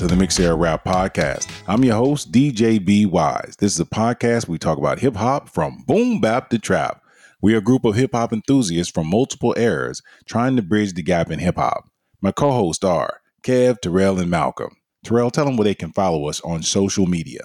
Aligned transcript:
to 0.00 0.06
the 0.06 0.16
Mix 0.16 0.40
Era 0.40 0.54
Rap 0.54 0.82
Podcast. 0.82 1.46
I'm 1.68 1.84
your 1.84 1.96
host, 1.96 2.32
DJ 2.32 2.82
B 2.82 3.04
Wise. 3.04 3.54
This 3.58 3.74
is 3.74 3.80
a 3.80 3.84
podcast 3.84 4.48
we 4.48 4.56
talk 4.56 4.78
about 4.78 4.98
hip 4.98 5.14
hop 5.14 5.50
from 5.50 5.84
boom 5.86 6.22
bap 6.22 6.48
to 6.48 6.58
trap. 6.58 7.02
We 7.42 7.52
are 7.52 7.58
a 7.58 7.62
group 7.62 7.84
of 7.84 7.96
hip 7.96 8.12
hop 8.12 8.32
enthusiasts 8.32 8.90
from 8.90 9.08
multiple 9.08 9.52
eras 9.58 10.00
trying 10.24 10.56
to 10.56 10.62
bridge 10.62 10.94
the 10.94 11.02
gap 11.02 11.30
in 11.30 11.38
hip 11.38 11.56
hop. 11.56 11.90
My 12.22 12.32
co 12.32 12.50
hosts 12.50 12.82
are 12.82 13.20
Kev, 13.42 13.82
Terrell, 13.82 14.18
and 14.18 14.30
Malcolm. 14.30 14.74
Terrell, 15.04 15.30
tell 15.30 15.44
them 15.44 15.58
where 15.58 15.66
they 15.66 15.74
can 15.74 15.92
follow 15.92 16.30
us 16.30 16.40
on 16.40 16.62
social 16.62 17.04
media. 17.04 17.42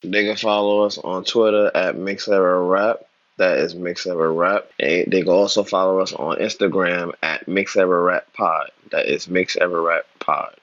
They 0.00 0.24
can 0.24 0.36
follow 0.36 0.86
us 0.86 0.96
on 0.96 1.22
Twitter 1.22 1.70
at 1.74 1.96
Mixera 1.96 2.66
Rap. 2.66 3.00
That 3.36 3.58
is 3.58 3.74
Mixera 3.74 4.34
Rap. 4.34 4.70
And 4.80 5.12
they 5.12 5.20
can 5.20 5.28
also 5.28 5.64
follow 5.64 6.00
us 6.00 6.14
on 6.14 6.38
Instagram 6.38 7.12
at 7.22 7.44
Mixera 7.44 8.02
Rap 8.06 8.32
Pod. 8.32 8.70
That 8.90 9.04
is 9.04 9.26
Mixera 9.26 9.86
Rap 9.86 10.06
Pod. 10.18 10.54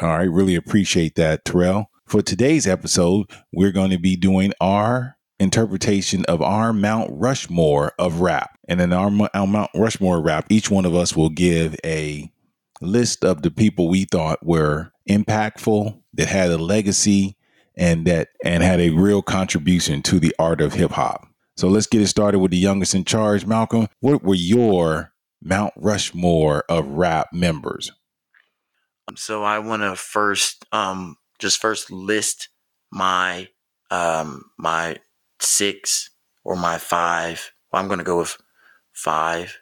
All 0.00 0.08
right, 0.08 0.30
really 0.30 0.56
appreciate 0.56 1.14
that, 1.14 1.44
Terrell. 1.44 1.90
For 2.06 2.20
today's 2.20 2.66
episode, 2.66 3.30
we're 3.52 3.70
going 3.70 3.90
to 3.90 3.98
be 3.98 4.16
doing 4.16 4.52
our 4.60 5.16
interpretation 5.38 6.24
of 6.26 6.42
our 6.42 6.72
Mount 6.72 7.10
Rushmore 7.12 7.92
of 7.98 8.20
rap. 8.20 8.58
And 8.66 8.80
in 8.80 8.92
our, 8.92 9.10
our 9.34 9.46
Mount 9.46 9.70
Rushmore 9.74 10.20
rap, 10.20 10.46
each 10.48 10.68
one 10.70 10.84
of 10.84 10.94
us 10.94 11.14
will 11.14 11.28
give 11.28 11.76
a 11.84 12.30
list 12.80 13.24
of 13.24 13.42
the 13.42 13.50
people 13.50 13.88
we 13.88 14.04
thought 14.04 14.44
were 14.44 14.90
impactful, 15.08 16.00
that 16.14 16.28
had 16.28 16.50
a 16.50 16.58
legacy, 16.58 17.36
and 17.76 18.06
that 18.06 18.28
and 18.44 18.62
had 18.62 18.80
a 18.80 18.90
real 18.90 19.22
contribution 19.22 20.02
to 20.02 20.18
the 20.18 20.34
art 20.38 20.60
of 20.60 20.74
hip 20.74 20.92
hop. 20.92 21.26
So 21.56 21.68
let's 21.68 21.86
get 21.86 22.02
it 22.02 22.08
started 22.08 22.40
with 22.40 22.50
the 22.50 22.56
youngest 22.56 22.94
in 22.94 23.04
charge, 23.04 23.46
Malcolm. 23.46 23.88
What 24.00 24.24
were 24.24 24.34
your 24.34 25.12
Mount 25.42 25.72
Rushmore 25.76 26.64
of 26.68 26.86
rap 26.88 27.28
members? 27.32 27.92
So 29.16 29.42
I 29.42 29.58
want 29.58 29.82
to 29.82 29.96
first 29.96 30.64
um 30.72 31.16
just 31.38 31.60
first 31.60 31.90
list 31.90 32.48
my 32.90 33.48
um 33.90 34.44
my 34.58 34.96
six 35.40 36.10
or 36.42 36.56
my 36.56 36.78
five. 36.78 37.52
Well, 37.72 37.82
I'm 37.82 37.88
going 37.88 37.98
to 37.98 38.04
go 38.04 38.18
with 38.18 38.36
five. 38.92 39.58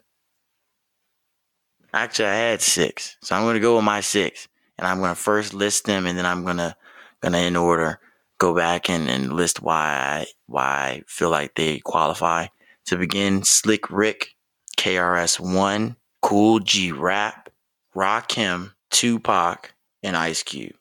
Actually, 1.95 2.29
I 2.29 2.35
had 2.35 2.63
six, 2.63 3.17
so 3.23 3.37
I'm 3.37 3.43
going 3.43 3.55
to 3.55 3.61
go 3.61 3.77
with 3.77 3.85
my 3.85 4.01
six, 4.01 4.49
and 4.79 4.87
I'm 4.87 4.99
going 4.99 5.11
to 5.11 5.21
first 5.21 5.53
list 5.53 5.85
them, 5.85 6.07
and 6.07 6.17
then 6.17 6.25
I'm 6.25 6.43
going 6.45 6.57
to 6.57 6.75
gonna 7.21 7.39
in 7.39 7.57
order 7.57 8.01
go 8.39 8.55
back 8.55 8.91
and, 8.91 9.09
and 9.09 9.33
list 9.33 9.63
why 9.63 9.77
I 9.77 10.27
why 10.47 10.65
I 10.65 11.03
feel 11.07 11.31
like 11.31 11.55
they 11.55 11.79
qualify. 11.79 12.47
To 12.87 12.97
begin, 12.97 13.45
Slick 13.45 13.91
Rick, 13.91 14.35
KRS 14.77 15.39
One, 15.39 15.97
Kool 16.21 16.59
G 16.59 16.91
Rap, 16.91 17.49
Rakim, 17.95 18.73
Tupac, 18.93 19.75
and 20.03 20.17
Ice 20.17 20.43
Cube. 20.43 20.77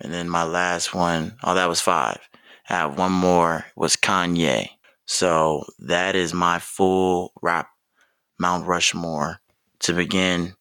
And 0.00 0.12
then 0.12 0.28
my 0.28 0.44
last 0.44 0.94
one, 0.94 1.36
oh, 1.42 1.54
that 1.54 1.68
was 1.68 1.80
five. 1.80 2.18
I 2.68 2.74
have 2.74 2.98
one 2.98 3.12
more 3.12 3.64
was 3.76 3.96
Kanye. 3.96 4.68
So 5.06 5.64
that 5.78 6.14
is 6.16 6.34
my 6.34 6.58
full 6.58 7.32
rap 7.40 7.68
Mount 8.38 8.66
Rushmore. 8.66 9.40
To 9.80 9.92
begin, 9.92 10.54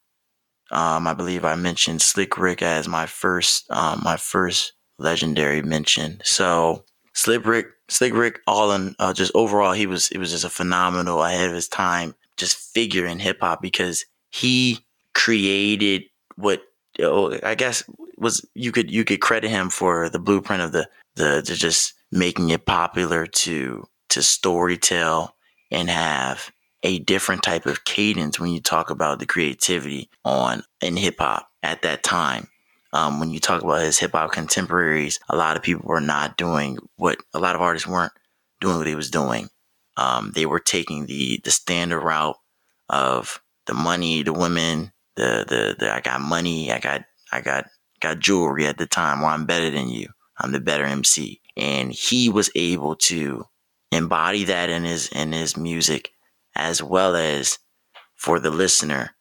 um, 0.72 1.08
I 1.08 1.14
believe 1.14 1.46
I 1.46 1.56
mentioned 1.56 2.02
Slick 2.02 2.38
Rick 2.38 2.62
as 2.62 2.88
my 2.88 3.06
first, 3.06 3.70
um, 3.72 4.02
my 4.04 4.18
first 4.18 4.74
legendary 4.98 5.62
mention. 5.62 6.20
So 6.24 6.84
Slick 7.14 7.46
Rick, 7.46 7.68
Slick 7.90 8.14
Rick, 8.14 8.42
all 8.48 8.72
in 8.74 8.96
uh, 9.00 9.14
just 9.14 9.32
overall, 9.34 9.72
he 9.72 9.86
was 9.86 10.10
it 10.12 10.18
was 10.18 10.32
just 10.32 10.44
a 10.44 10.50
phenomenal 10.50 11.24
ahead 11.24 11.48
of 11.48 11.56
his 11.56 11.70
time, 11.70 12.16
just 12.38 12.58
figure 12.58 13.06
in 13.06 13.20
hip 13.20 13.38
hop 13.40 13.62
because 13.62 14.06
he 14.30 14.80
created 15.14 16.04
what 16.36 16.64
I 17.00 17.56
guess 17.56 17.84
was 18.18 18.46
you 18.54 18.72
could 18.72 18.92
you 18.92 19.04
could 19.04 19.22
credit 19.22 19.50
him 19.50 19.70
for 19.70 20.10
the 20.10 20.20
blueprint 20.20 20.62
of 20.62 20.72
the 20.72 20.88
the, 21.16 21.42
just 21.44 21.94
making 22.12 22.50
it 22.50 22.66
popular 22.66 23.26
to 23.26 23.88
to 24.10 24.20
storytell 24.20 25.32
and 25.72 25.90
have 25.90 26.52
a 26.84 27.00
different 27.00 27.44
type 27.44 27.66
of 27.66 27.86
cadence 27.86 28.40
when 28.40 28.52
you 28.52 28.62
talk 28.62 28.90
about 28.90 29.20
the 29.20 29.26
creativity 29.26 30.10
on 30.24 30.64
in 30.82 30.98
hip 30.98 31.16
hop 31.20 31.50
at 31.64 31.82
that 31.82 32.04
time. 32.04 32.48
Um, 32.92 33.20
when 33.20 33.32
you 33.32 33.40
talk 33.40 33.64
about 33.64 33.82
his 33.82 33.98
hip 33.98 34.12
hop 34.12 34.32
contemporaries, 34.32 35.20
a 35.30 35.36
lot 35.36 35.58
of 35.58 35.64
people 35.64 35.84
were 35.86 36.02
not 36.02 36.38
doing 36.38 36.78
what 36.98 37.18
a 37.34 37.40
lot 37.40 37.56
of 37.56 37.62
artists 37.62 37.88
weren't 37.88 38.14
doing 38.62 38.78
what 38.78 38.88
he 38.88 38.96
was 38.96 39.10
doing. 39.10 39.50
Um, 39.98 40.32
they 40.36 40.46
were 40.46 40.60
taking 40.60 41.08
the 41.08 41.42
the 41.44 41.52
standard 41.52 42.02
route 42.02 42.38
of 42.90 43.42
the 43.66 43.74
money, 43.74 44.22
the 44.22 44.34
women, 44.34 44.93
the, 45.16 45.46
the 45.48 45.76
the 45.80 45.94
I 45.94 46.02
got 46.02 46.22
money, 46.22 46.72
I 46.72 46.80
got 46.80 47.06
I 47.32 47.42
got 47.42 47.68
got 48.00 48.20
jewelry 48.20 48.68
at 48.68 48.78
the 48.78 48.86
time, 48.86 49.22
or 49.22 49.28
I'm 49.28 49.46
better 49.46 49.70
than 49.70 49.90
you. 49.90 50.08
I'm 50.40 50.52
the 50.52 50.60
better 50.60 50.84
MC. 50.84 51.42
And 51.56 51.92
he 51.92 52.30
was 52.30 52.50
able 52.56 52.96
to 52.96 53.46
embody 53.92 54.44
that 54.46 54.70
in 54.70 54.84
his 54.84 55.08
in 55.10 55.32
his 55.32 55.56
music 55.56 56.12
as 56.56 56.82
well 56.82 57.16
as 57.16 57.60
for 58.16 58.40
the 58.40 58.50
listener 58.50 59.16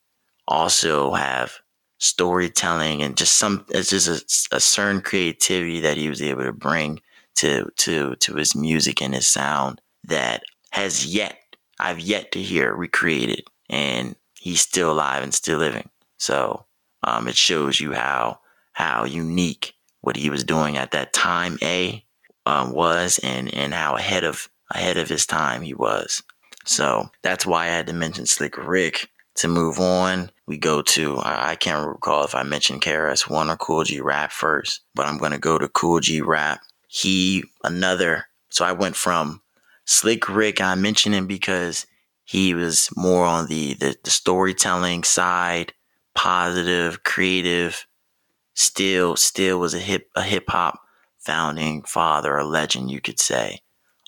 also 0.49 1.13
have 1.13 1.53
storytelling 1.99 3.03
and 3.03 3.17
just 3.17 3.39
some 3.39 3.65
it's 3.69 3.91
just 3.91 4.53
a, 4.53 4.57
a 4.57 4.61
certain 4.61 5.01
creativity 5.01 5.81
that 5.81 5.97
he 5.97 6.09
was 6.09 6.21
able 6.21 6.43
to 6.43 6.53
bring 6.53 7.01
to 7.37 7.71
to 7.77 8.17
to 8.17 8.35
his 8.35 8.55
music 8.55 9.01
and 9.01 9.15
his 9.15 9.29
sound 9.29 9.81
that 10.05 10.43
has 10.71 11.07
yet 11.15 11.39
I've 11.79 12.01
yet 12.01 12.33
to 12.33 12.43
hear 12.43 12.75
recreated 12.75 13.45
and 13.69 14.17
he's 14.43 14.61
still 14.61 14.93
alive 14.93 15.23
and 15.23 15.35
still 15.35 15.59
living 15.59 15.89
so 16.19 16.65
um, 17.05 17.29
it 17.29 17.37
shows 17.37 17.81
you 17.81 17.93
how 17.93 18.39
how 18.73 19.05
unique 19.05 19.75
what 20.01 20.17
he 20.17 20.31
was 20.31 20.45
doing 20.45 20.77
at 20.77 20.91
that 20.91 21.13
time 21.13 21.59
a 21.63 22.05
um, 22.47 22.73
was 22.73 23.19
and 23.23 23.53
and 23.55 23.73
how 23.73 23.97
ahead 23.97 24.25
of 24.25 24.49
ahead 24.71 24.97
of 24.97 25.09
his 25.09 25.27
time 25.27 25.63
he 25.63 25.75
was 25.75 26.23
so 26.65 27.11
that's 27.23 27.47
why 27.47 27.65
I 27.65 27.69
had 27.69 27.87
to 27.89 27.93
mention 27.93 28.27
Slick 28.27 28.57
Rick. 28.59 29.09
To 29.37 29.49
move 29.49 29.81
on, 29.81 30.31
we 30.47 30.59
go 30.59 30.83
to, 30.83 31.19
I 31.23 31.57
can't 31.57 31.87
recall 31.87 32.23
if 32.25 32.35
I 32.35 32.43
mentioned 32.43 32.83
KRS 32.83 33.31
One 33.31 33.49
or 33.49 33.57
Kool 33.57 33.83
G 33.83 33.99
Rap 33.99 34.31
first, 34.31 34.83
but 34.95 35.07
I'm 35.07 35.19
to 35.19 35.39
go 35.39 35.57
to 35.57 35.69
Kool 35.69 36.01
G 36.01 36.21
Rap. 36.21 36.61
He, 36.87 37.45
another, 37.65 38.27
so 38.51 38.67
I 38.67 38.73
went 38.73 38.95
from 38.95 39.41
Slick 39.87 40.29
Rick, 40.29 40.61
I 40.61 40.75
mentioned 40.75 41.15
him 41.15 41.27
because 41.27 41.87
he 42.33 42.55
was 42.55 42.89
more 42.97 43.25
on 43.25 43.47
the, 43.47 43.75
the, 43.75 43.97
the 44.03 44.11
storytelling 44.11 45.05
side, 45.05 45.73
positive, 46.15 47.03
creative, 47.03 47.87
still, 48.55 49.17
still 49.17 49.59
was 49.61 49.75
a 49.75 49.79
hip, 49.79 50.09
a 50.17 50.23
hip 50.23 50.45
hop 50.49 50.81
founding 51.19 51.83
father, 51.83 52.37
a 52.37 52.45
legend, 52.45 52.91
you 52.91 53.01
could 53.01 53.21
say 53.21 53.61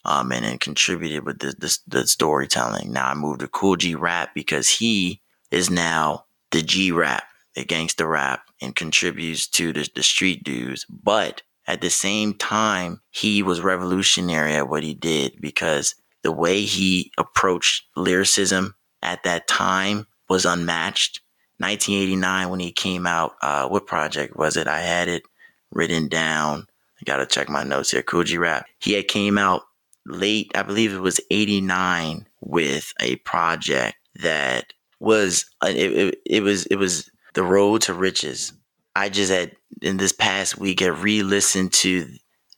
um, 0.04 0.32
and 0.32 0.44
then 0.44 0.58
contributed 0.58 1.24
with 1.24 1.38
the, 1.38 1.54
the, 1.58 1.78
the 1.86 2.06
storytelling. 2.06 2.92
Now 2.92 3.08
I 3.10 3.14
moved 3.14 3.40
to 3.40 3.48
Kool 3.48 3.76
G 3.76 3.94
Rap 3.94 4.34
because 4.34 4.68
he 4.68 5.20
is 5.50 5.70
now 5.70 6.26
the 6.50 6.62
G 6.62 6.92
Rap, 6.92 7.24
the 7.54 7.64
gangster 7.64 8.06
rap, 8.06 8.42
and 8.60 8.76
contributes 8.76 9.46
to 9.48 9.72
the, 9.72 9.88
the 9.94 10.02
street 10.02 10.44
dudes. 10.44 10.84
But 10.88 11.42
at 11.66 11.80
the 11.80 11.90
same 11.90 12.34
time, 12.34 13.00
he 13.10 13.42
was 13.42 13.62
revolutionary 13.62 14.54
at 14.54 14.68
what 14.68 14.82
he 14.82 14.94
did 14.94 15.40
because 15.40 15.94
the 16.24 16.32
way 16.32 16.62
he 16.62 17.12
approached 17.18 17.84
lyricism 17.94 18.74
at 19.02 19.22
that 19.22 19.46
time 19.46 20.06
was 20.28 20.44
unmatched. 20.44 21.20
1989, 21.58 22.48
when 22.48 22.60
he 22.60 22.72
came 22.72 23.06
out, 23.06 23.34
uh, 23.42 23.68
what 23.68 23.86
project 23.86 24.36
was 24.36 24.56
it? 24.56 24.66
I 24.66 24.80
had 24.80 25.06
it 25.06 25.22
written 25.70 26.08
down. 26.08 26.66
I 27.00 27.04
gotta 27.04 27.26
check 27.26 27.48
my 27.48 27.62
notes 27.62 27.92
here. 27.92 28.02
G 28.02 28.38
Rap. 28.38 28.66
He 28.80 28.94
had 28.94 29.06
came 29.06 29.38
out 29.38 29.62
late, 30.06 30.50
I 30.54 30.62
believe 30.62 30.92
it 30.92 31.00
was 31.00 31.20
89 31.30 32.26
with 32.40 32.92
a 33.00 33.16
project 33.16 33.96
that 34.16 34.72
was, 34.98 35.46
uh, 35.62 35.68
it, 35.68 35.92
it, 35.92 36.18
it 36.26 36.42
was, 36.42 36.66
it 36.66 36.76
was 36.76 37.10
the 37.34 37.44
road 37.44 37.82
to 37.82 37.94
riches. 37.94 38.52
I 38.96 39.08
just 39.08 39.30
had 39.30 39.52
in 39.82 39.96
this 39.98 40.12
past 40.12 40.58
week, 40.58 40.82
I 40.82 40.86
re-listened 40.86 41.72
to 41.74 42.08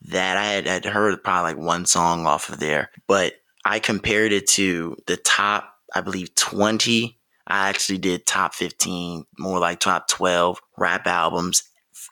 that. 0.02 0.36
I 0.36 0.44
had, 0.46 0.66
had 0.66 0.84
heard 0.84 1.22
probably 1.24 1.54
like 1.54 1.62
one 1.62 1.86
song 1.86 2.26
off 2.26 2.48
of 2.48 2.60
there, 2.60 2.90
but 3.06 3.34
I 3.66 3.80
compared 3.80 4.32
it 4.32 4.46
to 4.48 4.96
the 5.06 5.16
top, 5.16 5.72
I 5.94 6.00
believe 6.00 6.34
20. 6.34 7.18
I 7.48 7.68
actually 7.68 7.98
did 7.98 8.26
top 8.26 8.54
15, 8.54 9.24
more 9.38 9.58
like 9.58 9.80
top 9.80 10.08
12 10.08 10.60
rap 10.78 11.06
albums 11.06 11.62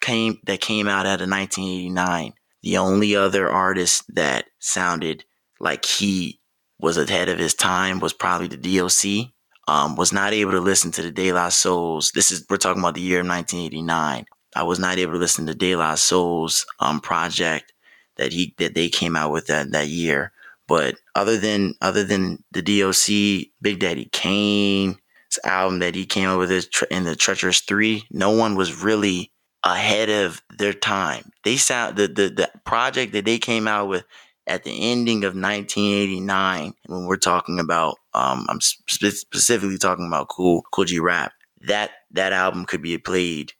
came 0.00 0.38
that 0.44 0.60
came 0.60 0.86
out 0.86 1.06
out 1.06 1.22
of 1.22 1.30
1989 1.30 2.34
the 2.64 2.78
only 2.78 3.14
other 3.14 3.50
artist 3.50 4.04
that 4.14 4.46
sounded 4.58 5.22
like 5.60 5.84
he 5.84 6.40
was 6.80 6.96
ahead 6.96 7.28
of 7.28 7.38
his 7.38 7.52
time 7.52 8.00
was 8.00 8.14
probably 8.14 8.48
the 8.48 8.56
DOC. 8.78 9.32
Um, 9.68 9.96
was 9.96 10.12
not 10.12 10.32
able 10.32 10.52
to 10.52 10.60
listen 10.60 10.90
to 10.92 11.02
the 11.02 11.10
De 11.10 11.32
La 11.32 11.50
Souls. 11.50 12.10
This 12.14 12.30
is 12.30 12.44
we're 12.48 12.56
talking 12.56 12.80
about 12.80 12.94
the 12.94 13.02
year 13.02 13.20
of 13.20 13.26
1989. 13.26 14.24
I 14.56 14.62
was 14.62 14.78
not 14.78 14.98
able 14.98 15.12
to 15.12 15.18
listen 15.18 15.46
to 15.46 15.54
De 15.54 15.76
La 15.76 15.94
Souls 15.94 16.66
um, 16.80 17.00
project 17.00 17.72
that 18.16 18.32
he 18.32 18.54
that 18.58 18.74
they 18.74 18.88
came 18.88 19.14
out 19.14 19.32
with 19.32 19.46
that 19.46 19.70
that 19.72 19.88
year. 19.88 20.32
But 20.66 20.96
other 21.14 21.36
than 21.36 21.74
other 21.80 22.04
than 22.04 22.42
the 22.52 22.62
DOC, 22.62 23.52
Big 23.60 23.80
Daddy 23.80 24.08
Kane's 24.12 24.96
album 25.44 25.80
that 25.80 25.94
he 25.94 26.06
came 26.06 26.28
out 26.28 26.38
with 26.38 26.68
in 26.90 27.04
the 27.04 27.16
Treacherous 27.16 27.60
Three, 27.60 28.04
no 28.10 28.30
one 28.30 28.54
was 28.54 28.82
really 28.82 29.32
ahead 29.64 30.10
of 30.10 30.42
their 30.58 30.72
time. 30.72 31.30
They 31.44 31.56
sound 31.56 31.96
the 31.96 32.06
the, 32.06 32.28
the 32.28 32.50
project 32.64 33.12
that 33.12 33.24
they 33.24 33.38
came 33.38 33.68
out 33.68 33.88
with 33.88 34.04
at 34.46 34.64
the 34.64 34.90
ending 34.90 35.24
of 35.24 35.34
1989 35.34 36.74
when 36.86 37.06
we're 37.06 37.16
talking 37.16 37.58
about 37.58 37.96
um 38.12 38.46
I'm 38.48 38.60
spe- 38.60 39.06
specifically 39.06 39.78
talking 39.78 40.06
about 40.06 40.28
Cool 40.28 40.62
Kool 40.72 40.84
G 40.84 40.98
Rap. 40.98 41.32
That 41.66 41.90
that 42.12 42.32
album 42.32 42.64
could 42.64 42.82
be 42.82 42.96
played 42.98 43.52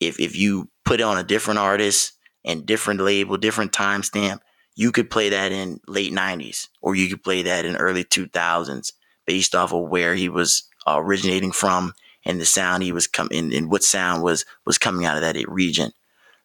if 0.00 0.20
if 0.20 0.36
you 0.36 0.70
put 0.84 1.00
it 1.00 1.04
on 1.04 1.18
a 1.18 1.24
different 1.24 1.58
artist 1.58 2.12
and 2.44 2.64
different 2.64 3.00
label, 3.00 3.36
different 3.36 3.72
timestamp, 3.72 4.38
you 4.76 4.92
could 4.92 5.10
play 5.10 5.30
that 5.30 5.50
in 5.50 5.80
late 5.88 6.12
90s 6.12 6.68
or 6.80 6.94
you 6.94 7.08
could 7.08 7.24
play 7.24 7.42
that 7.42 7.64
in 7.64 7.76
early 7.76 8.04
2000s 8.04 8.92
based 9.26 9.54
off 9.54 9.72
of 9.72 9.88
where 9.88 10.14
he 10.14 10.28
was 10.28 10.68
originating 10.86 11.50
from 11.50 11.92
and 12.24 12.40
the 12.40 12.44
sound 12.44 12.82
he 12.82 12.92
was 12.92 13.06
coming 13.06 13.54
and 13.54 13.70
what 13.70 13.82
sound 13.82 14.22
was 14.22 14.44
was 14.66 14.78
coming 14.78 15.06
out 15.06 15.16
of 15.16 15.22
that 15.22 15.48
region. 15.48 15.92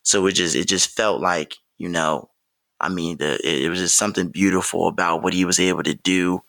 So 0.03 0.25
it 0.27 0.33
just 0.33 0.55
it 0.55 0.67
just 0.67 0.89
felt 0.95 1.21
like 1.21 1.57
you 1.77 1.89
know, 1.89 2.29
I 2.79 2.89
mean, 2.89 3.17
the 3.17 3.35
it, 3.45 3.63
it 3.63 3.69
was 3.69 3.79
just 3.79 3.97
something 3.97 4.29
beautiful 4.29 4.87
about 4.87 5.23
what 5.23 5.33
he 5.33 5.45
was 5.45 5.59
able 5.59 5.83
to 5.83 5.95
do, 5.95 6.41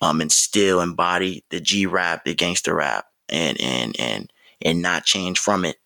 um, 0.00 0.20
and 0.20 0.32
still 0.32 0.80
embody 0.80 1.44
the 1.50 1.60
G 1.60 1.86
rap, 1.86 2.24
the 2.24 2.34
gangster 2.34 2.74
rap, 2.74 3.06
and 3.28 3.60
and 3.60 3.96
and 3.98 4.32
and 4.62 4.80
not 4.80 5.04
change 5.04 5.38
from 5.38 5.64
it. 5.64 5.76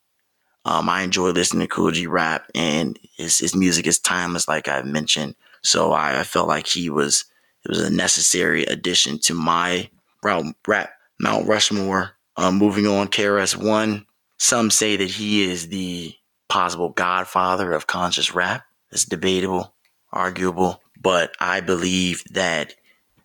Um, 0.64 0.88
I 0.88 1.02
enjoy 1.02 1.30
listening 1.30 1.66
to 1.66 1.74
Kool 1.74 1.90
G 1.90 2.06
rap, 2.06 2.50
and 2.54 2.98
his 3.16 3.38
his 3.38 3.54
music 3.54 3.86
is 3.86 3.98
timeless, 3.98 4.48
like 4.48 4.68
I've 4.68 4.86
mentioned. 4.86 5.34
So 5.62 5.92
I, 5.92 6.20
I 6.20 6.22
felt 6.24 6.48
like 6.48 6.66
he 6.66 6.90
was 6.90 7.24
it 7.64 7.68
was 7.68 7.80
a 7.80 7.90
necessary 7.90 8.64
addition 8.64 9.18
to 9.20 9.34
my 9.34 9.90
rap, 10.22 10.90
Mount 11.18 11.46
Rushmore 11.46 12.12
uh, 12.36 12.50
moving 12.50 12.86
on, 12.86 13.08
KRS 13.08 13.56
One. 13.56 14.06
Some 14.38 14.70
say 14.70 14.96
that 14.96 15.10
he 15.10 15.42
is 15.42 15.68
the 15.68 16.14
possible 16.48 16.88
godfather 16.90 17.72
of 17.72 17.86
conscious 17.86 18.34
rap. 18.34 18.64
It's 18.90 19.04
debatable, 19.04 19.74
arguable, 20.12 20.82
but 21.00 21.34
I 21.38 21.60
believe 21.60 22.24
that 22.32 22.74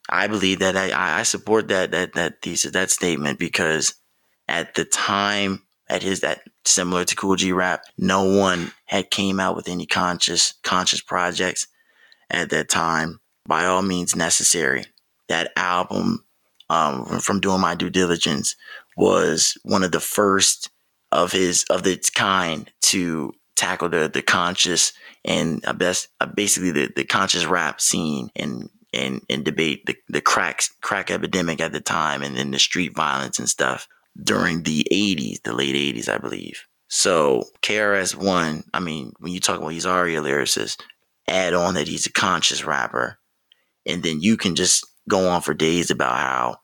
I 0.09 0.27
believe 0.27 0.59
that 0.59 0.77
I, 0.77 1.19
I 1.19 1.23
support 1.23 1.69
that 1.69 1.91
that 1.91 2.13
that 2.13 2.41
thesis, 2.41 2.71
that 2.71 2.91
statement 2.91 3.39
because 3.39 3.95
at 4.47 4.75
the 4.75 4.85
time 4.85 5.63
at 5.87 6.03
his 6.03 6.21
that 6.21 6.41
similar 6.63 7.05
to 7.05 7.15
Kool 7.15 7.35
G 7.35 7.51
Rap, 7.51 7.83
no 7.97 8.23
one 8.23 8.71
had 8.85 9.11
came 9.11 9.39
out 9.39 9.55
with 9.55 9.67
any 9.67 9.85
conscious 9.85 10.53
conscious 10.63 11.01
projects 11.01 11.67
at 12.29 12.49
that 12.49 12.69
time. 12.69 13.19
By 13.47 13.65
all 13.65 13.83
means 13.83 14.15
necessary. 14.15 14.85
That 15.29 15.51
album, 15.55 16.25
um, 16.69 17.19
from 17.19 17.39
doing 17.39 17.61
my 17.61 17.75
due 17.75 17.89
diligence, 17.89 18.55
was 18.97 19.57
one 19.63 19.83
of 19.83 19.91
the 19.91 19.99
first 19.99 20.69
of 21.11 21.31
his 21.31 21.65
of 21.69 21.85
its 21.85 22.09
kind 22.09 22.71
to 22.81 23.33
tackle 23.55 23.89
the 23.89 24.09
the 24.11 24.21
conscious 24.21 24.93
and 25.23 25.63
I 25.65 25.71
best 25.71 26.09
uh, 26.19 26.25
basically 26.25 26.71
the, 26.71 26.91
the 26.95 27.05
conscious 27.05 27.45
rap 27.45 27.79
scene 27.79 28.29
and 28.35 28.69
and 28.93 29.21
and 29.29 29.45
debate 29.45 29.85
the 29.85 29.95
the 30.09 30.21
crack 30.21 30.63
crack 30.81 31.11
epidemic 31.11 31.61
at 31.61 31.71
the 31.71 31.81
time 31.81 32.23
and 32.23 32.35
then 32.35 32.51
the 32.51 32.59
street 32.59 32.95
violence 32.95 33.39
and 33.39 33.49
stuff 33.49 33.87
during 34.21 34.63
the 34.63 34.85
80s, 34.91 35.41
the 35.43 35.53
late 35.53 35.75
80s, 35.75 36.09
I 36.09 36.17
believe. 36.17 36.65
So 36.87 37.43
KRS 37.61 38.15
One, 38.15 38.63
I 38.73 38.79
mean, 38.79 39.13
when 39.19 39.33
you 39.33 39.39
talk 39.39 39.57
about 39.57 39.69
he's 39.69 39.85
already 39.85 40.15
a 40.15 40.21
lyricist, 40.21 40.81
add 41.27 41.53
on 41.53 41.73
that 41.73 41.87
he's 41.87 42.05
a 42.05 42.11
conscious 42.11 42.63
rapper, 42.63 43.17
and 43.85 44.03
then 44.03 44.21
you 44.21 44.37
can 44.37 44.55
just 44.55 44.85
go 45.09 45.27
on 45.27 45.41
for 45.41 45.53
days 45.53 45.91
about 45.91 46.17
how 46.17 46.57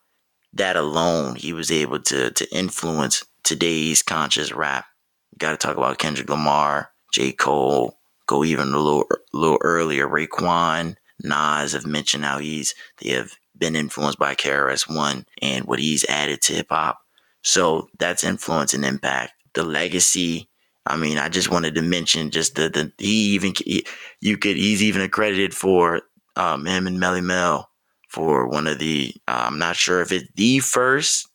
that 0.54 0.76
alone 0.76 1.36
he 1.36 1.54
was 1.54 1.72
able 1.72 2.00
to 2.00 2.32
to 2.32 2.56
influence 2.56 3.24
today's 3.44 4.04
conscious 4.04 4.52
rap. 4.52 4.86
You 5.32 5.38
Got 5.38 5.52
to 5.52 5.58
talk 5.58 5.78
about 5.78 5.98
Kendrick 5.98 6.30
Lamar, 6.30 6.92
J. 7.14 7.32
Cole, 7.32 7.98
go 8.28 8.44
even 8.44 8.74
a 8.74 8.78
little 8.78 9.06
a 9.12 9.38
little 9.38 9.60
earlier. 9.62 10.08
Raekwon, 10.08 10.96
Nas 11.24 11.74
have 11.74 11.86
mentioned 11.86 12.26
how 12.26 12.38
he's 12.38 12.74
they 13.02 13.12
have 13.12 13.32
been 13.58 13.76
influenced 13.76 14.20
by 14.20 14.36
KRS 14.36 14.94
One 14.94 15.26
and 15.42 15.66
what 15.66 15.80
he's 15.80 16.06
added 16.06 16.42
to 16.44 16.54
hip 16.54 16.68
hop. 16.70 17.00
So 17.44 17.88
that's 18.00 18.24
influence 18.24 18.74
and 18.74 18.86
impact. 18.86 19.34
The 19.54 19.64
legacy. 19.64 20.50
I 20.86 20.98
mean, 20.98 21.18
I 21.18 21.30
just 21.30 21.52
wanted 21.52 21.76
to 21.76 21.82
mention 21.82 22.32
just 22.32 22.56
the 22.56 22.70
the 22.70 22.92
he 22.98 23.34
even 23.36 23.54
he, 23.66 23.86
you 24.20 24.38
could 24.38 24.58
he's 24.58 24.82
even 24.82 25.02
accredited 25.02 25.54
for 25.54 26.02
um, 26.36 26.66
him 26.66 26.88
and 26.88 26.98
Melle 27.00 27.24
Mel 27.24 27.70
for 28.10 28.48
one 28.48 28.68
of 28.68 28.78
the, 28.80 29.14
uh, 29.28 29.46
I'm 29.48 29.58
not 29.58 29.76
sure 29.78 30.02
if 30.02 30.12
it's 30.12 30.28
the 30.36 30.60
first, 30.60 31.30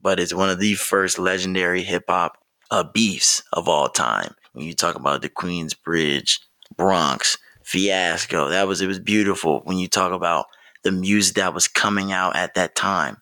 but 0.00 0.18
it's 0.18 0.32
one 0.34 0.48
of 0.48 0.58
the 0.58 0.74
first 0.74 1.18
legendary 1.18 1.82
hip 1.82 2.04
hop 2.08 2.38
uh, 2.70 2.84
beefs 2.84 3.42
of 3.52 3.68
all 3.68 3.88
time. 3.88 4.34
When 4.52 4.64
you 4.64 4.74
talk 4.74 4.96
about 4.96 5.22
the 5.22 5.28
Queensbridge, 5.28 6.40
Bronx 6.76 7.36
fiasco, 7.62 8.48
that 8.48 8.66
was, 8.66 8.80
it 8.80 8.86
was 8.86 8.98
beautiful 8.98 9.60
when 9.64 9.78
you 9.78 9.88
talk 9.88 10.12
about 10.12 10.46
the 10.82 10.92
music 10.92 11.36
that 11.36 11.54
was 11.54 11.68
coming 11.68 12.12
out 12.12 12.36
at 12.36 12.54
that 12.54 12.74
time 12.74 13.18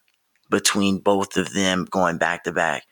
between 0.52 0.98
both 0.98 1.36
of 1.36 1.52
them 1.52 1.86
going 1.90 2.18
back 2.18 2.44
to 2.44 2.52
back. 2.52 2.84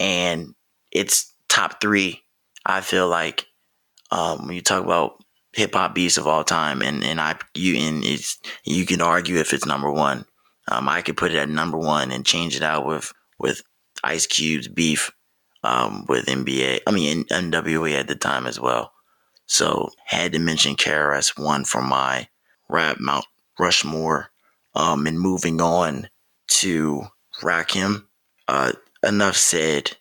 And 0.00 0.54
it's 0.90 1.34
top 1.48 1.82
three, 1.82 2.22
I 2.64 2.80
feel 2.80 3.08
like, 3.08 3.46
um, 4.10 4.46
when 4.46 4.54
you 4.54 4.62
talk 4.62 4.84
about 4.84 5.22
hip 5.52 5.74
hop 5.74 5.94
beats 5.94 6.16
of 6.16 6.26
all 6.26 6.44
time, 6.44 6.82
and 6.82 7.04
and 7.04 7.20
I 7.20 7.36
you 7.54 7.76
and 7.76 8.04
it's 8.04 8.38
you 8.64 8.86
can 8.86 9.00
argue 9.00 9.36
if 9.36 9.52
it's 9.52 9.66
number 9.66 9.90
one. 9.90 10.24
Um, 10.68 10.88
I 10.88 11.02
could 11.02 11.16
put 11.16 11.32
it 11.32 11.38
at 11.38 11.48
number 11.48 11.76
one 11.76 12.12
and 12.12 12.24
change 12.24 12.56
it 12.56 12.62
out 12.62 12.86
with 12.86 13.12
with 13.38 13.62
Ice 14.04 14.26
Cube's 14.26 14.68
beef 14.68 15.10
um, 15.62 16.04
with 16.08 16.26
NBA. 16.26 16.80
I 16.86 16.90
mean 16.90 17.24
NWA 17.24 18.00
at 18.00 18.08
the 18.08 18.14
time 18.14 18.46
as 18.46 18.60
well. 18.60 18.92
So 19.46 19.90
had 20.06 20.32
to 20.32 20.38
mention 20.38 20.76
KRS 20.76 21.38
One 21.38 21.64
for 21.64 21.82
my 21.82 22.28
rap 22.68 22.98
Mount 23.00 23.26
Rushmore. 23.58 24.28
Um, 24.74 25.06
and 25.06 25.20
moving 25.20 25.60
on 25.60 26.08
to 26.60 27.06
Rakim. 27.42 28.04
Uh, 28.48 28.72
enough 29.02 29.36
said. 29.36 29.96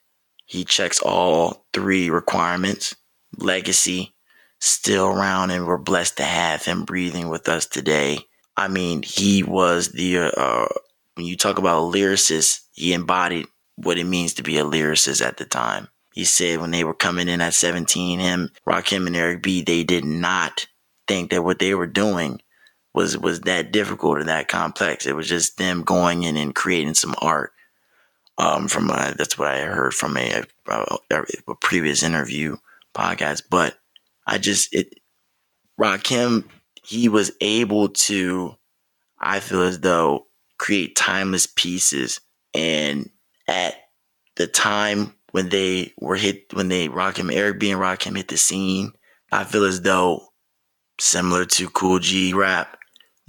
He 0.45 0.65
checks 0.65 0.99
all 0.99 1.65
three 1.73 2.09
requirements: 2.09 2.95
legacy, 3.37 4.13
still 4.61 5.07
around 5.07 5.49
and 5.49 5.65
we're 5.65 5.77
blessed 5.77 6.17
to 6.17 6.23
have 6.23 6.63
him 6.63 6.85
breathing 6.85 7.29
with 7.29 7.49
us 7.49 7.65
today. 7.65 8.19
I 8.55 8.67
mean, 8.67 9.01
he 9.03 9.43
was 9.43 9.89
the, 9.89 10.31
uh, 10.37 10.67
when 11.15 11.25
you 11.25 11.35
talk 11.35 11.57
about 11.57 11.79
a 11.79 11.97
lyricist, 11.97 12.61
he 12.73 12.93
embodied 12.93 13.47
what 13.75 13.97
it 13.97 14.03
means 14.03 14.35
to 14.35 14.43
be 14.43 14.57
a 14.59 14.63
lyricist 14.63 15.25
at 15.25 15.37
the 15.37 15.45
time. 15.45 15.87
He 16.13 16.25
said 16.25 16.59
when 16.59 16.71
they 16.71 16.83
were 16.83 16.93
coming 16.93 17.27
in 17.27 17.41
at 17.41 17.53
17, 17.53 18.19
him, 18.19 18.51
Rakim 18.67 19.07
and 19.07 19.15
Eric 19.15 19.41
B, 19.41 19.63
they 19.63 19.83
did 19.83 20.05
not 20.05 20.67
think 21.07 21.31
that 21.31 21.43
what 21.43 21.59
they 21.59 21.73
were 21.73 21.87
doing 21.87 22.41
was 22.93 23.17
was 23.17 23.41
that 23.41 23.71
difficult 23.71 24.19
or 24.19 24.23
that 24.25 24.47
complex. 24.47 25.05
It 25.05 25.15
was 25.15 25.27
just 25.27 25.57
them 25.57 25.83
going 25.83 26.23
in 26.23 26.37
and 26.37 26.55
creating 26.55 26.95
some 26.95 27.15
art. 27.19 27.51
Um, 28.37 28.67
from 28.67 28.89
a, 28.89 29.13
that's 29.17 29.37
what 29.37 29.49
I 29.49 29.59
heard 29.61 29.93
from 29.93 30.17
a, 30.17 30.43
a, 30.67 30.97
a 31.11 31.55
previous 31.59 32.01
interview 32.01 32.57
podcast. 32.95 33.43
But 33.49 33.77
I 34.25 34.37
just 34.37 34.73
it 34.73 34.99
Rakim 35.79 36.45
he 36.83 37.09
was 37.09 37.31
able 37.41 37.89
to 37.89 38.55
I 39.19 39.39
feel 39.39 39.61
as 39.61 39.79
though 39.79 40.27
create 40.57 40.95
timeless 40.95 41.47
pieces 41.47 42.21
and 42.53 43.09
at 43.47 43.75
the 44.35 44.47
time 44.47 45.13
when 45.31 45.49
they 45.49 45.93
were 45.99 46.15
hit 46.15 46.53
when 46.53 46.67
they 46.67 46.87
Rakim 46.87 47.33
Eric 47.33 47.59
B 47.59 47.71
and 47.71 47.81
Rakim 47.81 48.15
hit 48.15 48.27
the 48.27 48.37
scene, 48.37 48.93
I 49.31 49.43
feel 49.43 49.65
as 49.65 49.81
though 49.81 50.27
similar 50.99 51.45
to 51.45 51.69
Kool 51.69 51.99
G 51.99 52.33
rap, 52.33 52.77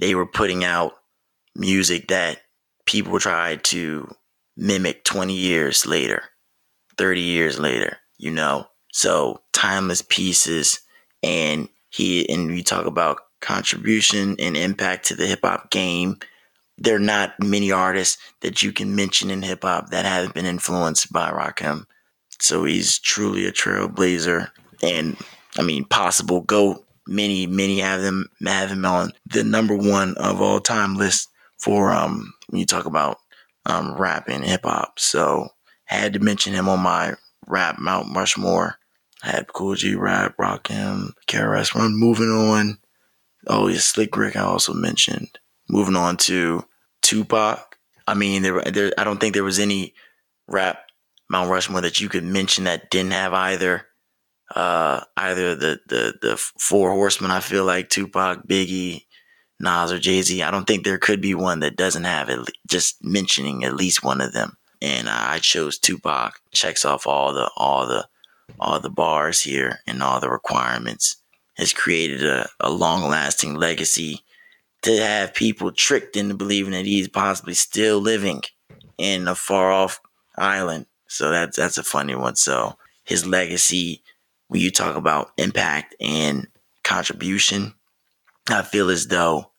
they 0.03 0.15
were 0.15 0.25
putting 0.25 0.65
out 0.65 0.95
music 1.55 2.09
that 2.09 2.39
people 2.85 3.17
tried 3.21 3.63
to 3.63 4.13
mimic 4.57 5.05
20 5.05 5.33
years 5.33 5.85
later, 5.85 6.23
30 6.97 7.21
years 7.21 7.57
later, 7.57 7.95
you 8.17 8.29
know. 8.29 8.65
So 8.91 9.39
timeless 9.53 10.01
pieces 10.01 10.81
and 11.23 11.69
he 11.89 12.29
and 12.29 12.47
we 12.47 12.63
talk 12.63 12.85
about 12.85 13.19
contribution 13.39 14.35
and 14.39 14.57
impact 14.57 15.05
to 15.05 15.15
the 15.15 15.25
hip 15.25 15.39
hop 15.43 15.71
game. 15.71 16.19
There 16.77 16.97
are 16.97 16.99
not 16.99 17.39
many 17.39 17.71
artists 17.71 18.17
that 18.41 18.61
you 18.61 18.73
can 18.73 18.97
mention 18.97 19.31
in 19.31 19.41
hip 19.41 19.63
hop 19.63 19.91
that 19.91 20.03
haven't 20.03 20.33
been 20.33 20.45
influenced 20.45 21.13
by 21.13 21.31
Rakim. 21.31 21.85
So 22.41 22.65
he's 22.65 22.99
truly 22.99 23.45
a 23.45 23.53
trailblazer 23.53 24.49
and 24.81 25.15
I 25.57 25.61
mean 25.61 25.85
possible 25.85 26.41
GOAT. 26.41 26.85
Many, 27.07 27.47
many 27.47 27.79
have 27.79 28.01
them 28.01 28.29
have 28.45 28.69
him 28.69 28.85
on 28.85 29.11
the 29.25 29.43
number 29.43 29.75
one 29.75 30.15
of 30.15 30.41
all 30.41 30.59
time 30.59 30.95
list 30.95 31.29
for 31.59 31.91
um 31.91 32.33
when 32.47 32.59
you 32.59 32.65
talk 32.65 32.85
about 32.85 33.17
um 33.65 33.95
rap 33.95 34.29
and 34.29 34.43
hip 34.43 34.61
hop. 34.63 34.99
So 34.99 35.49
had 35.85 36.13
to 36.13 36.19
mention 36.19 36.53
him 36.53 36.69
on 36.69 36.79
my 36.79 37.15
rap 37.47 37.77
Mount 37.79 38.15
Rushmore 38.15 38.77
I 39.23 39.29
had 39.29 39.53
Kool 39.53 39.75
G 39.75 39.95
Rap, 39.95 40.35
Rakim, 40.37 41.13
KRS 41.27 41.73
One. 41.73 41.97
Moving 41.97 42.29
on. 42.29 42.77
Oh, 43.47 43.67
yeah, 43.67 43.79
Slick 43.79 44.15
Rick. 44.17 44.35
I 44.35 44.41
also 44.41 44.73
mentioned. 44.73 45.39
Moving 45.69 45.95
on 45.95 46.17
to 46.17 46.65
Tupac. 47.01 47.77
I 48.05 48.15
mean, 48.15 48.41
there, 48.41 48.61
there. 48.63 48.91
I 48.97 49.05
don't 49.05 49.19
think 49.19 49.33
there 49.33 49.45
was 49.45 49.59
any 49.59 49.93
rap 50.47 50.79
Mount 51.29 51.49
Rushmore 51.49 51.81
that 51.81 52.01
you 52.01 52.09
could 52.09 52.25
mention 52.25 52.65
that 52.65 52.89
didn't 52.89 53.13
have 53.13 53.33
either 53.33 53.87
uh, 54.53 55.01
either 55.17 55.55
the 55.55 55.79
the 55.87 56.13
the 56.21 56.37
four 56.37 56.91
horsemen. 56.91 57.31
I 57.31 57.39
feel 57.39 57.65
like 57.65 57.89
Tupac, 57.89 58.47
Biggie, 58.47 59.05
Nas, 59.59 59.91
or 59.91 59.99
Jay 59.99 60.21
Z. 60.21 60.41
I 60.41 60.51
don't 60.51 60.65
think 60.65 60.83
there 60.83 60.97
could 60.97 61.21
be 61.21 61.33
one 61.33 61.59
that 61.61 61.75
doesn't 61.75 62.03
have 62.03 62.29
it. 62.29 62.39
Just 62.67 63.03
mentioning 63.03 63.63
at 63.63 63.75
least 63.75 64.03
one 64.03 64.21
of 64.21 64.33
them, 64.33 64.57
and 64.81 65.09
I 65.09 65.39
chose 65.39 65.77
Tupac. 65.77 66.39
Checks 66.51 66.85
off 66.85 67.07
all 67.07 67.33
the 67.33 67.49
all 67.57 67.87
the 67.87 68.07
all 68.59 68.79
the 68.79 68.89
bars 68.89 69.41
here 69.41 69.79
and 69.87 70.03
all 70.03 70.19
the 70.19 70.29
requirements. 70.29 71.17
Has 71.57 71.71
created 71.71 72.25
a, 72.25 72.49
a 72.59 72.71
long 72.71 73.07
lasting 73.07 73.53
legacy 73.53 74.21
to 74.81 74.97
have 74.97 75.33
people 75.33 75.71
tricked 75.71 76.17
into 76.17 76.33
believing 76.33 76.71
that 76.73 76.85
he's 76.85 77.07
possibly 77.07 77.53
still 77.53 77.99
living 77.99 78.41
in 78.97 79.27
a 79.27 79.35
far 79.35 79.71
off 79.71 79.99
island. 80.37 80.85
So 81.07 81.29
that's 81.29 81.57
that's 81.57 81.77
a 81.77 81.83
funny 81.83 82.15
one. 82.15 82.35
So 82.35 82.75
his 83.03 83.25
legacy 83.25 84.01
when 84.53 84.61
you 84.61 84.69
talk 84.69 84.95
about 84.95 85.31
impact 85.37 85.95
and 85.99 86.47
contribution, 86.83 87.73
I 88.47 88.61
feel 88.61 88.91
as 88.91 89.07
though 89.07 89.51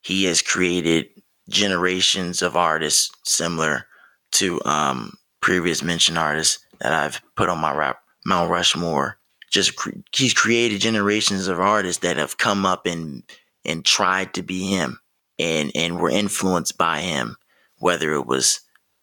he 0.00 0.24
has 0.24 0.40
created 0.40 1.08
generations 1.50 2.40
of 2.40 2.56
artists 2.56 3.10
similar 3.22 3.84
to 4.32 4.58
um, 4.64 5.18
previous 5.42 5.82
mentioned 5.82 6.16
artists 6.16 6.64
that 6.80 6.94
I've 6.94 7.20
put 7.36 7.50
on 7.50 7.58
my 7.58 7.74
rap 7.74 7.98
Mount 8.24 8.50
Rushmore. 8.50 9.18
Just 9.50 9.76
cre- 9.76 9.90
he's 10.16 10.32
created 10.32 10.80
generations 10.80 11.46
of 11.46 11.60
artists 11.60 12.00
that 12.00 12.16
have 12.16 12.38
come 12.38 12.64
up 12.64 12.86
and 12.86 13.22
and 13.66 13.84
tried 13.84 14.32
to 14.34 14.42
be 14.42 14.70
him 14.70 15.00
and 15.38 15.70
and 15.74 16.00
were 16.00 16.08
influenced 16.08 16.78
by 16.78 17.00
him, 17.00 17.36
whether 17.78 18.14
it 18.14 18.26
was 18.26 18.60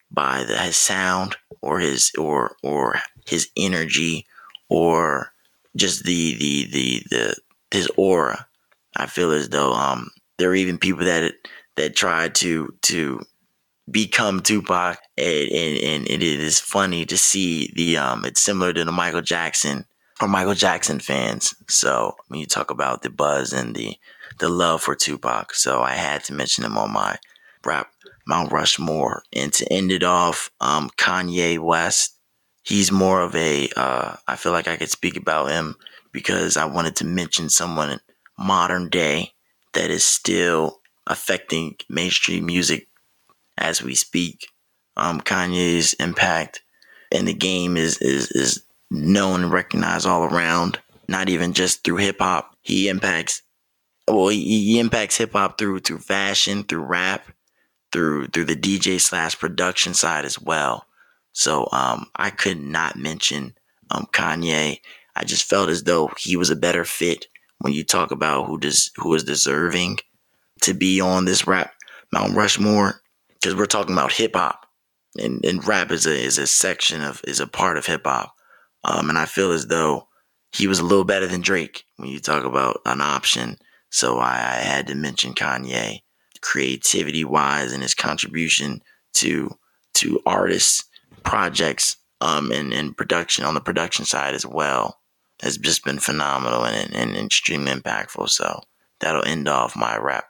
by 0.10 0.46
the, 0.46 0.58
his 0.58 0.78
sound 0.78 1.36
or 1.62 1.80
his 1.80 2.12
or 2.18 2.56
or 2.64 2.96
his 3.28 3.50
energy 3.56 4.26
or 4.70 5.32
just 5.76 6.04
the 6.04 6.36
the 6.36 6.68
the 6.72 7.04
the 7.10 7.36
his 7.72 7.90
aura. 7.98 8.48
I 8.96 9.06
feel 9.06 9.32
as 9.32 9.50
though 9.50 9.74
um 9.74 10.10
there 10.38 10.50
are 10.50 10.56
even 10.56 10.78
people 10.78 11.06
that 11.06 11.34
that 11.76 11.96
tried 11.96 12.36
to 12.36 12.74
to 12.84 13.22
become 13.90 14.42
Tupac, 14.42 15.00
and, 15.18 15.50
and, 15.50 15.78
and 15.80 16.08
it 16.08 16.22
is 16.22 16.60
funny 16.60 17.06
to 17.06 17.18
see 17.18 17.72
the 17.76 17.98
um 17.98 18.26
it's 18.26 18.42
similar 18.42 18.74
to 18.74 18.84
the 18.84 18.92
Michael 18.92 19.22
Jackson 19.22 19.86
or 20.22 20.28
Michael 20.28 20.56
Jackson 20.56 21.00
fans. 21.00 21.54
So 21.70 22.16
when 22.28 22.40
you 22.40 22.46
talk 22.46 22.72
about 22.72 23.02
the 23.02 23.10
buzz 23.10 23.54
and 23.54 23.76
the 23.76 23.96
the 24.40 24.50
love 24.50 24.82
for 24.82 24.96
Tupac, 24.96 25.54
so 25.54 25.82
I 25.82 25.94
had 25.94 26.24
to 26.26 26.34
mention 26.34 26.64
him 26.64 26.78
on 26.78 26.92
my 26.92 27.18
rap 27.66 27.92
Mount 28.28 28.52
Rushmore, 28.52 29.24
and 29.34 29.54
to 29.54 29.72
end 29.72 29.92
it 29.92 30.04
off, 30.04 30.52
um, 30.60 30.90
Kanye 30.98 31.60
West 31.60 32.17
he's 32.68 32.92
more 32.92 33.22
of 33.22 33.34
a. 33.36 33.70
Uh, 33.76 34.16
I 34.28 34.36
feel 34.36 34.52
like 34.52 34.68
I 34.68 34.76
could 34.76 34.90
speak 34.90 35.16
about 35.16 35.50
him 35.50 35.76
because 36.12 36.58
I 36.58 36.66
wanted 36.66 36.98
to 36.98 37.06
mention 37.06 37.50
someone 37.50 38.00
modern 38.38 38.90
day 38.90 39.32
that 39.74 39.90
is 39.90 40.06
still 40.06 40.82
affecting 41.08 41.78
mainstream 41.90 42.46
music 42.46 42.88
as 43.58 43.82
we 43.82 43.96
speak. 43.96 44.48
Um, 44.98 45.22
Kanye's 45.22 45.94
impact 45.94 46.62
in 47.12 47.26
the 47.26 47.34
game 47.34 47.78
is 47.78 47.98
is 48.00 48.32
is 48.32 48.64
known 48.92 49.44
and 49.44 49.52
recognized 49.52 50.06
all 50.06 50.26
around. 50.26 50.80
Not 51.08 51.30
even 51.30 51.54
just 51.54 51.84
through 51.86 51.98
hip 51.98 52.18
hop. 52.20 52.54
He 52.62 52.90
impacts. 52.90 53.44
Well, 54.10 54.28
he, 54.28 54.44
he 54.44 54.80
impacts 54.80 55.18
hip 55.18 55.32
hop 55.34 55.58
through 55.58 55.80
through 55.80 56.00
fashion, 56.00 56.64
through 56.64 56.84
rap, 56.84 57.28
through 57.94 58.28
through 58.28 58.46
the 58.46 58.58
DJ 58.58 59.00
slash 59.00 59.40
production 59.40 59.94
side 59.94 60.26
as 60.26 60.42
well. 60.42 60.87
So 61.38 61.70
um, 61.72 62.08
I 62.16 62.32
could 62.32 62.60
not 62.60 62.96
mention 62.96 63.54
um, 63.92 64.08
Kanye. 64.12 64.80
I 65.16 65.24
just 65.24 65.48
felt 65.48 65.70
as 65.70 65.84
though 65.84 66.10
he 66.18 66.36
was 66.36 66.50
a 66.50 66.56
better 66.56 66.84
fit 66.84 67.28
when 67.60 67.74
you 67.74 67.84
talk 67.84 68.10
about 68.10 68.48
who 68.48 68.58
does 68.58 68.90
who 68.96 69.14
is 69.14 69.24
deserving 69.24 70.00
to 70.64 70.74
be 70.74 71.00
on 71.00 71.26
this 71.26 71.46
rap 71.46 71.74
Mount 72.12 72.36
Rushmore 72.36 73.02
because 73.30 73.54
we're 73.54 73.68
talking 73.68 73.94
about 73.94 74.12
hip 74.12 74.36
hop 74.36 74.66
and, 75.20 75.46
and 75.46 75.66
rap 75.68 75.92
is 75.92 76.08
a 76.08 76.20
is 76.20 76.40
a 76.40 76.48
section 76.48 77.04
of 77.04 77.22
is 77.28 77.40
a 77.40 77.46
part 77.46 77.78
of 77.78 77.86
hip 77.86 78.02
hop. 78.06 78.34
Um, 78.84 79.08
and 79.08 79.20
I 79.20 79.26
feel 79.26 79.52
as 79.52 79.68
though 79.68 80.08
he 80.52 80.66
was 80.66 80.80
a 80.80 80.86
little 80.86 81.06
better 81.06 81.28
than 81.28 81.42
Drake 81.42 81.84
when 81.98 82.10
you 82.10 82.20
talk 82.20 82.46
about 82.46 82.82
an 82.88 83.00
option. 83.00 83.60
So 83.92 84.18
I, 84.18 84.34
I 84.34 84.56
had 84.64 84.88
to 84.88 84.96
mention 84.96 85.36
Kanye, 85.36 86.00
creativity 86.42 87.24
wise, 87.24 87.74
and 87.74 87.84
his 87.84 87.94
contribution 87.94 88.82
to 89.14 89.52
to 89.94 90.20
artists 90.26 90.84
projects 91.28 91.98
um, 92.22 92.52
and, 92.52 92.74
and 92.74 92.98
production 92.98 93.46
on 93.46 93.54
the 93.54 93.62
production 93.62 94.06
side 94.06 94.34
as 94.34 94.46
well 94.46 95.00
has 95.42 95.58
just 95.58 95.84
been 95.86 96.00
phenomenal 96.00 96.66
and, 96.66 96.94
and 96.96 97.16
extremely 97.16 97.72
impactful. 97.72 98.30
So 98.30 98.62
that'll 99.00 99.26
end 99.26 99.48
off 99.48 99.76
my 99.76 99.98
rap 99.98 100.26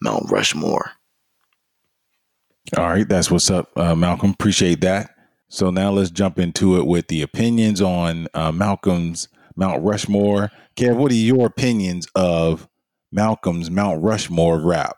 Mount 0.00 0.30
Rushmore. 0.30 0.92
All 2.76 2.84
right, 2.84 3.08
that's 3.08 3.30
what's 3.30 3.50
up, 3.50 3.76
uh, 3.76 3.94
Malcolm. 3.94 4.30
Appreciate 4.30 4.80
that. 4.82 5.10
So 5.48 5.70
now 5.70 5.90
let's 5.90 6.10
jump 6.10 6.38
into 6.38 6.78
it 6.78 6.86
with 6.86 7.08
the 7.08 7.22
opinions 7.22 7.82
on 7.82 8.28
uh, 8.34 8.52
Malcolm's 8.52 9.28
Mount 9.56 9.82
Rushmore. 9.84 10.50
Kev, 10.76 10.96
what 10.96 11.12
are 11.12 11.16
your 11.16 11.46
opinions 11.46 12.06
of 12.14 12.68
Malcolm's 13.10 13.70
Mount 13.70 14.02
Rushmore 14.02 14.60
rap? 14.60 14.96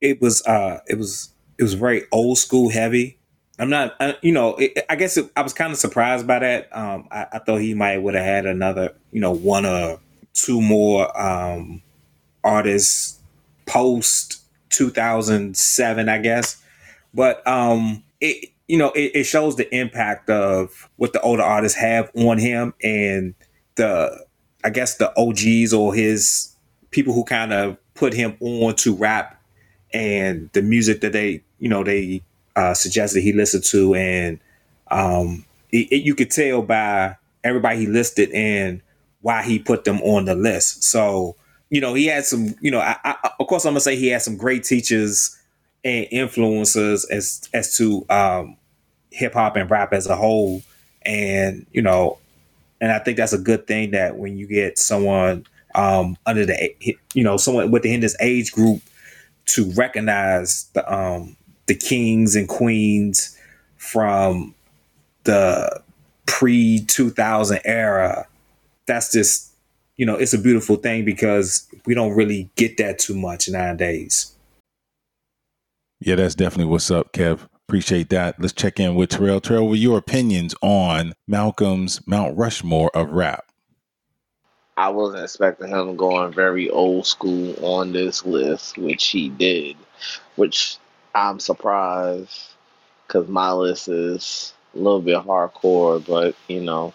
It 0.00 0.20
was 0.20 0.44
uh, 0.46 0.80
it 0.88 0.98
was 0.98 1.34
it 1.58 1.62
was 1.62 1.74
very 1.74 2.04
old 2.10 2.38
school 2.38 2.70
heavy. 2.70 3.17
I'm 3.58 3.70
not, 3.70 3.96
uh, 3.98 4.12
you 4.22 4.32
know, 4.32 4.54
it, 4.56 4.84
I 4.88 4.96
guess 4.96 5.16
it, 5.16 5.30
I 5.36 5.42
was 5.42 5.52
kind 5.52 5.72
of 5.72 5.78
surprised 5.78 6.26
by 6.26 6.38
that. 6.38 6.76
Um, 6.76 7.08
I, 7.10 7.26
I, 7.32 7.38
thought 7.40 7.56
he 7.56 7.74
might 7.74 7.98
would 7.98 8.14
have 8.14 8.24
had 8.24 8.46
another, 8.46 8.94
you 9.10 9.20
know, 9.20 9.32
one 9.32 9.66
or 9.66 9.98
two 10.32 10.62
more 10.62 11.20
um, 11.20 11.82
artists 12.44 13.18
post 13.66 14.42
2007, 14.70 16.08
I 16.08 16.18
guess. 16.18 16.62
But 17.12 17.44
um, 17.46 18.04
it, 18.20 18.50
you 18.68 18.78
know, 18.78 18.90
it, 18.92 19.12
it 19.14 19.24
shows 19.24 19.56
the 19.56 19.72
impact 19.74 20.30
of 20.30 20.88
what 20.96 21.12
the 21.12 21.20
older 21.22 21.42
artists 21.42 21.78
have 21.78 22.10
on 22.14 22.38
him 22.38 22.74
and 22.82 23.34
the, 23.74 24.24
I 24.62 24.70
guess, 24.70 24.96
the 24.96 25.12
OGs 25.18 25.72
or 25.72 25.94
his 25.94 26.54
people 26.90 27.12
who 27.12 27.24
kind 27.24 27.52
of 27.52 27.76
put 27.94 28.14
him 28.14 28.36
on 28.40 28.76
to 28.76 28.94
rap 28.94 29.42
and 29.92 30.48
the 30.52 30.62
music 30.62 31.00
that 31.00 31.12
they, 31.12 31.42
you 31.58 31.68
know, 31.68 31.82
they 31.82 32.22
uh, 32.58 32.74
suggested 32.74 33.20
he 33.20 33.32
listened 33.32 33.62
to, 33.62 33.94
and 33.94 34.40
um, 34.90 35.44
it, 35.70 35.92
it, 35.92 36.04
you 36.04 36.16
could 36.16 36.30
tell 36.30 36.60
by 36.60 37.16
everybody 37.44 37.78
he 37.78 37.86
listed 37.86 38.30
and 38.32 38.82
why 39.20 39.44
he 39.44 39.60
put 39.60 39.84
them 39.84 40.00
on 40.02 40.24
the 40.24 40.34
list. 40.34 40.82
So 40.82 41.36
you 41.70 41.80
know 41.80 41.94
he 41.94 42.06
had 42.06 42.24
some. 42.26 42.56
You 42.60 42.72
know, 42.72 42.80
I, 42.80 42.96
I, 43.04 43.30
of 43.38 43.46
course 43.46 43.64
I'm 43.64 43.74
gonna 43.74 43.80
say 43.80 43.94
he 43.94 44.08
had 44.08 44.22
some 44.22 44.36
great 44.36 44.64
teachers 44.64 45.38
and 45.84 46.06
influencers 46.12 47.08
as 47.10 47.48
as 47.54 47.76
to 47.76 48.04
um, 48.10 48.56
hip 49.10 49.34
hop 49.34 49.54
and 49.54 49.70
rap 49.70 49.92
as 49.92 50.08
a 50.08 50.16
whole, 50.16 50.62
and 51.02 51.64
you 51.70 51.82
know, 51.82 52.18
and 52.80 52.90
I 52.90 52.98
think 52.98 53.18
that's 53.18 53.32
a 53.32 53.38
good 53.38 53.68
thing 53.68 53.92
that 53.92 54.16
when 54.16 54.36
you 54.36 54.48
get 54.48 54.78
someone 54.78 55.46
um, 55.76 56.16
under 56.26 56.44
the 56.44 56.74
you 57.14 57.22
know 57.22 57.36
someone 57.36 57.70
within 57.70 58.00
this 58.00 58.16
age 58.18 58.50
group 58.50 58.82
to 59.46 59.70
recognize 59.72 60.64
the 60.74 60.92
um, 60.92 61.36
the 61.68 61.74
kings 61.74 62.34
and 62.34 62.48
queens 62.48 63.38
from 63.76 64.54
the 65.24 65.82
pre 66.26 66.80
2000 66.86 67.60
era. 67.64 68.26
That's 68.86 69.12
just, 69.12 69.52
you 69.96 70.04
know, 70.04 70.16
it's 70.16 70.34
a 70.34 70.38
beautiful 70.38 70.76
thing 70.76 71.04
because 71.04 71.68
we 71.86 71.94
don't 71.94 72.16
really 72.16 72.50
get 72.56 72.76
that 72.78 72.98
too 72.98 73.14
much 73.14 73.48
nowadays. 73.48 74.34
Yeah, 76.00 76.16
that's 76.16 76.34
definitely 76.34 76.70
what's 76.70 76.90
up, 76.90 77.12
Kev. 77.12 77.48
Appreciate 77.68 78.08
that. 78.10 78.40
Let's 78.40 78.52
check 78.54 78.80
in 78.80 78.94
with 78.94 79.10
Terrell. 79.10 79.40
Terrell, 79.40 79.68
what 79.68 79.78
your 79.78 79.98
opinions 79.98 80.54
on 80.62 81.12
Malcolm's 81.26 82.06
Mount 82.06 82.36
Rushmore 82.36 82.90
of 82.96 83.10
rap? 83.10 83.44
I 84.78 84.88
wasn't 84.90 85.24
expecting 85.24 85.68
him 85.68 85.96
going 85.96 86.32
very 86.32 86.70
old 86.70 87.04
school 87.04 87.54
on 87.62 87.92
this 87.92 88.24
list, 88.24 88.78
which 88.78 89.08
he 89.08 89.28
did, 89.28 89.76
which 90.36 90.78
I'm 91.14 91.40
surprised 91.40 92.54
because 93.06 93.28
my 93.28 93.52
list 93.52 93.88
is 93.88 94.52
a 94.74 94.78
little 94.78 95.00
bit 95.00 95.18
hardcore, 95.18 96.04
but 96.04 96.34
you 96.48 96.60
know, 96.60 96.92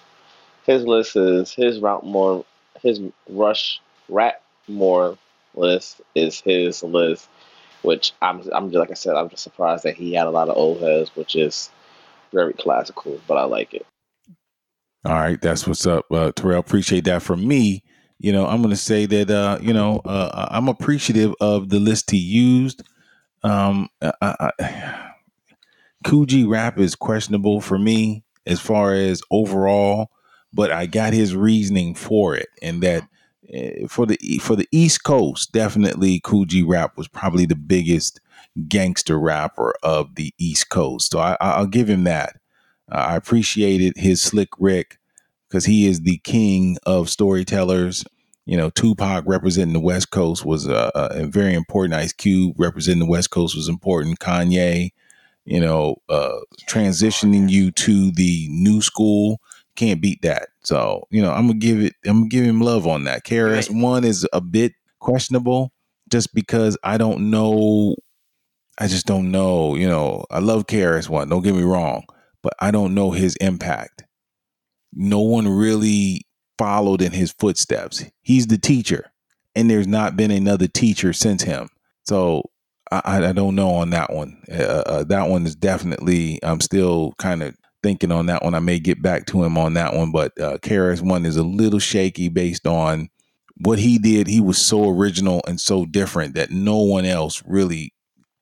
his 0.65 0.85
list 0.85 1.15
is 1.15 1.51
his 1.51 1.79
route 1.79 2.05
more 2.05 2.45
his 2.81 3.01
rush 3.29 3.81
rat 4.09 4.41
more 4.67 5.17
list 5.55 6.01
is 6.15 6.41
his 6.41 6.83
list, 6.83 7.29
which 7.81 8.13
I'm 8.21 8.41
I'm 8.53 8.69
just 8.69 8.79
like 8.79 8.91
I 8.91 8.95
said 8.95 9.15
I'm 9.15 9.29
just 9.29 9.43
surprised 9.43 9.83
that 9.83 9.95
he 9.95 10.13
had 10.13 10.27
a 10.27 10.31
lot 10.31 10.49
of 10.49 10.57
old 10.57 10.81
heads, 10.81 11.15
which 11.15 11.35
is 11.35 11.69
very 12.31 12.53
classical, 12.53 13.19
but 13.27 13.37
I 13.37 13.43
like 13.43 13.73
it. 13.73 13.85
All 15.05 15.15
right, 15.15 15.41
that's 15.41 15.67
what's 15.67 15.85
up, 15.85 16.05
uh, 16.11 16.31
Terrell. 16.33 16.59
Appreciate 16.59 17.03
that. 17.05 17.21
For 17.21 17.35
me, 17.35 17.83
you 18.19 18.31
know, 18.31 18.47
I'm 18.47 18.61
going 18.61 18.69
to 18.69 18.77
say 18.77 19.05
that 19.05 19.29
uh, 19.29 19.59
you 19.61 19.73
know 19.73 20.01
uh, 20.05 20.47
I'm 20.51 20.69
appreciative 20.69 21.33
of 21.41 21.69
the 21.69 21.79
list 21.79 22.11
he 22.11 22.17
used. 22.17 22.83
Um, 23.43 23.89
I, 24.01 24.51
rap 26.45 26.79
is 26.79 26.95
questionable 26.95 27.61
for 27.61 27.77
me 27.77 28.23
as 28.45 28.59
far 28.59 28.93
as 28.93 29.21
overall, 29.31 30.09
but 30.53 30.71
I 30.71 30.85
got 30.85 31.13
his 31.13 31.35
reasoning 31.35 31.95
for 31.95 32.35
it, 32.35 32.49
and 32.61 32.81
that 32.83 33.07
uh, 33.53 33.87
for 33.87 34.05
the 34.05 34.17
for 34.41 34.55
the 34.55 34.67
East 34.71 35.03
Coast, 35.03 35.51
definitely 35.51 36.21
G 36.45 36.63
Rap 36.63 36.97
was 36.97 37.07
probably 37.07 37.45
the 37.45 37.55
biggest 37.55 38.19
gangster 38.67 39.19
rapper 39.19 39.73
of 39.83 40.15
the 40.15 40.33
East 40.37 40.69
Coast. 40.69 41.11
So 41.11 41.19
I, 41.19 41.37
I'll 41.41 41.67
give 41.67 41.89
him 41.89 42.03
that. 42.03 42.37
Uh, 42.91 42.97
I 42.97 43.15
appreciated 43.15 43.93
his 43.97 44.21
Slick 44.21 44.49
Rick 44.59 44.99
because 45.49 45.65
he 45.65 45.87
is 45.87 46.01
the 46.01 46.17
king 46.19 46.77
of 46.85 47.09
storytellers. 47.09 48.05
You 48.45 48.57
know, 48.57 48.69
Tupac 48.69 49.23
representing 49.25 49.73
the 49.73 49.79
West 49.79 50.11
Coast 50.11 50.45
was 50.45 50.67
a, 50.67 50.91
a 50.95 51.25
very 51.25 51.53
important. 51.53 51.93
Ice 51.93 52.11
Cube 52.11 52.55
representing 52.57 52.99
the 52.99 53.09
West 53.09 53.29
Coast 53.29 53.55
was 53.55 53.69
important. 53.69 54.19
Kanye, 54.19 54.91
you 55.45 55.59
know, 55.59 55.95
uh, 56.09 56.39
transitioning 56.67 57.49
you 57.49 57.71
to 57.71 58.11
the 58.11 58.47
new 58.49 58.81
school 58.81 59.39
can't 59.75 60.01
beat 60.01 60.21
that. 60.21 60.49
So, 60.63 61.07
you 61.09 61.21
know, 61.21 61.31
I'm 61.31 61.47
gonna 61.47 61.59
give 61.59 61.81
it. 61.81 61.93
I'm 62.05 62.21
gonna 62.21 62.29
give 62.29 62.45
him 62.45 62.61
love 62.61 62.87
on 62.87 63.05
that. 63.05 63.23
KRS 63.23 63.69
One 63.69 64.03
is 64.03 64.27
a 64.33 64.41
bit 64.41 64.73
questionable, 64.99 65.71
just 66.11 66.33
because 66.33 66.77
I 66.83 66.97
don't 66.97 67.29
know. 67.31 67.95
I 68.77 68.87
just 68.87 69.05
don't 69.05 69.31
know. 69.31 69.75
You 69.75 69.87
know, 69.87 70.25
I 70.31 70.39
love 70.39 70.67
KRS 70.67 71.09
One. 71.09 71.29
Don't 71.29 71.43
get 71.43 71.55
me 71.55 71.63
wrong, 71.63 72.03
but 72.41 72.53
I 72.59 72.71
don't 72.71 72.93
know 72.93 73.11
his 73.11 73.35
impact. 73.37 74.03
No 74.93 75.21
one 75.21 75.47
really 75.47 76.21
followed 76.57 77.01
in 77.01 77.11
his 77.11 77.31
footsteps. 77.31 78.05
He's 78.21 78.47
the 78.47 78.57
teacher, 78.57 79.11
and 79.55 79.69
there's 79.69 79.87
not 79.87 80.15
been 80.15 80.31
another 80.31 80.67
teacher 80.67 81.13
since 81.13 81.43
him. 81.43 81.69
So 82.03 82.43
I, 82.91 83.27
I 83.27 83.33
don't 83.33 83.55
know 83.55 83.71
on 83.71 83.89
that 83.91 84.13
one. 84.13 84.41
Uh, 84.51 84.83
uh, 84.85 85.03
that 85.05 85.29
one 85.29 85.45
is 85.45 85.55
definitely. 85.55 86.39
I'm 86.43 86.61
still 86.61 87.13
kind 87.17 87.43
of 87.43 87.55
thinking 87.81 88.11
on 88.11 88.27
that 88.27 88.43
one. 88.43 88.53
I 88.55 88.59
may 88.59 88.79
get 88.79 89.01
back 89.01 89.25
to 89.27 89.43
him 89.43 89.57
on 89.57 89.73
that 89.73 89.93
one, 89.93 90.11
but 90.11 90.39
uh, 90.39 90.57
One 91.01 91.25
is 91.25 91.37
a 91.37 91.43
little 91.43 91.79
shaky 91.79 92.29
based 92.29 92.67
on 92.67 93.09
what 93.57 93.79
he 93.79 93.97
did. 93.97 94.27
He 94.27 94.41
was 94.41 94.57
so 94.57 94.89
original 94.89 95.41
and 95.47 95.59
so 95.59 95.85
different 95.85 96.35
that 96.35 96.51
no 96.51 96.77
one 96.77 97.05
else 97.05 97.43
really 97.45 97.93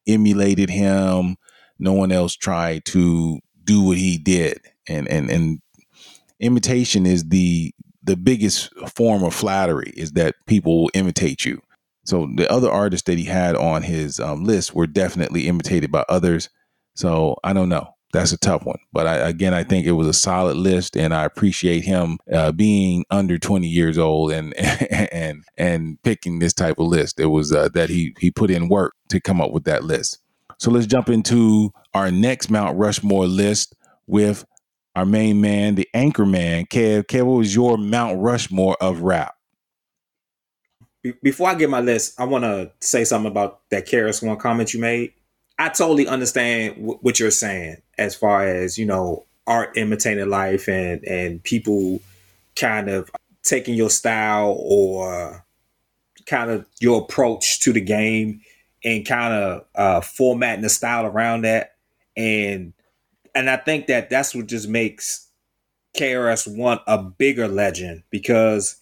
emulated 0.07 0.69
him. 0.69 1.35
No 1.79 1.93
one 1.93 2.11
else 2.11 2.35
tried 2.35 2.85
to 2.85 3.39
do 3.63 3.81
what 3.81 3.97
he 3.97 4.17
did, 4.17 4.59
and 4.87 5.07
and 5.07 5.29
and 5.29 5.59
imitation 6.39 7.05
is 7.05 7.29
the 7.29 7.73
the 8.03 8.15
biggest 8.17 8.73
form 8.89 9.23
of 9.23 9.33
flattery 9.33 9.93
is 9.95 10.13
that 10.13 10.35
people 10.45 10.81
will 10.81 10.91
imitate 10.93 11.45
you. 11.45 11.61
So 12.03 12.27
the 12.35 12.51
other 12.51 12.69
artists 12.69 13.05
that 13.05 13.17
he 13.17 13.25
had 13.25 13.55
on 13.55 13.83
his 13.83 14.19
um, 14.19 14.43
list 14.43 14.73
were 14.73 14.87
definitely 14.87 15.47
imitated 15.47 15.91
by 15.91 16.03
others. 16.09 16.49
So 16.95 17.37
I 17.43 17.53
don't 17.53 17.69
know. 17.69 17.95
That's 18.13 18.33
a 18.33 18.37
tough 18.37 18.65
one. 18.65 18.79
But 18.91 19.07
I, 19.07 19.15
again, 19.15 19.53
I 19.53 19.63
think 19.63 19.85
it 19.85 19.93
was 19.93 20.07
a 20.07 20.13
solid 20.13 20.57
list, 20.57 20.97
and 20.97 21.13
I 21.13 21.23
appreciate 21.23 21.85
him 21.85 22.17
uh, 22.33 22.51
being 22.51 23.05
under 23.09 23.37
20 23.37 23.67
years 23.67 23.97
old 23.97 24.33
and 24.33 24.53
and 24.57 25.43
and 25.57 26.01
picking 26.03 26.39
this 26.39 26.53
type 26.53 26.77
of 26.79 26.87
list. 26.87 27.19
It 27.19 27.27
was 27.27 27.53
uh, 27.53 27.69
that 27.69 27.89
he 27.89 28.13
he 28.19 28.29
put 28.29 28.51
in 28.51 28.67
work 28.67 28.95
to 29.09 29.21
come 29.21 29.39
up 29.39 29.51
with 29.51 29.63
that 29.63 29.85
list. 29.85 30.17
So 30.57 30.69
let's 30.71 30.87
jump 30.87 31.09
into 31.09 31.71
our 31.93 32.11
next 32.11 32.49
Mount 32.49 32.77
Rushmore 32.77 33.27
list 33.27 33.75
with 34.07 34.45
our 34.95 35.05
main 35.05 35.41
man, 35.41 35.75
the 35.75 35.87
anchor 35.93 36.25
man, 36.25 36.65
Kev. 36.65 37.05
Kev, 37.05 37.23
what 37.23 37.37
was 37.37 37.55
your 37.55 37.77
Mount 37.77 38.19
Rushmore 38.19 38.77
of 38.81 39.01
rap? 39.01 39.35
before 41.23 41.49
I 41.49 41.55
get 41.55 41.69
my 41.69 41.81
list, 41.81 42.19
I 42.19 42.25
want 42.25 42.43
to 42.43 42.71
say 42.79 43.03
something 43.03 43.31
about 43.31 43.61
that 43.69 43.87
KRS 43.87 44.25
One 44.25 44.37
comment 44.37 44.73
you 44.73 44.79
made. 44.79 45.13
I 45.57 45.69
totally 45.69 46.07
understand 46.07 46.75
w- 46.75 46.99
what 47.01 47.19
you're 47.19 47.31
saying 47.31 47.81
as 47.97 48.15
far 48.15 48.45
as 48.45 48.77
you 48.77 48.85
know 48.85 49.25
art 49.47 49.77
imitating 49.77 50.29
life 50.29 50.67
and 50.67 51.03
and 51.03 51.43
people 51.43 52.01
kind 52.55 52.89
of 52.89 53.09
taking 53.43 53.75
your 53.75 53.89
style 53.89 54.55
or 54.59 55.45
kind 56.25 56.51
of 56.51 56.65
your 56.79 57.01
approach 57.01 57.59
to 57.61 57.73
the 57.73 57.81
game 57.81 58.41
and 58.83 59.07
kind 59.07 59.33
of 59.33 59.65
uh, 59.75 60.01
formatting 60.01 60.61
the 60.61 60.69
style 60.69 61.05
around 61.05 61.43
that 61.43 61.75
and 62.15 62.73
and 63.35 63.49
I 63.49 63.57
think 63.57 63.87
that 63.87 64.09
that's 64.09 64.35
what 64.35 64.47
just 64.47 64.67
makes 64.67 65.27
KRS 65.95 66.55
One 66.55 66.79
a 66.87 67.01
bigger 67.01 67.47
legend 67.47 68.03
because 68.09 68.77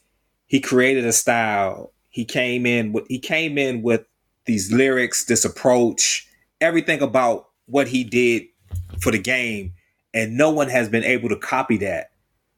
he 0.47 0.59
created 0.59 1.05
a 1.05 1.13
style 1.13 1.91
he 2.09 2.25
came 2.25 2.65
in 2.65 2.91
with 2.91 3.07
he 3.07 3.19
came 3.19 3.57
in 3.57 3.81
with 3.81 4.03
these 4.45 4.71
lyrics, 4.71 5.25
this 5.25 5.45
approach, 5.45 6.27
everything 6.59 7.01
about 7.01 7.49
what 7.67 7.88
he 7.88 8.03
did 8.03 8.43
for 8.99 9.12
the 9.12 9.19
game, 9.19 9.73
and 10.13 10.35
no 10.35 10.49
one 10.49 10.69
has 10.69 10.89
been 10.89 11.03
able 11.03 11.29
to 11.29 11.38
copy 11.38 11.77
that. 11.77 12.12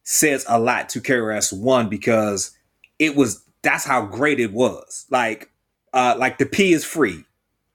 Says 0.03 0.45
a 0.47 0.59
lot 0.59 0.89
to 0.89 1.01
KRS 1.01 1.53
One 1.53 1.89
because 1.89 2.57
it 2.97 3.15
was 3.15 3.43
that's 3.61 3.85
how 3.85 4.05
great 4.05 4.39
it 4.39 4.51
was. 4.51 5.05
Like, 5.09 5.51
uh, 5.93 6.15
like 6.17 6.37
the 6.37 6.45
P 6.45 6.73
is 6.73 6.83
free. 6.83 7.23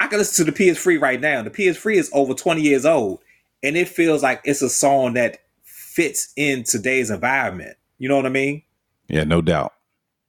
I 0.01 0.09
can 0.09 0.19
listen 0.19 0.45
to 0.45 0.51
the 0.51 0.57
P 0.57 0.69
is 0.69 0.79
free 0.79 0.97
right 0.97 1.21
now. 1.21 1.43
The 1.43 1.51
P 1.51 1.67
is 1.67 1.77
free 1.77 1.99
is 1.99 2.11
over 2.13 2.35
20 2.35 2.61
years 2.61 2.85
old, 2.85 3.21
and 3.63 3.77
it 3.77 3.89
feels 3.89 4.23
like 4.23 4.41
it's 4.45 4.63
a 4.63 4.71
song 4.71 5.15
that 5.15 5.39
fits 5.63 6.33
in 6.37 6.63
today's 6.63 7.11
environment. 7.11 7.77
You 7.99 8.09
know 8.09 8.17
what 8.17 8.27
I 8.27 8.31
mean? 8.31 8.63
Yeah, 9.09 9.25
no 9.25 9.41
doubt. 9.41 9.73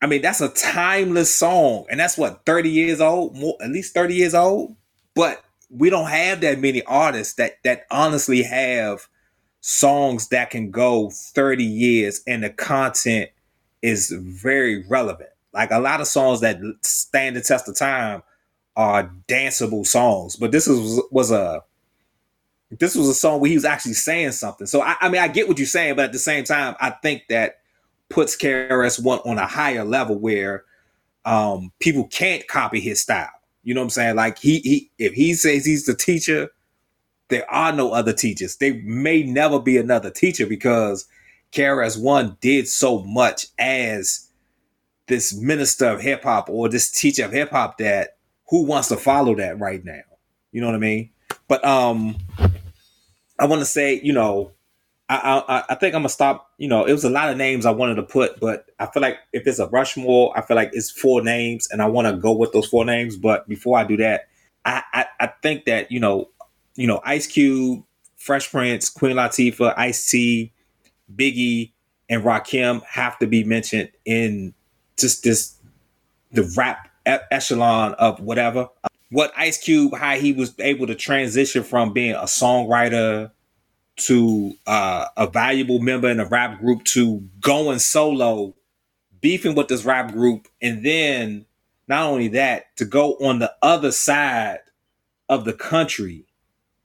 I 0.02 0.08
mean, 0.08 0.22
that's 0.22 0.42
a 0.42 0.50
timeless 0.50 1.34
song, 1.34 1.86
and 1.90 2.00
that's 2.00 2.18
what 2.18 2.46
thirty 2.46 2.70
years 2.70 3.02
old, 3.02 3.36
more 3.36 3.58
at 3.62 3.70
least 3.70 3.94
thirty 3.94 4.16
years 4.16 4.36
old. 4.36 4.76
But 5.16 5.44
we 5.70 5.90
don't 5.90 6.10
have 6.10 6.42
that 6.42 6.60
many 6.60 6.84
artists 6.84 7.34
that 7.36 7.58
that 7.64 7.86
honestly 7.90 8.44
have 8.44 9.08
songs 9.62 10.30
that 10.30 10.52
can 10.52 10.72
go 10.72 11.10
thirty 11.10 11.64
years, 11.64 12.22
and 12.28 12.44
the 12.44 12.50
content 12.50 13.32
is 13.82 14.12
very 14.12 14.86
relevant. 14.88 15.30
Like 15.54 15.72
a 15.72 15.80
lot 15.80 16.02
of 16.02 16.08
songs 16.08 16.42
that 16.42 16.60
stand 16.84 17.36
the 17.36 17.42
test 17.42 17.68
of 17.68 17.78
time 17.78 18.22
are 18.76 19.12
danceable 19.28 19.86
songs, 19.86 20.36
but 20.36 20.52
this 20.52 20.68
was 20.68 21.02
was 21.12 21.32
a 21.32 21.64
this 22.72 22.96
was 22.96 23.08
a 23.08 23.14
song 23.14 23.40
where 23.40 23.50
he 23.50 23.56
was 23.56 23.66
actually 23.66 23.94
saying 23.94 24.34
something. 24.34 24.68
So 24.68 24.82
I, 24.82 24.96
I 25.00 25.10
mean, 25.10 25.22
I 25.22 25.28
get 25.28 25.48
what 25.48 25.58
you're 25.58 25.68
saying, 25.68 25.96
but 25.96 26.06
at 26.06 26.12
the 26.12 26.20
same 26.20 26.44
time, 26.44 26.76
I 26.80 26.92
think 26.92 27.24
that 27.30 27.60
puts 28.10 28.38
KRS 28.38 29.02
One 29.02 29.20
on 29.20 29.38
a 29.38 29.48
higher 29.48 29.84
level 29.84 30.18
where 30.18 30.66
um, 31.26 31.72
people 31.80 32.08
can't 32.08 32.48
copy 32.48 32.80
his 32.80 33.02
style. 33.02 33.30
You 33.64 33.74
know 33.74 33.82
what 33.82 33.86
I'm 33.86 33.92
saying? 33.92 34.16
Like 34.16 34.38
he 34.38 34.60
he 34.60 34.92
if 34.98 35.14
he 35.14 35.34
says 35.34 35.66
he's 35.66 35.86
the 35.86 35.96
teacher, 35.96 36.50
there 37.30 37.50
are 37.52 37.72
no 37.74 37.92
other 37.92 38.14
teachers. 38.14 38.58
There 38.58 38.80
may 38.84 39.24
never 39.24 39.60
be 39.60 39.78
another 39.78 40.10
teacher 40.10 40.46
because 40.46 41.06
KRS 41.52 42.02
One 42.02 42.38
did 42.42 42.68
so 42.68 43.04
much 43.04 43.48
as 43.60 44.30
this 45.08 45.34
minister 45.36 45.88
of 45.88 46.02
hip 46.02 46.24
hop 46.24 46.50
or 46.50 46.70
this 46.70 46.92
teacher 46.92 47.26
of 47.26 47.32
hip 47.32 47.52
hop 47.52 47.78
that 47.78 48.18
who 48.50 48.64
wants 48.64 48.90
to 48.90 48.98
follow 48.98 49.36
that 49.36 49.60
right 49.60 49.84
now? 49.84 50.02
You 50.52 50.62
know 50.62 50.68
what 50.68 50.76
I 50.76 50.80
mean? 50.80 51.10
But 51.48 51.64
um 51.66 52.18
I 53.40 53.46
want 53.46 53.62
to 53.62 53.66
say, 53.66 54.00
you 54.04 54.14
know, 54.14 54.52
I, 55.10 55.42
I, 55.48 55.64
I 55.70 55.76
think 55.76 55.96
I'm 55.96 56.02
gonna 56.02 56.10
stop. 56.10 56.52
You 56.58 56.68
know, 56.68 56.84
it 56.86 56.92
was 56.92 57.06
a 57.06 57.10
lot 57.10 57.30
of 57.30 57.38
names 57.38 57.66
I 57.66 57.72
wanted 57.72 57.96
to 57.96 58.04
put, 58.04 58.40
but 58.40 58.70
I 58.80 58.88
feel 58.88 59.02
like 59.02 59.20
if 59.32 59.48
it's 59.48 59.60
a 59.60 59.68
Rushmore, 59.68 60.38
I 60.38 60.42
feel 60.42 60.56
like 60.56 60.72
it's 60.74 60.92
four 60.92 61.22
names, 61.22 61.70
and 61.72 61.82
I 61.82 61.86
want 61.86 62.08
to 62.08 62.18
go 62.18 62.34
with 62.34 62.52
those 62.52 62.68
four 62.68 62.84
names. 62.84 63.16
But 63.16 63.48
before 63.48 63.78
I 63.78 63.86
do 63.86 63.96
that, 63.98 64.28
I, 64.66 64.84
I, 64.94 65.06
I 65.22 65.28
think 65.42 65.66
that 65.66 65.92
you 65.92 66.00
know, 66.00 66.30
you 66.76 66.88
know, 66.88 67.00
Ice 67.06 67.26
Cube, 67.26 67.84
Fresh 68.18 68.52
Prince, 68.52 68.90
Queen 68.90 69.16
Latifah, 69.16 69.74
Ice 69.78 70.10
T, 70.10 70.52
Biggie, 71.16 71.72
and 72.10 72.24
Rakim 72.24 72.84
have 72.84 73.18
to 73.20 73.28
be 73.28 73.46
mentioned 73.46 73.92
in 74.04 74.54
just 74.98 75.24
this 75.24 75.56
the 76.32 76.44
rap 76.58 76.90
echelon 77.06 77.94
of 77.94 78.20
whatever. 78.20 78.68
What 79.10 79.32
Ice 79.38 79.58
Cube, 79.58 79.96
how 79.96 80.16
he 80.16 80.34
was 80.34 80.54
able 80.60 80.88
to 80.88 80.96
transition 80.96 81.64
from 81.64 81.94
being 81.94 82.16
a 82.16 82.24
songwriter 82.24 83.32
to 83.98 84.54
uh, 84.68 85.06
a 85.16 85.28
valuable 85.28 85.80
member 85.80 86.10
in 86.10 86.20
a 86.20 86.26
rap 86.26 86.60
group 86.60 86.84
to 86.86 87.20
going 87.40 87.80
solo, 87.80 88.54
beefing 89.22 89.56
with 89.56 89.70
this 89.70 89.86
rap 89.86 90.12
group, 90.12 90.48
and 90.62 90.86
then 90.86 91.46
not 91.88 92.04
only 92.04 92.28
that, 92.30 92.76
to 92.78 92.86
go 92.86 93.14
on 93.14 93.40
the 93.40 93.54
other 93.62 93.92
side 93.92 94.60
of 95.30 95.46
the 95.46 95.54
country 95.54 96.26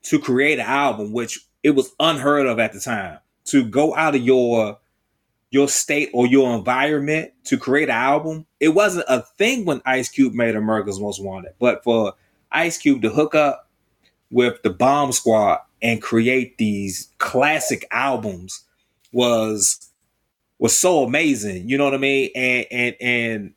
to 0.02 0.18
create 0.18 0.58
an 0.58 0.66
album, 0.66 1.12
which 1.12 1.46
it 1.62 1.70
was 1.70 1.92
unheard 2.00 2.46
of 2.46 2.58
at 2.58 2.72
the 2.72 2.80
time. 2.80 3.18
To 3.46 3.64
go 3.64 3.94
out 3.94 4.14
of 4.14 4.22
your 4.22 4.78
your 5.52 5.68
state 5.68 6.08
or 6.14 6.26
your 6.26 6.56
environment 6.56 7.30
to 7.44 7.58
create 7.58 7.90
an 7.90 7.94
album, 7.94 8.46
it 8.58 8.70
wasn't 8.70 9.04
a 9.06 9.20
thing 9.36 9.66
when 9.66 9.82
Ice 9.84 10.08
Cube 10.08 10.32
made 10.32 10.56
America's 10.56 10.98
Most 10.98 11.22
Wanted. 11.22 11.52
But 11.60 11.84
for 11.84 12.14
Ice 12.50 12.78
Cube 12.78 13.02
to 13.02 13.10
hook 13.10 13.34
up 13.34 13.68
with 14.30 14.62
the 14.62 14.70
Bomb 14.70 15.12
Squad 15.12 15.58
and 15.82 16.00
create 16.00 16.56
these 16.56 17.12
classic 17.18 17.86
albums 17.90 18.64
was 19.12 19.90
was 20.58 20.74
so 20.74 21.04
amazing. 21.04 21.68
You 21.68 21.76
know 21.76 21.84
what 21.84 21.94
I 21.94 21.98
mean? 21.98 22.30
And 22.34 22.66
and 22.70 22.96
and 22.98 23.54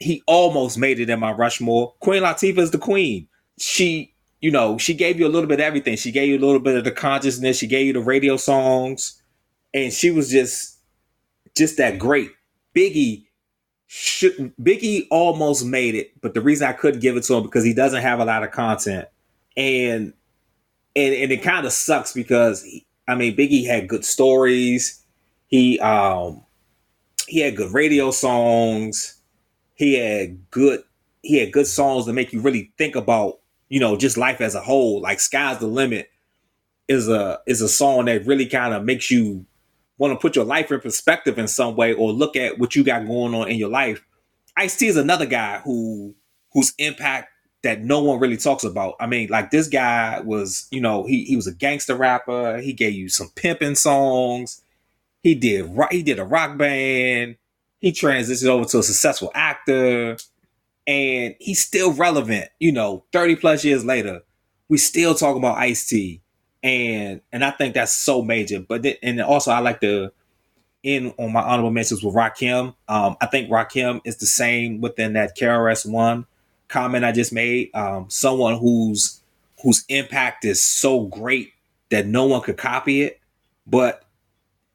he 0.00 0.24
almost 0.26 0.76
made 0.76 0.98
it 0.98 1.08
in 1.08 1.20
my 1.20 1.30
Rushmore. 1.30 1.94
Queen 2.00 2.24
Latifah 2.24 2.58
is 2.58 2.72
the 2.72 2.78
queen. 2.78 3.28
She, 3.60 4.12
you 4.40 4.50
know, 4.50 4.76
she 4.76 4.92
gave 4.92 5.20
you 5.20 5.26
a 5.28 5.30
little 5.30 5.48
bit 5.48 5.60
of 5.60 5.66
everything. 5.66 5.96
She 5.96 6.10
gave 6.10 6.28
you 6.28 6.36
a 6.36 6.44
little 6.44 6.58
bit 6.58 6.76
of 6.76 6.82
the 6.82 6.90
consciousness. 6.90 7.58
She 7.58 7.68
gave 7.68 7.86
you 7.86 7.92
the 7.92 8.00
radio 8.00 8.36
songs, 8.36 9.22
and 9.72 9.92
she 9.92 10.10
was 10.10 10.28
just 10.28 10.80
just 11.56 11.76
that 11.78 11.98
great. 11.98 12.30
Biggie 12.74 13.24
should 13.86 14.54
Biggie 14.56 15.06
almost 15.10 15.66
made 15.66 15.94
it, 15.94 16.12
but 16.20 16.34
the 16.34 16.40
reason 16.40 16.66
I 16.66 16.72
couldn't 16.72 17.00
give 17.00 17.16
it 17.16 17.24
to 17.24 17.34
him 17.34 17.42
because 17.42 17.64
he 17.64 17.74
doesn't 17.74 18.00
have 18.02 18.20
a 18.20 18.24
lot 18.24 18.42
of 18.42 18.50
content, 18.50 19.08
and 19.56 20.14
and 20.96 21.14
and 21.14 21.32
it 21.32 21.42
kind 21.42 21.66
of 21.66 21.72
sucks 21.72 22.12
because 22.12 22.62
he, 22.62 22.86
I 23.06 23.14
mean 23.14 23.36
Biggie 23.36 23.66
had 23.66 23.88
good 23.88 24.04
stories, 24.04 25.02
he 25.48 25.78
um 25.80 26.42
he 27.28 27.40
had 27.40 27.56
good 27.56 27.72
radio 27.74 28.10
songs, 28.10 29.18
he 29.74 29.94
had 29.94 30.50
good 30.50 30.82
he 31.22 31.38
had 31.38 31.52
good 31.52 31.66
songs 31.66 32.06
that 32.06 32.14
make 32.14 32.32
you 32.32 32.40
really 32.40 32.72
think 32.78 32.96
about 32.96 33.40
you 33.68 33.78
know 33.78 33.96
just 33.96 34.16
life 34.16 34.40
as 34.40 34.54
a 34.54 34.60
whole. 34.60 35.02
Like 35.02 35.20
"Sky's 35.20 35.58
the 35.58 35.66
Limit" 35.66 36.08
is 36.88 37.08
a 37.08 37.40
is 37.46 37.60
a 37.60 37.68
song 37.68 38.06
that 38.06 38.26
really 38.26 38.46
kind 38.46 38.72
of 38.72 38.84
makes 38.84 39.10
you 39.10 39.44
want 39.98 40.12
to 40.12 40.18
put 40.18 40.36
your 40.36 40.44
life 40.44 40.70
in 40.72 40.80
perspective 40.80 41.38
in 41.38 41.48
some 41.48 41.76
way 41.76 41.92
or 41.92 42.12
look 42.12 42.36
at 42.36 42.58
what 42.58 42.74
you 42.74 42.84
got 42.84 43.06
going 43.06 43.34
on 43.34 43.48
in 43.48 43.56
your 43.56 43.68
life. 43.68 44.02
Ice 44.56 44.76
T 44.76 44.86
is 44.86 44.96
another 44.96 45.26
guy 45.26 45.58
who 45.58 46.14
whose 46.52 46.74
impact 46.78 47.28
that 47.62 47.82
no 47.82 48.02
one 48.02 48.18
really 48.18 48.36
talks 48.36 48.64
about. 48.64 48.96
I 49.00 49.06
mean, 49.06 49.28
like 49.28 49.50
this 49.50 49.68
guy 49.68 50.20
was, 50.20 50.66
you 50.70 50.80
know, 50.80 51.04
he 51.06 51.24
he 51.24 51.36
was 51.36 51.46
a 51.46 51.54
gangster 51.54 51.94
rapper. 51.94 52.58
He 52.58 52.72
gave 52.72 52.94
you 52.94 53.08
some 53.08 53.30
pimping 53.34 53.76
songs. 53.76 54.62
He 55.22 55.34
did 55.34 55.66
right. 55.76 55.92
he 55.92 56.02
did 56.02 56.18
a 56.18 56.24
rock 56.24 56.58
band. 56.58 57.36
He 57.80 57.92
transitioned 57.92 58.48
over 58.48 58.64
to 58.66 58.78
a 58.78 58.82
successful 58.82 59.30
actor, 59.34 60.16
and 60.86 61.34
he's 61.40 61.64
still 61.64 61.92
relevant. 61.92 62.48
You 62.58 62.72
know, 62.72 63.04
thirty 63.12 63.36
plus 63.36 63.64
years 63.64 63.84
later, 63.84 64.22
we 64.68 64.78
still 64.78 65.14
talk 65.14 65.36
about 65.36 65.58
Ice 65.58 65.86
T 65.86 66.21
and 66.62 67.20
and 67.32 67.44
I 67.44 67.50
think 67.50 67.74
that's 67.74 67.92
so 67.92 68.22
major. 68.22 68.60
But 68.60 68.86
and 69.02 69.20
also 69.20 69.50
I 69.50 69.60
like 69.60 69.80
to 69.80 70.10
end 70.84 71.14
on 71.18 71.32
my 71.32 71.42
honorable 71.42 71.70
mentions 71.70 72.02
with 72.02 72.14
Rakim. 72.14 72.74
Um, 72.88 73.16
I 73.20 73.26
think 73.26 73.50
Rakim 73.50 74.00
is 74.04 74.16
the 74.16 74.26
same 74.26 74.80
within 74.80 75.12
that 75.14 75.36
KRS 75.36 75.90
One 75.90 76.26
comment 76.72 77.04
I 77.04 77.12
just 77.12 77.32
made. 77.32 77.70
Um, 77.74 78.06
someone 78.08 78.58
whose 78.58 79.20
whose 79.62 79.84
impact 79.88 80.44
is 80.44 80.64
so 80.64 81.02
great 81.02 81.52
that 81.90 82.06
no 82.06 82.24
one 82.24 82.40
could 82.40 82.56
copy 82.56 83.02
it, 83.02 83.20
but 83.66 84.04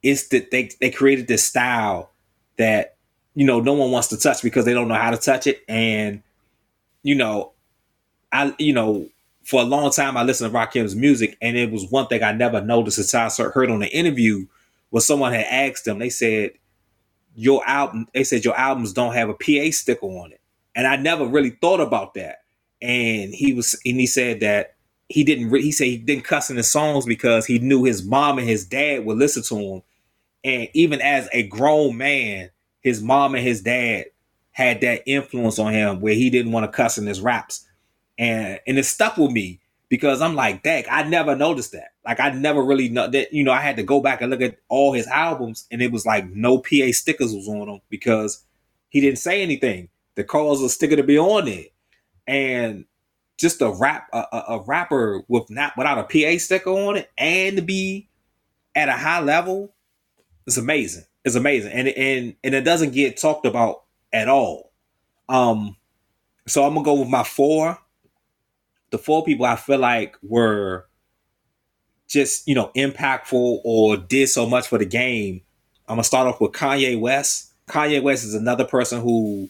it's 0.03 0.27
that 0.29 0.51
they 0.51 0.69
they 0.79 0.91
created 0.91 1.27
this 1.27 1.43
style 1.43 2.11
that 2.57 2.95
you 3.35 3.45
know 3.45 3.59
no 3.59 3.73
one 3.73 3.91
wants 3.91 4.07
to 4.09 4.17
touch 4.17 4.41
because 4.41 4.63
they 4.63 4.73
don't 4.73 4.87
know 4.87 4.95
how 4.95 5.11
to 5.11 5.17
touch 5.17 5.47
it, 5.47 5.63
and 5.67 6.21
you 7.03 7.15
know, 7.15 7.51
I 8.31 8.53
you 8.59 8.73
know 8.73 9.09
for 9.47 9.61
a 9.61 9.65
long 9.65 9.89
time 9.91 10.17
I 10.17 10.23
listened 10.23 10.51
to 10.51 10.57
Rakim's 10.57 10.93
music, 10.93 11.37
and 11.41 11.55
it 11.55 11.71
was 11.71 11.89
one 11.89 12.07
thing 12.07 12.21
I 12.21 12.33
never 12.33 12.59
noticed 12.59 12.97
until 12.97 13.47
I 13.47 13.49
heard 13.51 13.71
on 13.71 13.79
the 13.79 13.87
interview 13.87 14.45
where 14.89 14.99
someone 14.99 15.31
had 15.31 15.45
asked 15.49 15.85
them. 15.85 15.99
They 15.99 16.09
said, 16.09 16.51
"Your 17.33 17.65
album," 17.65 18.07
they 18.13 18.25
said, 18.25 18.43
"Your 18.43 18.57
albums 18.57 18.91
don't 18.91 19.13
have 19.13 19.29
a 19.29 19.33
PA 19.33 19.71
sticker 19.71 20.05
on 20.05 20.33
it," 20.33 20.41
and 20.75 20.85
I 20.85 20.97
never 20.97 21.25
really 21.25 21.51
thought 21.51 21.79
about 21.79 22.13
that. 22.15 22.39
And 22.81 23.33
he 23.33 23.53
was, 23.53 23.73
and 23.85 23.97
he 23.97 24.05
said 24.05 24.41
that 24.41 24.75
he 25.07 25.23
didn't. 25.23 25.49
Re- 25.49 25.63
he 25.63 25.71
said 25.71 25.87
he 25.87 25.97
didn't 25.97 26.25
cuss 26.25 26.49
in 26.49 26.57
his 26.57 26.69
songs 26.69 27.05
because 27.05 27.45
he 27.45 27.57
knew 27.57 27.85
his 27.85 28.03
mom 28.03 28.39
and 28.39 28.49
his 28.49 28.65
dad 28.65 29.05
would 29.05 29.17
listen 29.17 29.43
to 29.43 29.55
him, 29.55 29.81
and 30.43 30.67
even 30.73 30.99
as 30.99 31.29
a 31.31 31.43
grown 31.43 31.95
man, 31.95 32.49
his 32.81 33.01
mom 33.01 33.33
and 33.33 33.47
his 33.47 33.61
dad 33.61 34.07
had 34.51 34.81
that 34.81 35.03
influence 35.05 35.57
on 35.57 35.71
him 35.71 36.01
where 36.01 36.15
he 36.15 36.29
didn't 36.29 36.51
want 36.51 36.65
to 36.65 36.75
cuss 36.75 36.97
in 36.97 37.05
his 37.05 37.21
raps 37.21 37.66
and 38.17 38.59
and 38.67 38.77
it 38.77 38.85
stuck 38.85 39.17
with 39.17 39.31
me 39.31 39.59
because 39.89 40.21
I'm 40.21 40.35
like, 40.35 40.63
dang, 40.63 40.83
I 40.89 41.03
never 41.03 41.35
noticed 41.35 41.71
that. 41.71 41.91
Like 42.05 42.19
I 42.19 42.31
never 42.31 42.63
really 42.63 42.89
know 42.89 43.07
that. 43.07 43.33
You 43.33 43.43
know, 43.43 43.51
I 43.51 43.61
had 43.61 43.77
to 43.77 43.83
go 43.83 44.01
back 44.01 44.21
and 44.21 44.29
look 44.29 44.41
at 44.41 44.57
all 44.69 44.93
his 44.93 45.07
albums, 45.07 45.65
and 45.71 45.81
it 45.81 45.91
was 45.91 46.05
like 46.05 46.29
no 46.29 46.59
PA 46.59 46.91
stickers 46.91 47.33
was 47.33 47.47
on 47.47 47.67
them 47.67 47.81
because 47.89 48.43
he 48.89 49.01
didn't 49.01 49.19
say 49.19 49.41
anything. 49.41 49.89
The 50.15 50.23
cause 50.23 50.61
a 50.61 50.69
sticker 50.69 50.95
to 50.95 51.03
be 51.03 51.17
on 51.19 51.47
it, 51.47 51.73
and 52.27 52.85
just 53.37 53.61
a 53.61 53.69
rap 53.69 54.09
a, 54.13 54.25
a, 54.31 54.43
a 54.49 54.61
rapper 54.61 55.21
with 55.27 55.49
not 55.49 55.77
without 55.77 55.99
a 55.99 56.03
PA 56.03 56.39
sticker 56.39 56.71
on 56.71 56.97
it 56.97 57.11
and 57.19 57.57
to 57.57 57.61
be 57.61 58.09
at 58.75 58.89
a 58.89 58.93
high 58.93 59.19
level, 59.19 59.73
it's 60.45 60.57
amazing. 60.57 61.03
It's 61.23 61.35
amazing, 61.35 61.73
and 61.73 61.89
and 61.89 62.35
and 62.43 62.55
it 62.55 62.61
doesn't 62.61 62.91
get 62.91 63.17
talked 63.17 63.45
about 63.45 63.83
at 64.13 64.29
all. 64.29 64.71
Um, 65.27 65.75
so 66.47 66.63
I'm 66.63 66.73
gonna 66.73 66.85
go 66.85 66.93
with 66.93 67.09
my 67.09 67.23
four 67.23 67.77
the 68.91 68.97
four 68.97 69.23
people 69.23 69.45
I 69.45 69.55
feel 69.55 69.79
like 69.79 70.15
were 70.21 70.85
just, 72.07 72.47
you 72.47 72.55
know, 72.55 72.71
impactful 72.75 73.59
or 73.63 73.97
did 73.97 74.29
so 74.29 74.45
much 74.45 74.67
for 74.67 74.77
the 74.77 74.85
game. 74.85 75.41
I'm 75.87 75.95
gonna 75.95 76.03
start 76.03 76.27
off 76.27 76.41
with 76.41 76.51
Kanye 76.51 76.99
West. 76.99 77.53
Kanye 77.67 78.01
West 78.01 78.23
is 78.23 78.33
another 78.33 78.65
person 78.65 79.01
who 79.01 79.49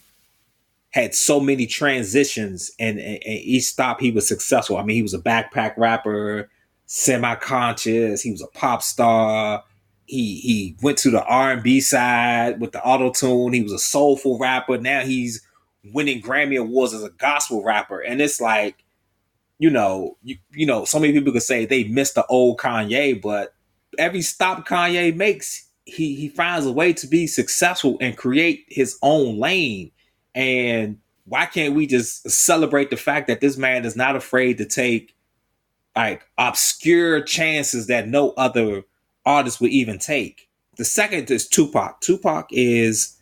had 0.92 1.14
so 1.14 1.40
many 1.40 1.68
transitions 1.68 2.72
and, 2.80 2.98
and, 2.98 3.20
and 3.24 3.40
each 3.40 3.66
stop 3.66 4.00
he 4.00 4.12
was 4.12 4.28
successful. 4.28 4.78
I 4.78 4.84
mean, 4.84 4.96
he 4.96 5.02
was 5.02 5.14
a 5.14 5.20
backpack 5.20 5.78
rapper, 5.78 6.50
semi-conscious, 6.88 8.22
he 8.22 8.32
was 8.32 8.42
a 8.42 8.48
pop 8.48 8.82
star. 8.82 9.64
He 10.06 10.40
he 10.40 10.78
went 10.82 10.98
to 11.00 11.12
the 11.12 11.24
R&B 11.24 11.82
side 11.82 12.62
with 12.62 12.72
the 12.72 12.84
auto 12.84 13.12
tune. 13.12 13.54
He 13.54 13.62
was 13.62 13.74
a 13.74 13.80
soulful 13.80 14.40
rapper. 14.40 14.78
Now 14.78 15.02
he's 15.02 15.46
winning 15.94 16.22
Grammy 16.22 16.60
awards 16.60 16.94
as 16.94 17.04
a 17.04 17.10
gospel 17.10 17.64
rapper. 17.64 18.00
And 18.00 18.22
it's 18.22 18.40
like 18.40 18.84
you 19.60 19.70
know, 19.70 20.18
you, 20.24 20.38
you 20.52 20.66
know, 20.66 20.86
so 20.86 21.00
many 21.00 21.14
people 21.14 21.34
could 21.34 21.44
say 21.44 21.66
they 21.66 21.86
miss 21.86 22.14
the 22.14 22.26
old 22.28 22.60
Kanye, 22.60 23.22
but 23.22 23.54
every 23.98 24.22
stop 24.22 24.68
Kanye 24.68 25.16
makes, 25.16 25.68
he 25.86 26.16
he 26.16 26.30
finds 26.30 26.66
a 26.66 26.72
way 26.72 26.94
to 26.94 27.08
be 27.08 27.28
successful 27.28 27.98
and 28.02 28.18
create 28.18 28.66
his 28.68 28.98
own 29.02 29.40
lane. 29.40 29.92
And 30.36 31.00
why 31.26 31.46
can't 31.46 31.76
we 31.76 31.88
just 31.88 32.30
celebrate 32.30 32.90
the 32.90 32.98
fact 32.98 33.28
that 33.28 33.42
this 33.42 33.58
man 33.58 33.86
is 33.86 33.96
not 33.96 34.16
afraid 34.16 34.58
to 34.60 34.66
take 34.66 35.16
like 35.96 36.24
obscure 36.38 37.22
chances 37.22 37.88
that 37.88 38.08
no 38.08 38.32
other 38.32 38.84
artist 39.26 39.62
would 39.62 39.72
even 39.72 39.98
take? 39.98 40.50
The 40.78 40.86
second 40.86 41.32
is 41.32 41.48
Tupac. 41.48 42.02
Tupac 42.02 42.48
is 42.52 43.18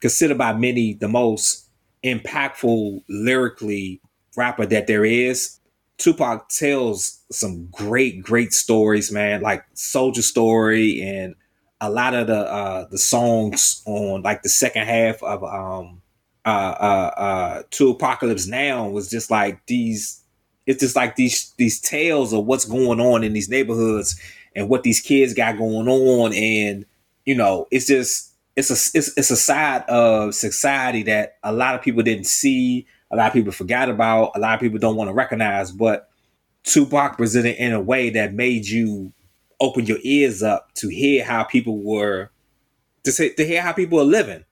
considered 0.00 0.38
by 0.38 0.52
many 0.52 0.94
the 0.94 1.08
most 1.08 1.68
impactful 2.04 3.02
lyrically 3.08 4.00
rapper 4.36 4.66
that 4.66 4.86
there 4.86 5.04
is. 5.04 5.58
Tupac 6.00 6.48
tells 6.48 7.20
some 7.30 7.66
great, 7.66 8.22
great 8.22 8.52
stories, 8.52 9.12
man, 9.12 9.42
like 9.42 9.64
Soldier 9.74 10.22
Story 10.22 11.02
and 11.02 11.34
a 11.80 11.90
lot 11.90 12.14
of 12.14 12.26
the 12.26 12.38
uh 12.38 12.86
the 12.90 12.98
songs 12.98 13.82
on 13.86 14.22
like 14.22 14.42
the 14.42 14.48
second 14.48 14.86
half 14.86 15.22
of 15.22 15.44
um 15.44 16.02
uh 16.44 16.48
uh 16.48 17.62
uh 17.80 17.90
Apocalypse 17.90 18.46
Now 18.46 18.88
was 18.88 19.08
just 19.08 19.30
like 19.30 19.64
these 19.66 20.22
it's 20.66 20.80
just 20.80 20.96
like 20.96 21.16
these 21.16 21.52
these 21.56 21.80
tales 21.80 22.32
of 22.32 22.46
what's 22.46 22.64
going 22.64 23.00
on 23.00 23.22
in 23.24 23.32
these 23.32 23.48
neighborhoods 23.48 24.20
and 24.54 24.68
what 24.68 24.82
these 24.82 25.00
kids 25.00 25.34
got 25.34 25.58
going 25.58 25.88
on. 25.88 26.32
And 26.34 26.86
you 27.24 27.34
know 27.34 27.66
it's 27.70 27.86
just 27.86 28.32
it's 28.56 28.70
a 28.70 28.98
it's, 28.98 29.16
it's 29.16 29.30
a 29.30 29.36
side 29.36 29.82
of 29.82 30.34
society 30.34 31.02
that 31.04 31.36
a 31.42 31.52
lot 31.52 31.74
of 31.74 31.82
people 31.82 32.02
didn't 32.02 32.26
see 32.26 32.86
a 33.10 33.16
lot 33.16 33.28
of 33.28 33.32
people 33.32 33.52
forgot 33.52 33.88
about, 33.88 34.32
a 34.34 34.38
lot 34.38 34.54
of 34.54 34.60
people 34.60 34.78
don't 34.78 34.96
want 34.96 35.08
to 35.08 35.14
recognize, 35.14 35.72
but 35.72 36.08
Tupac 36.64 37.16
presented 37.16 37.56
in 37.56 37.72
a 37.72 37.80
way 37.80 38.10
that 38.10 38.34
made 38.34 38.66
you 38.66 39.12
open 39.60 39.86
your 39.86 39.98
ears 40.02 40.42
up 40.42 40.72
to 40.74 40.88
hear 40.88 41.24
how 41.24 41.44
people 41.44 41.78
were 41.82 42.30
to 43.04 43.12
say 43.12 43.30
to 43.30 43.46
hear 43.46 43.62
how 43.62 43.72
people 43.72 44.00
are 44.00 44.04
living. 44.04 44.44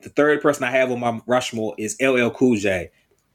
The 0.00 0.08
third 0.08 0.40
person 0.40 0.64
I 0.64 0.70
have 0.70 0.90
on 0.90 1.00
my 1.00 1.20
Rushmore 1.26 1.74
is 1.78 1.96
LL 2.00 2.30
Cool 2.30 2.56
J. 2.56 2.90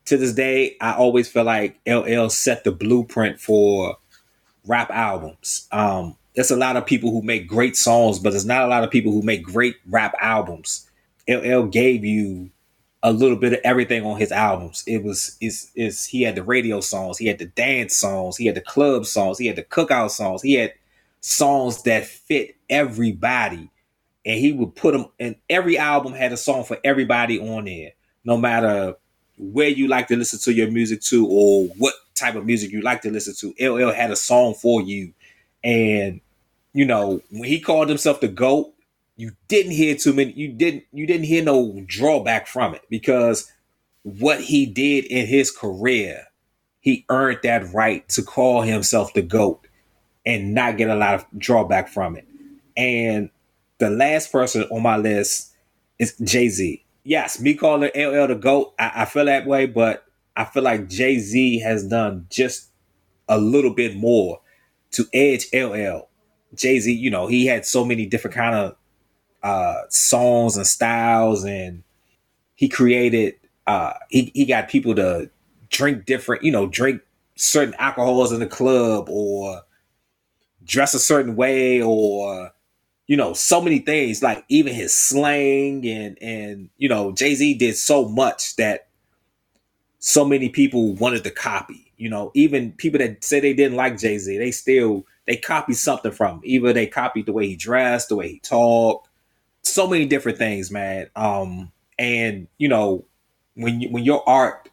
To 0.06 0.18
this 0.18 0.34
day, 0.34 0.76
I 0.82 0.94
always 0.94 1.28
feel 1.28 1.44
like 1.44 1.80
LL 1.88 2.30
set 2.30 2.64
the 2.64 2.72
blueprint 2.72 3.40
for 3.40 3.98
rap 4.66 4.90
albums. 4.92 5.68
Um, 5.72 6.16
there's 6.36 6.52
a 6.52 6.58
lot 6.58 6.76
of 6.76 6.86
people 6.86 7.12
who 7.12 7.22
make 7.22 7.48
great 7.48 7.76
songs, 7.76 8.20
but 8.20 8.32
there's 8.32 8.46
not 8.46 8.64
a 8.64 8.68
lot 8.68 8.84
of 8.84 8.92
people 8.92 9.12
who 9.12 9.22
make 9.22 9.44
great 9.44 9.76
rap 9.88 10.16
albums. 10.20 10.90
LL 11.28 11.64
gave 11.64 12.04
you 12.04 12.52
a 13.06 13.13
little 13.13 13.38
bit 13.38 13.54
of 13.54 13.60
everything 13.63 14.04
on 14.04 14.18
his 14.18 14.32
albums. 14.32 14.84
It 14.88 15.04
was 15.04 15.38
is 15.39 15.72
is 15.76 16.06
he 16.06 16.24
had 16.24 16.34
the 16.34 16.44
radio 16.44 16.82
songs, 16.82 17.20
he 17.20 17.28
had 17.28 17.38
the 17.38 17.46
dance 17.46 17.96
songs, 17.96 18.36
he 18.36 18.48
had 18.48 18.56
the 18.56 18.62
club 18.62 19.06
songs, 19.06 19.38
he 19.38 19.46
had 19.46 19.58
the 19.58 19.63
cookout 19.63 20.10
songs, 20.10 20.41
he 20.41 20.56
had 20.56 20.74
songs 21.22 21.84
that 21.84 22.08
fit 22.08 22.56
everybody, 22.68 23.70
and 24.26 24.39
he 24.39 24.54
would 24.54 24.76
put 24.76 24.94
them. 24.94 25.06
And 25.20 25.36
every 25.52 25.78
album 25.78 26.13
had 26.13 26.34
a 26.34 26.38
song 26.38 26.63
for 26.63 26.80
everybody 26.84 27.39
on 27.39 27.65
there, 27.65 27.91
no 28.24 28.38
matter 28.38 28.96
where 29.38 29.70
you 29.70 29.88
like 29.88 30.08
to 30.08 30.15
listen 30.15 30.39
to 30.39 30.54
your 30.54 30.72
music 30.72 31.02
to 31.02 31.28
or 31.28 31.65
what 31.78 31.94
type 32.15 32.34
of 32.34 32.48
music 32.48 32.72
you 32.72 32.82
like 32.82 33.04
to 33.04 33.12
listen 33.12 33.36
to. 33.36 33.70
LL 33.70 33.91
had 33.91 34.10
a 34.10 34.15
song 34.15 34.56
for 34.56 34.82
you, 34.82 35.13
and 35.63 36.22
you 36.74 36.86
know 36.86 37.22
when 37.30 37.44
he 37.44 37.60
called 37.60 37.88
himself 37.88 38.20
the 38.20 38.28
goat 38.28 38.74
you 39.15 39.32
didn't 39.47 39.71
hear 39.71 39.95
too 39.95 40.13
many 40.13 40.32
you 40.34 40.51
didn't 40.51 40.84
you 40.91 41.08
didn't 41.08 41.25
hear 41.25 41.43
no 41.43 41.84
drawback 41.86 42.47
from 42.47 42.75
it 42.75 42.82
because 42.89 43.51
what 44.04 44.41
he 44.41 44.65
did 44.65 45.06
in 45.06 45.25
his 45.25 45.51
career 45.51 46.25
he 46.80 47.06
earned 47.10 47.39
that 47.43 47.73
right 47.73 48.08
to 48.10 48.21
call 48.21 48.62
himself 48.62 49.13
the 49.13 49.21
goat 49.21 49.67
and 50.25 50.54
not 50.54 50.78
get 50.78 50.89
a 50.89 50.95
lot 50.95 51.15
of 51.15 51.25
drawback 51.38 51.88
from 51.88 52.15
it 52.15 52.28
and 52.78 53.30
the 53.78 53.89
last 53.89 54.32
person 54.32 54.63
on 54.63 54.82
my 54.82 54.97
list 54.97 55.54
is 55.99 56.15
Jay 56.23 56.49
Z. 56.49 56.84
Yes, 57.04 57.39
me 57.39 57.54
calling 57.54 57.91
LL 57.95 58.28
the 58.28 58.38
GOAT, 58.39 58.73
I, 58.80 58.91
I 58.95 59.06
feel 59.06 59.25
that 59.25 59.45
way, 59.45 59.65
but 59.65 60.06
I 60.36 60.45
feel 60.45 60.63
like 60.63 60.89
Jay 60.89 61.19
Z 61.19 61.60
has 61.60 61.88
done 61.88 62.28
just 62.30 62.69
a 63.28 63.38
little 63.38 63.73
bit 63.73 63.95
more 63.95 64.39
to 64.91 65.06
edge 65.13 65.47
LL. 65.54 66.08
Jay 66.54 66.80
Z, 66.80 66.91
you 66.91 67.10
know, 67.10 67.28
he 67.28 67.45
had 67.45 67.65
so 67.65 67.86
many 67.86 68.06
different 68.06 68.36
kind 68.36 68.56
of 68.56 68.75
uh, 69.45 69.84
songs 69.89 70.58
and 70.58 70.65
styles, 70.65 71.45
and 71.45 71.84
he 72.55 72.67
created. 72.67 73.36
Uh, 73.67 73.93
he 74.10 74.31
he 74.34 74.45
got 74.45 74.67
people 74.67 74.95
to 74.95 75.29
drink 75.69 76.05
different, 76.05 76.43
you 76.43 76.51
know, 76.51 76.65
drink 76.65 77.01
certain 77.36 77.75
alcohols 77.77 78.31
in 78.31 78.39
the 78.39 78.47
club 78.47 79.08
or 79.10 79.62
dress 80.63 80.93
a 80.95 80.99
certain 80.99 81.36
way 81.36 81.81
or 81.81 82.51
you 83.08 83.15
know 83.15 83.34
so 83.34 83.62
many 83.62 83.79
things 83.79 84.23
like 84.23 84.43
even 84.49 84.73
his 84.73 84.97
slang 84.97 85.86
and 85.86 86.17
and 86.21 86.69
you 86.77 86.89
know 86.89 87.12
jay-z 87.12 87.53
did 87.55 87.75
so 87.75 88.08
much 88.08 88.55
that 88.55 88.88
so 89.99 90.25
many 90.25 90.49
people 90.49 90.93
wanted 90.95 91.23
to 91.23 91.29
copy 91.29 91.91
you 91.97 92.10
know 92.10 92.31
even 92.34 92.71
people 92.71 92.97
that 92.97 93.23
say 93.23 93.39
they 93.39 93.53
didn't 93.53 93.77
like 93.77 93.99
jay-z 93.99 94.38
they 94.38 94.49
still 94.49 95.05
they 95.27 95.36
copied 95.36 95.75
something 95.75 96.12
from 96.12 96.38
him. 96.38 96.41
either 96.45 96.73
they 96.73 96.88
copied 96.88 97.27
the 97.27 97.34
way 97.34 97.47
he 97.47 97.55
dressed 97.55 98.10
the 98.10 98.15
way 98.15 98.29
he 98.29 98.39
talked 98.39 99.08
so 99.65 99.88
many 99.88 100.06
different 100.06 100.38
things 100.38 100.71
man 100.71 101.10
um 101.15 101.71
and 101.99 102.47
you 102.58 102.67
know 102.69 103.06
when 103.56 103.82
you, 103.82 103.89
when 103.89 104.04
your 104.04 104.28
art 104.30 104.69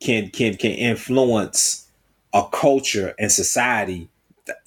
can 0.00 0.30
can 0.30 0.56
can 0.56 0.72
influence 0.72 1.90
a 2.34 2.44
culture 2.52 3.14
and 3.18 3.32
society 3.32 4.08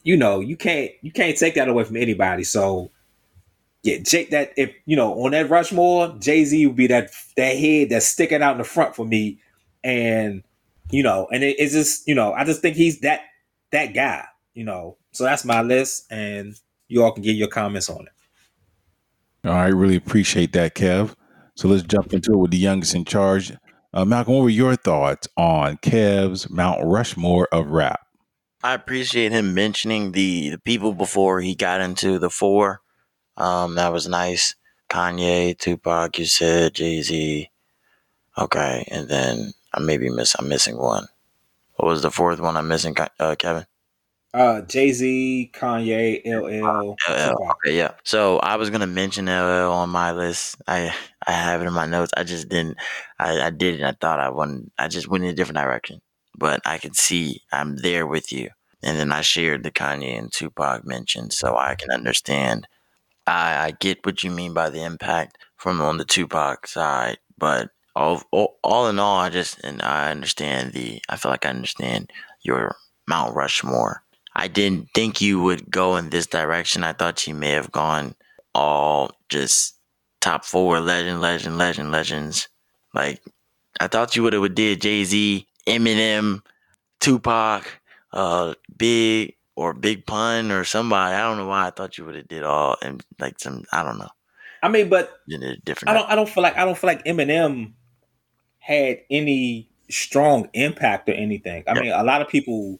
you 0.04 0.18
know, 0.18 0.40
you 0.40 0.58
can't 0.58 0.92
you 1.02 1.12
can't 1.12 1.38
take 1.38 1.56
that 1.56 1.68
away 1.70 1.84
from 1.84 1.98
anybody. 1.98 2.44
So 2.44 2.92
yeah, 3.84 3.98
Jake, 4.00 4.32
that 4.32 4.54
if 4.58 4.74
you 4.86 4.96
know 4.96 5.14
on 5.26 5.32
that 5.32 5.50
Rushmore, 5.50 6.16
Jay 6.20 6.46
Z 6.46 6.66
would 6.68 6.76
be 6.76 6.88
that 6.88 7.12
that 7.38 7.58
head 7.58 7.90
that's 7.90 8.06
sticking 8.06 8.42
out 8.42 8.54
in 8.54 8.58
the 8.60 8.64
front 8.64 8.96
for 8.96 9.06
me, 9.06 9.40
and 9.84 10.44
you 10.92 11.04
know, 11.04 11.28
and 11.32 11.44
it, 11.44 11.58
it's 11.60 11.74
just 11.74 12.08
you 12.08 12.16
know, 12.16 12.34
I 12.34 12.46
just 12.46 12.62
think 12.62 12.78
he's 12.78 13.02
that 13.02 13.22
that 13.72 13.94
guy, 13.94 14.26
you 14.54 14.64
know. 14.64 14.98
So 15.14 15.24
that's 15.26 15.46
my 15.46 15.62
list, 15.62 16.08
and 16.12 16.56
you 16.88 17.04
all 17.04 17.14
can 17.14 17.24
give 17.24 17.36
your 17.38 17.50
comments 17.50 17.90
on 17.90 18.08
it. 18.08 18.15
All 19.46 19.52
right, 19.52 19.68
really 19.68 19.96
appreciate 19.96 20.54
that, 20.54 20.74
Kev. 20.74 21.14
So 21.56 21.68
let's 21.68 21.84
jump 21.84 22.14
into 22.14 22.34
it 22.34 22.38
with 22.38 22.50
the 22.50 22.58
youngest 22.58 22.96
in 22.96 23.06
charge. 23.06 23.54
Uh, 23.94 24.04
Malcolm, 24.04 24.34
what 24.34 24.42
were 24.42 24.50
your 24.50 24.76
thoughts 24.76 25.28
on 25.38 25.78
Kev's 25.78 26.50
Mount 26.50 26.82
Rushmore 26.84 27.48
of 27.52 27.70
rap? 27.70 28.00
I 28.64 28.74
appreciate 28.74 29.32
him 29.32 29.54
mentioning 29.54 30.14
the, 30.14 30.50
the 30.50 30.58
people 30.58 30.94
before 30.94 31.42
he 31.42 31.54
got 31.54 31.80
into 31.80 32.18
the 32.18 32.32
four. 32.32 32.82
Um, 33.38 33.76
that 33.76 33.94
was 33.94 34.08
nice. 34.08 34.56
Kanye, 34.90 35.56
Tupac, 35.56 36.18
you 36.18 36.26
said 36.26 36.74
Jay 36.74 37.04
Z. 37.04 37.48
Okay, 38.40 38.88
and 38.90 39.08
then 39.08 39.54
I 39.72 39.80
maybe 39.80 40.10
miss. 40.10 40.36
I'm 40.40 40.50
missing 40.50 40.78
one. 40.78 41.06
What 41.76 41.88
was 41.88 42.02
the 42.02 42.10
fourth 42.10 42.40
one? 42.40 42.58
I'm 42.58 42.68
missing, 42.68 42.96
uh, 43.20 43.36
Kevin. 43.36 43.68
Uh, 44.36 44.62
Jay 44.62 44.92
Z, 44.92 45.52
Kanye, 45.54 46.22
LL. 46.26 46.96
LL. 47.10 47.52
Okay, 47.52 47.78
yeah. 47.78 47.92
So 48.04 48.38
I 48.40 48.58
was 48.58 48.70
gonna 48.70 48.88
mention 48.88 49.26
LL 49.26 49.72
on 49.72 49.90
my 49.90 50.12
list. 50.12 50.58
I 50.68 50.94
I 51.26 51.32
have 51.32 51.62
it 51.62 51.68
in 51.68 51.74
my 51.74 51.86
notes. 51.86 52.12
I 52.18 52.24
just 52.24 52.50
didn't. 52.50 52.78
I, 53.18 53.42
I 53.42 53.50
did 53.50 53.80
it. 53.80 53.84
I 53.84 53.94
thought 53.94 54.20
I 54.20 54.30
wanted. 54.30 54.72
I 54.78 54.88
just 54.90 55.08
went 55.08 55.24
in 55.24 55.30
a 55.30 55.34
different 55.34 55.58
direction 55.58 56.02
but 56.38 56.62
I 56.66 56.78
can 56.78 56.94
see 56.94 57.42
I'm 57.52 57.78
there 57.78 58.06
with 58.06 58.32
you. 58.32 58.50
And 58.84 58.98
then 58.98 59.12
I 59.12 59.22
shared 59.22 59.64
the 59.64 59.72
Kanye 59.72 60.18
and 60.18 60.32
Tupac 60.32 60.86
mention 60.86 61.32
so 61.32 61.58
I 61.58 61.76
can 61.76 61.92
understand. 61.92 62.68
I, 63.26 63.68
I 63.68 63.72
get 63.72 64.06
what 64.06 64.24
you 64.24 64.30
mean 64.30 64.54
by 64.54 64.70
the 64.70 64.84
impact 64.84 65.38
from 65.58 65.82
on 65.82 65.98
the 65.98 66.06
Tupac 66.06 66.68
side, 66.68 67.18
but 67.38 67.70
all, 67.96 68.22
all, 68.32 68.60
all 68.64 68.88
in 68.88 69.00
all, 69.00 69.18
I 69.18 69.30
just, 69.30 69.60
and 69.64 69.82
I 69.82 70.12
understand 70.12 70.74
the, 70.74 71.02
I 71.10 71.16
feel 71.16 71.32
like 71.32 71.46
I 71.46 71.50
understand 71.50 72.12
your 72.44 72.76
Mount 73.08 73.36
Rushmore. 73.36 74.04
I 74.36 74.48
didn't 74.48 74.90
think 74.94 75.22
you 75.22 75.42
would 75.42 75.72
go 75.72 75.96
in 75.96 76.10
this 76.10 76.28
direction. 76.28 76.84
I 76.84 76.94
thought 76.94 77.26
you 77.26 77.34
may 77.34 77.52
have 77.52 77.72
gone 77.72 78.16
all 78.54 79.12
just 79.30 79.76
top 80.20 80.44
four 80.44 80.80
legend, 80.80 81.22
legend, 81.22 81.58
legend, 81.58 81.92
legends. 81.92 82.50
Like 82.94 83.22
I 83.80 83.88
thought 83.88 84.16
you 84.16 84.24
would 84.24 84.34
have 84.34 84.56
did 84.56 84.82
Jay 84.82 85.04
Z, 85.06 85.48
Eminem, 85.66 86.42
Tupac, 87.00 87.82
uh, 88.12 88.56
Big 88.76 89.36
or 89.56 89.74
Big 89.74 90.06
Pun 90.06 90.52
or 90.52 90.66
somebody. 90.66 91.16
I 91.16 91.22
don't 91.22 91.38
know 91.38 91.48
why 91.48 91.68
I 91.68 91.72
thought 91.72 91.98
you 91.98 92.06
would 92.06 92.16
have 92.16 92.28
did 92.28 92.44
all 92.44 92.76
and 92.82 93.04
like 93.20 93.40
some. 93.40 93.64
I 93.72 93.84
don't 93.84 93.98
know. 93.98 94.10
I 94.62 94.68
mean, 94.68 94.90
but 94.90 95.14
different. 95.64 95.90
I 95.90 95.94
don't. 95.94 96.10
I 96.10 96.16
don't 96.16 96.28
feel 96.28 96.44
like 96.44 96.58
I 96.58 96.66
don't 96.66 96.78
feel 96.78 96.90
like 96.90 97.06
Eminem 97.06 97.74
had 98.60 99.02
any 99.10 99.70
strong 99.90 100.50
impact 100.54 101.08
or 101.08 101.14
anything. 101.14 101.64
I 101.68 101.74
yep. 101.76 101.84
mean, 101.84 101.92
a 101.94 102.04
lot 102.04 102.22
of 102.22 102.28
people 102.28 102.80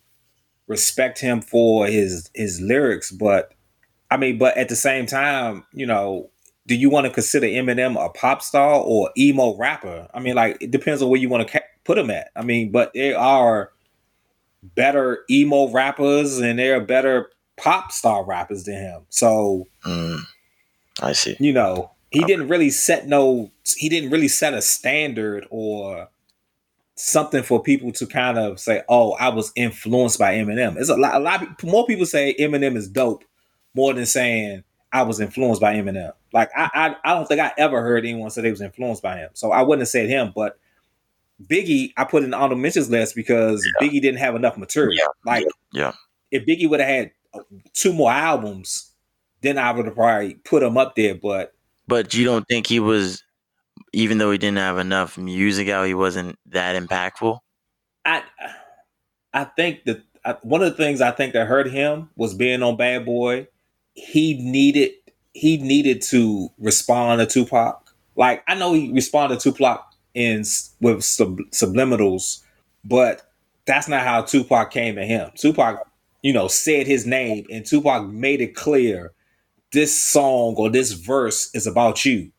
respect 0.68 1.20
him 1.20 1.42
for 1.42 1.88
his 1.88 2.30
his 2.34 2.62
lyrics, 2.62 3.12
but 3.12 3.54
I 4.10 4.18
mean, 4.18 4.38
but 4.38 4.58
at 4.58 4.70
the 4.70 4.76
same 4.76 5.06
time, 5.06 5.66
you 5.74 5.86
know, 5.86 6.30
do 6.68 6.76
you 6.76 6.90
want 6.90 7.06
to 7.06 7.12
consider 7.12 7.48
Eminem 7.48 8.04
a 8.04 8.10
pop 8.10 8.42
star 8.42 8.80
or 8.80 9.12
emo 9.18 9.56
rapper? 9.58 10.08
I 10.14 10.20
mean, 10.20 10.36
like 10.36 10.58
it 10.62 10.72
depends 10.72 11.02
on 11.02 11.10
where 11.10 11.20
you 11.20 11.30
want 11.30 11.48
to 11.48 11.60
ca- 11.60 11.66
put 11.84 11.98
him 11.98 12.10
at. 12.10 12.30
I 12.36 12.44
mean, 12.44 12.72
but 12.72 12.92
there 12.94 13.18
are 13.18 13.72
better 14.64 15.24
emo 15.30 15.70
rappers 15.70 16.40
and 16.40 16.58
there 16.58 16.78
are 16.78 16.82
better 16.82 17.30
pop 17.58 17.92
star 17.92 18.26
rappers 18.26 18.64
than 18.64 18.76
him. 18.76 19.02
So 19.10 19.68
mm, 19.86 20.20
I 21.02 21.14
see. 21.14 21.36
You 21.40 21.54
know, 21.54 21.92
he 22.12 22.20
okay. 22.20 22.28
didn't 22.28 22.48
really 22.48 22.70
set 22.70 23.08
no 23.08 23.52
he 23.78 23.90
didn't 23.90 24.10
really 24.10 24.28
set 24.28 24.54
a 24.54 24.62
standard 24.62 25.46
or 25.50 26.10
something 26.96 27.44
for 27.44 27.62
people 27.62 27.92
to 27.94 28.06
kind 28.08 28.38
of 28.38 28.60
say, 28.60 28.84
"Oh, 28.90 29.14
I 29.14 29.30
was 29.30 29.52
influenced 29.56 30.20
by 30.20 30.36
Eminem." 30.36 30.78
It's 30.78 30.90
a 30.90 30.96
lot 30.96 31.16
a 31.16 31.20
lot 31.20 31.44
of, 31.44 31.64
more 31.64 31.86
people 31.86 32.06
say 32.06 32.36
Eminem 32.40 32.76
is 32.76 32.88
dope 32.88 33.24
more 33.74 33.94
than 33.94 34.06
saying 34.06 34.64
I 34.92 35.04
was 35.04 35.20
influenced 35.20 35.62
by 35.62 35.76
Eminem. 35.76 36.14
Like 36.34 36.50
I, 36.56 36.70
I, 36.74 36.96
I 37.04 37.14
don't 37.14 37.28
think 37.28 37.42
I 37.42 37.54
ever 37.58 37.82
heard 37.82 38.06
anyone 38.06 38.30
say 38.30 38.42
they 38.42 38.52
was 38.52 38.62
influenced 38.62 39.04
by 39.04 39.18
him. 39.18 39.30
So 39.34 39.52
I 39.52 39.62
wouldn't 39.62 39.82
have 39.82 39.90
said 39.90 40.10
him, 40.10 40.32
but 40.36 40.58
Biggie, 41.44 41.92
I 41.98 42.06
put 42.06 42.24
in 42.24 42.32
the 42.32 42.38
honorable 42.38 42.62
mentions 42.62 42.90
list 42.90 43.16
because 43.16 43.66
yeah. 43.66 43.88
Biggie 43.88 44.02
didn't 44.02 44.20
have 44.20 44.36
enough 44.36 44.58
material. 44.58 44.94
Yeah. 44.94 45.06
Like, 45.26 45.46
yeah, 45.74 45.94
if 46.32 46.46
Biggie 46.46 46.70
would 46.70 46.80
have 46.80 46.90
had 46.90 47.12
uh, 47.34 47.42
two 47.74 47.94
more 47.94 48.12
albums, 48.12 48.92
then 49.42 49.58
I 49.58 49.72
would 49.72 49.86
have 49.86 49.96
probably 49.96 50.36
put 50.36 50.64
him 50.64 50.78
up 50.78 50.96
there. 50.96 51.16
But 51.16 51.54
but 51.88 52.14
you 52.14 52.24
don't 52.24 52.48
think 52.48 52.68
he 52.68 52.80
was, 52.80 53.22
even 53.96 54.18
though 54.18 54.32
he 54.32 54.38
didn't 54.38 54.58
have 54.58 54.78
enough 54.78 55.18
music 55.18 55.70
out, 55.70 55.88
he 55.88 55.94
wasn't 55.94 56.38
that 56.48 56.82
impactful. 56.82 57.40
I 58.04 58.24
I 59.34 59.46
think 59.46 59.86
that 59.86 60.04
one 60.44 60.62
of 60.62 60.70
the 60.70 60.78
things 60.78 61.02
I 61.02 61.12
think 61.12 61.34
that 61.34 61.48
hurt 61.48 61.72
him 61.72 62.10
was 62.16 62.34
being 62.34 62.62
on 62.62 62.78
Bad 62.78 63.06
Boy 63.06 63.48
he 63.96 64.36
needed 64.36 64.92
he 65.34 65.58
needed 65.58 66.02
to 66.02 66.50
respond 66.60 67.20
to 67.20 67.26
Tupac. 67.26 67.94
Like 68.16 68.44
I 68.48 68.56
know 68.56 68.74
he 68.74 68.92
responded 68.92 69.40
to 69.40 69.52
Tupac 69.52 69.84
in 70.14 70.44
with 70.80 71.04
sub, 71.04 71.40
subliminals, 71.52 72.42
but 72.84 73.24
that's 73.66 73.88
not 73.88 74.04
how 74.04 74.22
Tupac 74.22 74.72
came 74.72 74.98
at 74.98 75.08
him. 75.08 75.32
Tupac, 75.36 75.88
you 76.22 76.32
know, 76.34 76.48
said 76.48 76.88
his 76.88 77.06
name, 77.06 77.46
and 77.52 77.66
Tupac 77.66 78.08
made 78.08 78.42
it 78.42 78.56
clear 78.56 79.14
this 79.72 79.98
song 79.98 80.56
or 80.58 80.70
this 80.70 80.92
verse 80.92 81.50
is 81.54 81.68
about 81.68 82.06
you, 82.06 82.32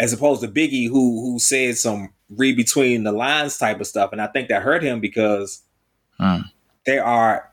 as 0.00 0.12
opposed 0.12 0.42
to 0.42 0.48
Biggie, 0.48 0.88
who 0.88 1.22
who 1.22 1.38
said 1.38 1.76
some 1.76 2.10
read 2.30 2.56
between 2.56 3.04
the 3.04 3.12
lines 3.12 3.58
type 3.58 3.80
of 3.80 3.86
stuff, 3.86 4.12
and 4.12 4.20
I 4.20 4.26
think 4.28 4.48
that 4.48 4.62
hurt 4.62 4.82
him 4.82 5.00
because 5.00 5.62
hmm. 6.18 6.40
there 6.86 7.04
are 7.04 7.50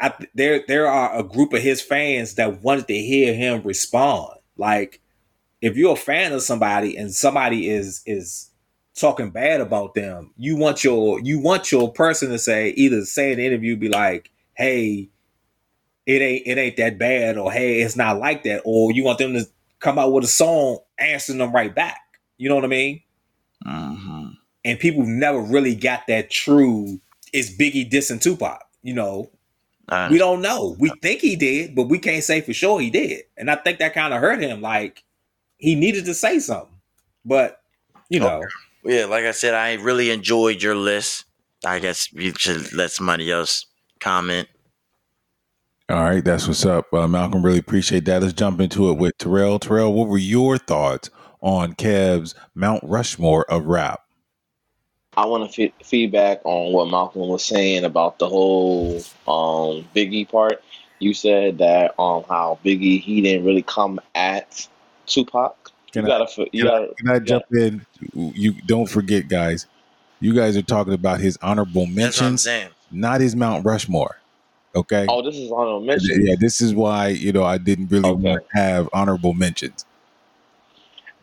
I, 0.00 0.12
there 0.34 0.64
there 0.66 0.86
are 0.86 1.18
a 1.18 1.22
group 1.22 1.52
of 1.52 1.62
his 1.62 1.80
fans 1.80 2.34
that 2.34 2.62
wanted 2.62 2.88
to 2.88 2.94
hear 2.94 3.34
him 3.34 3.62
respond. 3.62 4.38
Like 4.56 5.00
if 5.60 5.76
you're 5.76 5.94
a 5.94 5.96
fan 5.96 6.32
of 6.32 6.42
somebody 6.42 6.96
and 6.96 7.14
somebody 7.14 7.68
is 7.68 8.02
is 8.06 8.50
talking 8.94 9.30
bad 9.30 9.60
about 9.60 9.94
them, 9.94 10.32
you 10.36 10.56
want 10.56 10.84
your 10.84 11.20
you 11.20 11.38
want 11.38 11.70
your 11.72 11.92
person 11.92 12.30
to 12.30 12.38
say 12.38 12.70
either 12.70 13.04
say 13.04 13.32
in 13.32 13.38
the 13.38 13.46
interview, 13.46 13.76
be 13.76 13.88
like, 13.88 14.30
"Hey, 14.54 15.08
it 16.06 16.22
ain't 16.22 16.46
it 16.46 16.58
ain't 16.58 16.76
that 16.76 16.98
bad," 16.98 17.38
or 17.38 17.52
"Hey, 17.52 17.80
it's 17.80 17.96
not 17.96 18.18
like 18.18 18.42
that," 18.44 18.62
or 18.64 18.92
you 18.92 19.04
want 19.04 19.18
them 19.18 19.34
to 19.34 19.46
come 19.80 19.98
out 19.98 20.12
with 20.12 20.24
a 20.24 20.28
song 20.28 20.78
answering 20.98 21.38
them 21.38 21.52
right 21.52 21.74
back. 21.74 22.00
You 22.38 22.48
know 22.48 22.54
what 22.54 22.64
I 22.64 22.68
mean? 22.68 23.02
Mm-hmm. 23.66 24.28
And 24.64 24.78
people 24.78 25.04
never 25.04 25.40
really 25.40 25.74
got 25.74 26.06
that 26.08 26.30
true. 26.30 27.00
Is 27.32 27.56
Biggie 27.56 27.90
dissing 27.90 28.20
Tupac? 28.20 28.60
You 28.82 28.94
know, 28.94 29.30
we 30.10 30.18
don't 30.18 30.40
know. 30.40 30.76
We 30.78 30.90
think 31.02 31.20
he 31.20 31.36
did, 31.36 31.74
but 31.74 31.84
we 31.84 31.98
can't 31.98 32.22
say 32.24 32.40
for 32.40 32.52
sure 32.52 32.80
he 32.80 32.90
did. 32.90 33.22
And 33.36 33.50
I 33.50 33.56
think 33.56 33.78
that 33.78 33.94
kind 33.94 34.14
of 34.14 34.20
hurt 34.20 34.40
him. 34.40 34.60
Like 34.60 35.02
he 35.58 35.74
needed 35.74 36.04
to 36.06 36.14
say 36.14 36.38
something, 36.38 36.74
but 37.24 37.62
you 38.08 38.20
know. 38.20 38.38
Okay. 38.38 38.46
Yeah, 38.86 39.06
like 39.06 39.24
I 39.24 39.30
said, 39.30 39.54
I 39.54 39.74
really 39.74 40.10
enjoyed 40.10 40.62
your 40.62 40.74
list. 40.74 41.24
I 41.64 41.78
guess 41.78 42.12
you 42.12 42.34
should 42.36 42.72
let 42.74 42.90
somebody 42.90 43.32
else 43.32 43.64
comment. 43.98 44.48
All 45.90 46.02
right, 46.02 46.24
that's 46.24 46.48
what's 46.48 46.64
up, 46.64 46.92
uh, 46.94 47.06
Malcolm. 47.06 47.44
Really 47.44 47.58
appreciate 47.58 48.06
that. 48.06 48.22
Let's 48.22 48.32
jump 48.32 48.58
into 48.60 48.90
it 48.90 48.94
with 48.94 49.18
Terrell. 49.18 49.58
Terrell, 49.58 49.92
what 49.92 50.08
were 50.08 50.16
your 50.16 50.56
thoughts 50.56 51.10
on 51.42 51.74
Kev's 51.74 52.34
Mount 52.54 52.82
Rushmore 52.84 53.44
of 53.50 53.66
rap? 53.66 54.00
I 55.16 55.26
want 55.26 55.52
to 55.52 55.64
f- 55.64 55.72
feedback 55.86 56.40
on 56.44 56.72
what 56.72 56.88
Malcolm 56.90 57.28
was 57.28 57.44
saying 57.44 57.84
about 57.84 58.18
the 58.18 58.26
whole 58.28 58.96
um, 59.28 59.86
Biggie 59.94 60.28
part. 60.28 60.62
You 61.00 61.12
said 61.12 61.58
that 61.58 61.98
um 62.00 62.24
how 62.28 62.58
Biggie 62.64 63.00
he 63.02 63.20
didn't 63.20 63.44
really 63.44 63.62
come 63.62 64.00
at 64.14 64.66
Tupac. 65.06 65.70
Can 65.92 66.06
you 66.06 66.12
I- 66.12 66.18
gotta, 66.18 66.48
you 66.52 66.62
Can, 66.64 66.70
gotta, 66.72 66.94
can 66.96 67.08
I 67.10 67.18
jump 67.18 67.44
in? 67.52 67.84
You 68.14 68.54
don't 68.62 68.86
forget, 68.86 69.28
guys. 69.28 69.66
You 70.20 70.32
guys 70.32 70.56
are 70.56 70.62
talking 70.62 70.94
about 70.94 71.20
his 71.20 71.36
honorable 71.42 71.86
That's 71.86 72.18
what 72.20 72.28
mentions, 72.30 72.48
not 72.90 73.20
his 73.20 73.36
Mount 73.36 73.66
Rushmore. 73.66 74.16
Okay. 74.76 75.06
Oh, 75.08 75.22
this 75.22 75.36
is 75.36 75.50
honorable 75.52 75.80
mention. 75.80 76.26
Yeah, 76.26 76.34
this 76.38 76.60
is 76.60 76.74
why 76.74 77.08
you 77.08 77.32
know 77.32 77.44
I 77.44 77.58
didn't 77.58 77.88
really 77.90 78.10
Okay. 78.10 78.22
want 78.22 78.42
to 78.54 78.60
have 78.60 78.88
honorable 78.92 79.34
mentions. 79.34 79.84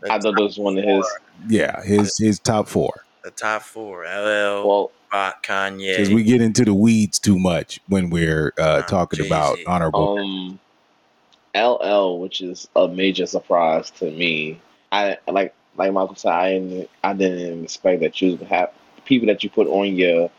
I 0.10 0.20
thought 0.20 0.36
this 0.36 0.58
was 0.58 0.60
one 0.60 0.78
of 0.78 0.84
his. 0.84 1.06
Yeah, 1.48 1.82
his 1.84 2.18
his 2.18 2.40
top 2.40 2.68
four 2.68 2.94
The 3.24 3.32
top 3.32 3.62
four: 3.64 4.04
LL, 4.06 4.68
Well, 4.68 4.92
Rock, 5.12 5.46
Kanye. 5.46 5.92
because 5.98 6.10
we 6.12 6.24
get 6.24 6.42
into 6.42 6.64
the 6.66 6.74
weeds 6.74 7.20
too 7.20 7.38
much 7.38 7.80
when 7.88 8.10
we're 8.10 8.54
uh, 8.58 8.62
Uh, 8.62 8.82
talking 8.84 9.26
about 9.26 9.58
Jay-Z. 9.58 9.66
honorable. 9.68 10.18
um, 10.18 10.60
LL, 11.56 12.20
which 12.20 12.42
is 12.42 12.68
a 12.76 12.88
major 12.88 13.26
surprise 13.26 13.90
to 13.92 14.10
me. 14.12 14.62
I 14.92 15.18
like 15.28 15.54
like 15.78 15.94
Malcolm 15.94 16.16
said. 16.16 16.32
I 16.32 16.52
didn't 16.54 16.90
I 17.04 17.14
didn't 17.14 17.64
expect 17.66 18.02
that 18.02 18.22
you 18.22 18.36
would 18.36 18.48
have 18.48 18.72
people 19.06 19.28
that 19.28 19.44
you 19.44 19.50
put 19.50 19.68
on 19.68 19.96
your 19.96 20.30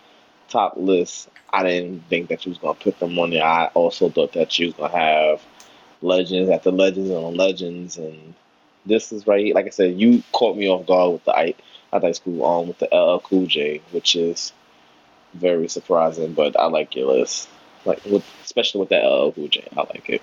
top 0.48 0.74
list. 0.76 1.28
I 1.52 1.62
didn't 1.62 2.04
think 2.08 2.28
that 2.28 2.46
you 2.46 2.50
was 2.50 2.58
gonna 2.58 2.74
put 2.74 2.98
them 2.98 3.18
on 3.18 3.30
there. 3.30 3.44
I 3.44 3.66
also 3.74 4.08
thought 4.08 4.32
that 4.32 4.58
you 4.58 4.66
was 4.66 4.74
gonna 4.74 4.96
have 4.96 5.42
legends 6.00 6.50
after 6.50 6.70
legends 6.70 7.10
and 7.10 7.36
legends, 7.36 7.98
and 7.98 8.34
this 8.86 9.12
is 9.12 9.26
right. 9.26 9.54
Like 9.54 9.66
I 9.66 9.70
said, 9.70 10.00
you 10.00 10.22
caught 10.32 10.56
me 10.56 10.68
off 10.68 10.86
guard 10.86 11.12
with 11.12 11.24
the 11.24 11.36
I 11.36 11.54
I 11.92 11.98
thought 11.98 12.16
school 12.16 12.42
on 12.44 12.68
with 12.68 12.78
the 12.78 12.88
LL 12.92 13.20
Cool 13.20 13.46
J, 13.46 13.82
which 13.90 14.16
is 14.16 14.52
very 15.34 15.68
surprising. 15.68 16.32
But 16.32 16.58
I 16.58 16.66
like 16.66 16.96
your 16.96 17.12
list, 17.12 17.48
like 17.84 18.02
with 18.06 18.24
especially 18.42 18.80
with 18.80 18.88
the 18.88 19.00
LL 19.00 19.32
Cool 19.32 19.48
J. 19.48 19.66
I 19.76 19.80
like 19.80 20.08
it. 20.08 20.22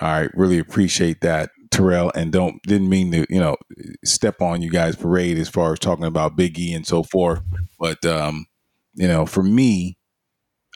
All 0.00 0.08
right, 0.08 0.30
really 0.34 0.60
appreciate 0.60 1.20
that, 1.22 1.50
Terrell, 1.70 2.12
and 2.14 2.32
don't 2.32 2.62
didn't 2.62 2.88
mean 2.88 3.12
to 3.12 3.26
you 3.28 3.40
know 3.40 3.56
step 4.04 4.40
on 4.40 4.62
you 4.62 4.70
guys' 4.70 4.96
parade 4.96 5.36
as 5.36 5.50
far 5.50 5.72
as 5.72 5.78
talking 5.78 6.04
about 6.06 6.36
Biggie 6.36 6.74
and 6.74 6.86
so 6.86 7.02
forth, 7.02 7.42
but 7.78 8.04
um, 8.06 8.46
you 8.94 9.06
know, 9.06 9.26
for 9.26 9.42
me, 9.42 9.97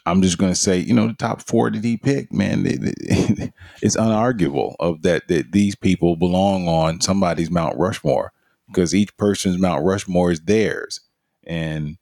I'm 0.06 0.22
just 0.22 0.38
going 0.38 0.52
to 0.52 0.58
say, 0.58 0.78
you 0.78 0.94
know, 0.94 1.06
the 1.08 1.14
top 1.14 1.42
four 1.42 1.70
that 1.70 1.84
he 1.84 1.96
picked, 1.96 2.32
man, 2.32 2.66
it, 2.66 2.80
it- 2.82 3.52
it's 3.82 3.96
unarguable 3.96 4.74
of 4.80 5.02
that 5.02 5.28
that 5.28 5.52
these 5.52 5.74
people 5.76 6.16
belong 6.16 6.66
on 6.68 7.00
somebody's 7.00 7.50
Mount 7.50 7.76
Rushmore 7.78 8.32
because 8.68 8.94
each 8.94 9.16
person's 9.16 9.58
Mount 9.58 9.84
Rushmore 9.84 10.30
is 10.32 10.40
theirs, 10.40 11.00
and 11.46 11.96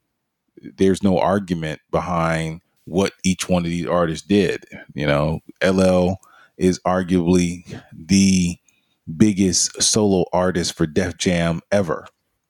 there's 0.77 1.03
no 1.03 1.19
argument 1.19 1.81
behind 1.91 2.61
what 2.85 3.13
each 3.25 3.49
one 3.49 3.65
of 3.65 3.71
these 3.71 3.87
artists 3.87 4.27
did. 4.27 4.65
You 4.95 5.07
know, 5.07 5.41
LL 5.63 6.21
is 6.59 6.81
arguably 6.87 7.65
the 7.93 8.57
biggest 9.17 9.83
solo 9.83 10.25
artist 10.33 10.75
for 10.77 10.87
Def 10.87 11.17
Jam 11.17 11.61
ever. 11.73 12.07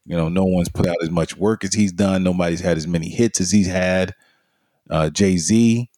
You 0.06 0.16
know, 0.16 0.28
no 0.28 0.44
one's 0.44 0.68
put 0.68 0.86
out 0.86 0.96
as 1.02 1.10
much 1.10 1.36
work 1.36 1.64
as 1.64 1.74
he's 1.74 1.92
done. 1.92 2.22
Nobody's 2.24 2.60
had 2.60 2.76
as 2.76 2.86
many 2.86 3.08
hits 3.08 3.40
as 3.40 3.50
he's 3.52 3.68
had. 3.68 4.14
Uh, 4.90 5.10
Jay 5.10 5.36
Z, 5.36 5.88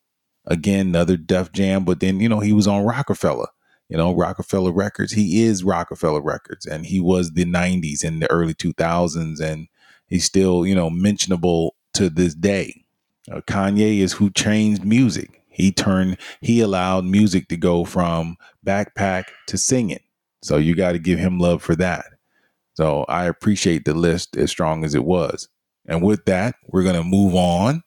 again, 0.47 0.89
another 0.89 1.17
Def 1.17 1.53
Jam, 1.53 1.85
but 1.85 2.01
then, 2.01 2.21
you 2.21 2.29
know, 2.29 2.41
he 2.41 2.53
was 2.53 2.67
on 2.67 2.85
Roc-A-Fella, 2.85 3.49
you 3.89 3.97
know, 3.97 4.15
Roc-A-Fella 4.15 4.73
Records. 4.73 5.13
He 5.13 5.43
is 5.43 5.65
Roc-A-Fella 5.65 6.21
Records, 6.21 6.67
and 6.67 6.87
he 6.87 7.01
was 7.01 7.33
the 7.33 7.45
90s 7.45 8.05
and 8.05 8.21
the 8.21 8.31
early 8.31 8.55
2000s, 8.55 9.41
and 9.41 9.69
he's 10.07 10.25
still, 10.25 10.67
you 10.67 10.75
know, 10.75 10.91
mentionable 10.91 11.75
to 11.95 12.11
this 12.11 12.35
day. 12.35 12.85
Uh, 13.31 13.41
Kanye 13.43 13.99
is 13.99 14.13
who 14.13 14.31
changed 14.31 14.85
music. 14.85 15.43
He 15.49 15.71
turned, 15.71 16.17
he 16.41 16.61
allowed 16.61 17.05
music 17.05 17.49
to 17.49 17.57
go 17.57 17.85
from 17.85 18.37
backpack 18.67 19.25
to 19.49 19.59
singing. 19.59 20.01
So 20.43 20.57
you 20.57 20.75
got 20.75 20.93
to 20.93 20.99
give 20.99 21.19
him 21.19 21.39
love 21.39 21.63
for 21.63 21.77
that. 21.77 22.07
So 22.75 23.05
I 23.05 23.27
appreciate 23.27 23.85
the 23.85 23.95
list 23.95 24.37
as 24.37 24.51
strong 24.51 24.85
as 24.85 24.95
it 24.95 25.05
was. 25.05 25.49
And 25.87 26.03
with 26.03 26.25
that, 26.25 26.57
we're 26.69 26.83
going 26.83 26.97
to 26.97 27.05
move 27.05 27.35
on. 27.35 27.83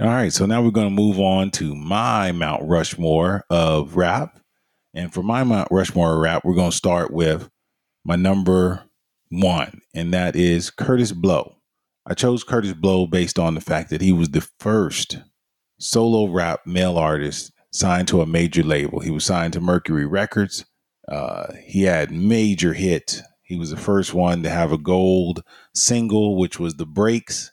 All 0.00 0.06
right, 0.06 0.32
so 0.32 0.46
now 0.46 0.62
we're 0.62 0.70
going 0.70 0.86
to 0.86 0.94
move 0.94 1.18
on 1.18 1.50
to 1.52 1.74
my 1.74 2.30
Mount 2.30 2.62
Rushmore 2.62 3.44
of 3.50 3.96
rap. 3.96 4.38
And 4.94 5.12
for 5.12 5.24
my 5.24 5.42
Mount 5.42 5.66
Rushmore 5.72 6.20
rap, 6.20 6.44
we're 6.44 6.54
going 6.54 6.70
to 6.70 6.76
start 6.76 7.10
with 7.10 7.50
my 8.04 8.14
number 8.14 8.84
one, 9.30 9.80
and 9.92 10.14
that 10.14 10.36
is 10.36 10.70
Kurtis 10.70 11.12
Blow. 11.12 11.56
I 12.06 12.14
chose 12.14 12.44
Kurtis 12.44 12.80
Blow 12.80 13.08
based 13.08 13.40
on 13.40 13.56
the 13.56 13.60
fact 13.60 13.90
that 13.90 14.00
he 14.00 14.12
was 14.12 14.28
the 14.28 14.48
first 14.60 15.18
solo 15.80 16.28
rap 16.28 16.60
male 16.64 16.96
artist 16.96 17.50
signed 17.72 18.06
to 18.06 18.20
a 18.20 18.26
major 18.26 18.62
label. 18.62 19.00
He 19.00 19.10
was 19.10 19.24
signed 19.24 19.54
to 19.54 19.60
Mercury 19.60 20.06
Records. 20.06 20.64
Uh, 21.08 21.54
he 21.64 21.82
had 21.82 22.12
major 22.12 22.72
hits. 22.72 23.20
He 23.42 23.56
was 23.56 23.70
the 23.70 23.76
first 23.76 24.14
one 24.14 24.44
to 24.44 24.50
have 24.50 24.70
a 24.70 24.78
gold 24.78 25.42
single, 25.74 26.38
which 26.38 26.60
was 26.60 26.76
The 26.76 26.86
Breaks. 26.86 27.50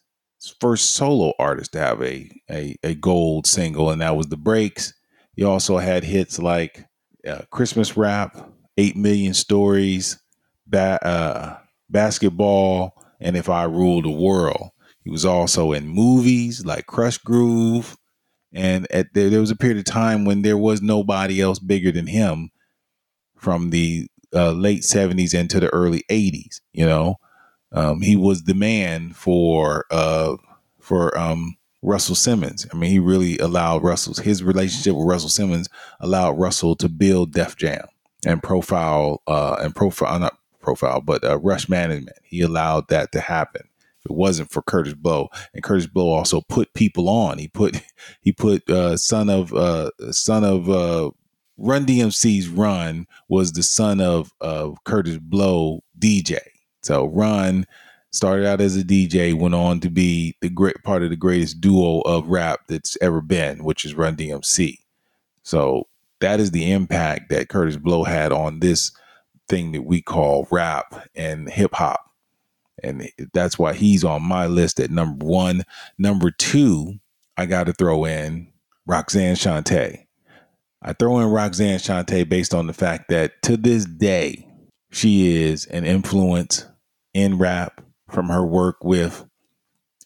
First 0.59 0.93
solo 0.93 1.33
artist 1.39 1.73
to 1.73 1.79
have 1.79 2.01
a, 2.01 2.29
a, 2.49 2.75
a 2.83 2.95
gold 2.95 3.47
single, 3.47 3.89
and 3.89 4.01
that 4.01 4.15
was 4.15 4.27
The 4.27 4.37
Breaks. 4.37 4.93
He 5.35 5.43
also 5.43 5.77
had 5.77 6.03
hits 6.03 6.39
like 6.39 6.85
uh, 7.27 7.41
Christmas 7.51 7.97
Rap, 7.97 8.49
8 8.77 8.95
Million 8.95 9.33
Stories, 9.33 10.19
ba- 10.67 11.05
uh, 11.05 11.57
Basketball, 11.89 12.93
and 13.19 13.35
If 13.35 13.49
I 13.49 13.63
Rule 13.63 14.01
the 14.01 14.11
World. 14.11 14.69
He 15.03 15.11
was 15.11 15.25
also 15.25 15.71
in 15.71 15.87
movies 15.87 16.65
like 16.65 16.87
Krush 16.87 17.23
Groove, 17.23 17.95
and 18.53 18.87
at 18.91 19.13
there, 19.13 19.29
there 19.29 19.39
was 19.39 19.51
a 19.51 19.55
period 19.55 19.77
of 19.77 19.85
time 19.85 20.25
when 20.25 20.41
there 20.41 20.57
was 20.57 20.81
nobody 20.81 21.41
else 21.41 21.59
bigger 21.59 21.91
than 21.91 22.07
him 22.07 22.49
from 23.37 23.69
the 23.69 24.07
uh, 24.33 24.51
late 24.51 24.81
70s 24.81 25.33
into 25.33 25.59
the 25.59 25.69
early 25.69 26.03
80s 26.09 26.59
you 26.73 26.85
know 26.85 27.15
um, 27.75 28.01
he 28.01 28.15
was 28.15 28.43
the 28.43 28.55
man 28.55 29.11
for 29.11 29.85
uh, 29.91 30.37
for 30.79 31.15
um, 31.17 31.57
Russell 31.81 32.15
Simmons. 32.15 32.65
I 32.73 32.77
mean, 32.77 32.89
he 32.89 32.99
really 32.99 33.37
allowed 33.37 33.83
Russell's 33.83 34.19
his 34.19 34.41
relationship 34.43 34.95
with 34.95 35.07
Russell 35.07 35.29
Simmons 35.29 35.67
allowed 35.99 36.39
Russell 36.39 36.75
to 36.77 36.89
build 36.89 37.33
Def 37.33 37.57
Jam 37.57 37.85
and 38.25 38.41
profile 38.41 39.21
uh, 39.27 39.57
and 39.61 39.75
profile 39.75 40.17
not 40.19 40.37
profile 40.61 41.01
but 41.01 41.23
uh, 41.23 41.37
Rush 41.37 41.69
Management. 41.69 42.17
He 42.23 42.41
allowed 42.41 42.87
that 42.87 43.11
to 43.11 43.19
happen. 43.19 43.67
If 43.99 44.11
it 44.11 44.15
wasn't 44.15 44.51
for 44.51 44.61
Kurtis 44.61 44.95
Blow, 44.95 45.29
and 45.53 45.63
Kurtis 45.63 45.91
Blow 45.91 46.09
also 46.09 46.41
put 46.47 46.73
people 46.73 47.09
on. 47.09 47.39
He 47.39 47.49
put 47.49 47.81
he 48.21 48.31
put 48.31 48.69
uh, 48.69 48.95
son 48.95 49.29
of 49.29 49.53
uh, 49.53 49.91
son 50.11 50.45
of 50.45 50.69
uh, 50.69 51.11
Run 51.57 51.85
DMC's 51.85 52.47
Run 52.47 53.05
was 53.27 53.51
the 53.51 53.63
son 53.63 53.99
of 53.99 54.31
of 54.39 54.77
Kurtis 54.85 55.19
Blow 55.19 55.83
DJ. 55.99 56.39
So 56.85 57.07
Run 57.07 57.65
started 58.11 58.45
out 58.45 58.61
as 58.61 58.77
a 58.77 58.83
DJ, 58.83 59.33
went 59.33 59.55
on 59.55 59.79
to 59.79 59.89
be 59.89 60.37
the 60.41 60.49
great 60.49 60.83
part 60.83 61.01
of 61.01 61.09
the 61.09 61.15
greatest 61.15 61.59
duo 61.59 62.01
of 62.01 62.27
rap 62.27 62.61
that's 62.67 62.95
ever 63.01 63.21
been, 63.21 63.63
which 63.63 63.85
is 63.85 63.95
Run 63.95 64.15
DMC. 64.15 64.77
So 65.41 65.87
that 66.19 66.39
is 66.39 66.51
the 66.51 66.71
impact 66.71 67.29
that 67.29 67.47
Kurtis 67.47 67.81
Blow 67.81 68.03
had 68.03 68.31
on 68.31 68.59
this 68.59 68.91
thing 69.49 69.71
that 69.71 69.81
we 69.81 70.01
call 70.01 70.47
rap 70.51 71.07
and 71.15 71.49
hip 71.49 71.73
hop. 71.73 72.11
And 72.83 73.09
that's 73.33 73.57
why 73.57 73.73
he's 73.73 74.03
on 74.03 74.21
my 74.21 74.45
list 74.45 74.79
at 74.79 74.91
number 74.91 75.25
one. 75.25 75.63
Number 75.97 76.29
two, 76.29 76.99
I 77.35 77.47
got 77.47 77.65
to 77.65 77.73
throw 77.73 78.05
in 78.05 78.53
Roxanne 78.85 79.35
Shante. 79.35 80.05
I 80.83 80.93
throw 80.93 81.19
in 81.19 81.29
Roxanne 81.29 81.79
Shante 81.79 82.29
based 82.29 82.53
on 82.53 82.67
the 82.67 82.73
fact 82.73 83.09
that 83.09 83.41
to 83.43 83.57
this 83.57 83.85
day, 83.85 84.47
she 84.91 85.43
is 85.43 85.65
an 85.65 85.83
influence 85.83 86.65
in 87.15 87.37
rap 87.37 87.81
from 88.09 88.27
her 88.27 88.45
work 88.45 88.83
with 88.83 89.25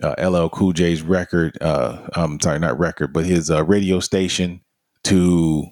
uh, 0.02 0.14
LL 0.18 0.48
Cool 0.48 0.72
J's 0.72 1.02
record. 1.02 1.58
Uh, 1.60 2.08
I'm 2.14 2.40
sorry, 2.40 2.60
not 2.60 2.80
record, 2.80 3.12
but 3.12 3.26
his 3.26 3.52
uh, 3.52 3.66
radio 3.66 4.00
station 4.00 4.62
to 5.06 5.66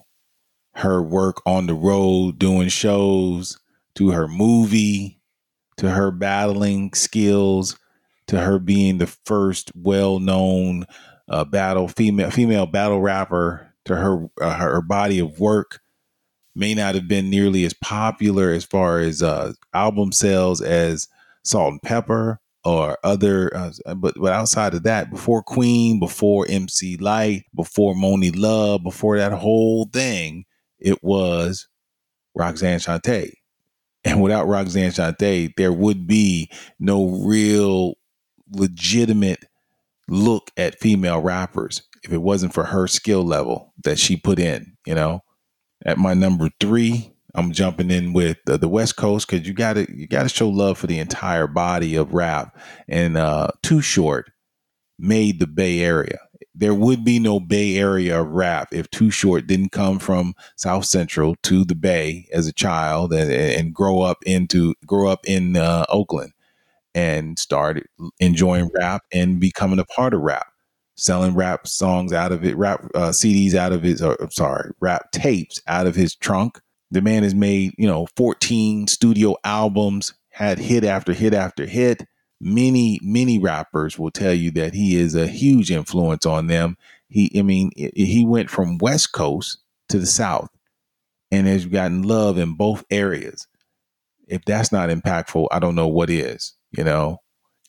her 0.73 1.01
work 1.01 1.41
on 1.45 1.67
the 1.67 1.75
road 1.75 2.39
doing 2.39 2.69
shows, 2.69 3.57
to 3.95 4.09
her 4.09 4.27
movie, 4.27 5.21
to 5.77 5.91
her 5.91 6.11
battling 6.11 6.93
skills, 6.93 7.77
to 8.25 8.39
her 8.39 8.59
being 8.59 8.97
the 8.97 9.07
first 9.07 9.71
well-known 9.75 10.85
uh, 11.29 11.45
battle 11.45 11.87
female 11.87 12.31
female 12.31 12.65
battle 12.65 12.99
rapper, 12.99 13.73
to 13.85 13.95
her 13.95 14.27
uh, 14.41 14.55
her 14.55 14.81
body 14.81 15.19
of 15.19 15.39
work. 15.39 15.81
may 16.55 16.73
not 16.73 16.95
have 16.95 17.07
been 17.07 17.29
nearly 17.29 17.63
as 17.63 17.73
popular 17.73 18.51
as 18.51 18.65
far 18.65 18.99
as 18.99 19.21
uh, 19.21 19.53
album 19.73 20.11
sales 20.11 20.61
as 20.61 21.07
Salt-N-Pepa 21.47 22.37
or 22.63 22.97
other, 23.03 23.55
uh, 23.55 23.71
but 23.95 24.15
but 24.19 24.33
outside 24.33 24.73
of 24.73 24.83
that, 24.83 25.09
before 25.09 25.41
Queen, 25.41 25.99
before 25.99 26.45
MC 26.49 26.97
Lyte, 26.97 27.43
before 27.55 27.95
Monie 27.95 28.37
Love, 28.37 28.83
before 28.83 29.17
that 29.17 29.31
whole 29.31 29.85
thing, 29.93 30.43
it 30.79 31.01
was 31.03 31.67
Roxanne 32.35 32.79
Shante. 32.79 33.31
And 34.03 34.21
without 34.21 34.47
Roxanne 34.47 34.91
Shante, 34.91 35.53
there 35.57 35.73
would 35.73 36.07
be 36.07 36.51
no 36.79 37.09
real 37.25 37.95
legitimate 38.51 39.45
look 40.07 40.51
at 40.55 40.79
female 40.79 41.21
rappers 41.21 41.83
if 42.03 42.13
it 42.13 42.21
wasn't 42.21 42.53
for 42.53 42.65
her 42.65 42.87
skill 42.87 43.23
level 43.23 43.73
that 43.83 43.99
she 43.99 44.15
put 44.15 44.39
in, 44.39 44.77
you 44.85 44.95
know. 44.95 45.21
At 45.85 45.97
my 45.97 46.13
number 46.13 46.49
three, 46.59 47.13
I'm 47.35 47.51
jumping 47.51 47.91
in 47.91 48.13
with 48.13 48.37
uh, 48.47 48.57
the 48.57 48.69
West 48.69 48.95
Coast 48.95 49.27
because 49.27 49.47
you 49.47 49.53
got 49.53 49.73
to 49.73 49.87
you 49.93 50.07
got 50.07 50.23
to 50.23 50.29
show 50.29 50.49
love 50.49 50.77
for 50.77 50.87
the 50.87 50.99
entire 50.99 51.47
body 51.47 51.95
of 51.95 52.13
rap. 52.13 52.57
And 52.87 53.17
uh, 53.17 53.49
Too 53.63 53.81
Short 53.81 54.31
made 54.97 55.39
the 55.39 55.47
Bay 55.47 55.81
Area. 55.81 56.19
There 56.55 56.73
would 56.73 57.03
be 57.03 57.19
no 57.19 57.39
Bay 57.39 57.77
Area 57.77 58.23
rap 58.23 58.69
if 58.71 58.89
Too 58.89 59.11
Short 59.11 59.45
didn't 59.45 59.71
come 59.71 59.99
from 59.99 60.33
South 60.55 60.85
Central 60.85 61.35
to 61.43 61.63
the 61.63 61.75
Bay 61.75 62.27
as 62.33 62.47
a 62.47 62.53
child 62.53 63.13
and, 63.13 63.31
and 63.31 63.73
grow 63.73 64.01
up 64.01 64.23
into 64.25 64.73
grow 64.85 65.09
up 65.09 65.27
in 65.27 65.57
uh, 65.57 65.85
Oakland 65.89 66.33
and 66.95 67.37
started 67.37 67.87
enjoying 68.19 68.71
rap 68.75 69.03
and 69.13 69.39
becoming 69.39 69.79
a 69.79 69.85
part 69.85 70.13
of 70.15 70.21
rap 70.21 70.47
selling 70.97 71.35
rap 71.35 71.67
songs 71.67 72.11
out 72.11 72.31
of 72.31 72.43
it, 72.43 72.57
rap 72.57 72.83
uh, 72.95 73.09
CDs 73.09 73.53
out 73.53 73.71
of 73.71 73.83
his, 73.83 74.01
or 74.01 74.17
sorry, 74.31 74.71
rap 74.79 75.11
tapes 75.11 75.61
out 75.67 75.87
of 75.87 75.95
his 75.95 76.15
trunk. 76.15 76.59
The 76.91 77.01
man 77.01 77.23
has 77.23 77.35
made, 77.35 77.73
you 77.77 77.87
know, 77.87 78.07
14 78.15 78.87
studio 78.87 79.35
albums, 79.43 80.13
had 80.29 80.59
hit 80.59 80.83
after 80.83 81.13
hit 81.13 81.33
after 81.33 81.65
hit. 81.65 82.05
Many, 82.39 82.99
many 83.01 83.39
rappers 83.39 83.97
will 83.97 84.11
tell 84.11 84.33
you 84.33 84.51
that 84.51 84.73
he 84.73 84.95
is 84.95 85.15
a 85.15 85.27
huge 85.27 85.71
influence 85.71 86.25
on 86.25 86.47
them. 86.47 86.77
He, 87.09 87.31
I 87.37 87.41
mean, 87.41 87.71
he 87.75 88.23
went 88.25 88.49
from 88.49 88.77
West 88.77 89.11
Coast 89.11 89.59
to 89.89 89.97
the 89.97 90.05
South 90.05 90.49
and 91.31 91.47
has 91.47 91.65
gotten 91.65 92.03
love 92.03 92.37
in 92.37 92.53
both 92.53 92.85
areas. 92.91 93.47
If 94.27 94.45
that's 94.45 94.71
not 94.71 94.89
impactful, 94.89 95.47
I 95.51 95.59
don't 95.59 95.75
know 95.75 95.87
what 95.87 96.09
is, 96.09 96.53
you 96.71 96.83
know. 96.83 97.21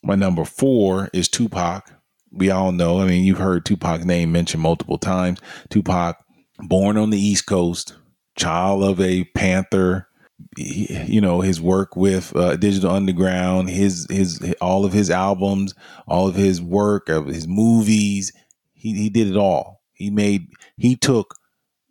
My 0.02 0.14
number 0.14 0.44
four 0.44 1.08
is 1.12 1.28
Tupac 1.28 1.90
we 2.30 2.50
all 2.50 2.72
know. 2.72 3.00
I 3.00 3.06
mean, 3.06 3.24
you've 3.24 3.38
heard 3.38 3.64
Tupac's 3.64 4.04
name 4.04 4.32
mentioned 4.32 4.62
multiple 4.62 4.98
times. 4.98 5.40
Tupac, 5.70 6.16
born 6.58 6.96
on 6.96 7.10
the 7.10 7.20
East 7.20 7.46
Coast, 7.46 7.96
child 8.38 8.82
of 8.82 9.00
a 9.00 9.24
Panther. 9.34 10.08
you 10.56 11.20
know 11.20 11.40
his 11.40 11.60
work 11.60 11.96
with 11.96 12.34
uh, 12.36 12.56
Digital 12.56 12.90
Underground, 12.90 13.68
his 13.70 14.06
his 14.10 14.54
all 14.60 14.84
of 14.84 14.92
his 14.92 15.10
albums, 15.10 15.74
all 16.06 16.28
of 16.28 16.36
his 16.36 16.62
work, 16.62 17.08
of 17.08 17.26
his 17.26 17.46
movies. 17.46 18.32
He 18.72 18.94
he 18.94 19.10
did 19.10 19.28
it 19.28 19.36
all. 19.36 19.82
He 19.92 20.10
made 20.10 20.48
he 20.76 20.96
took 20.96 21.34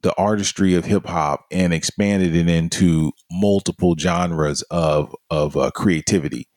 the 0.02 0.16
artistry 0.18 0.76
of 0.76 0.86
hip 0.86 1.06
hop 1.06 1.45
and 1.52 1.74
expanded 1.74 2.36
it 2.36 2.48
into 2.48 3.12
multiple 3.32 3.95
genres 3.98 4.62
of 4.64 5.14
of 5.30 5.58
uh, 5.58 5.72
creativity, 5.72 6.48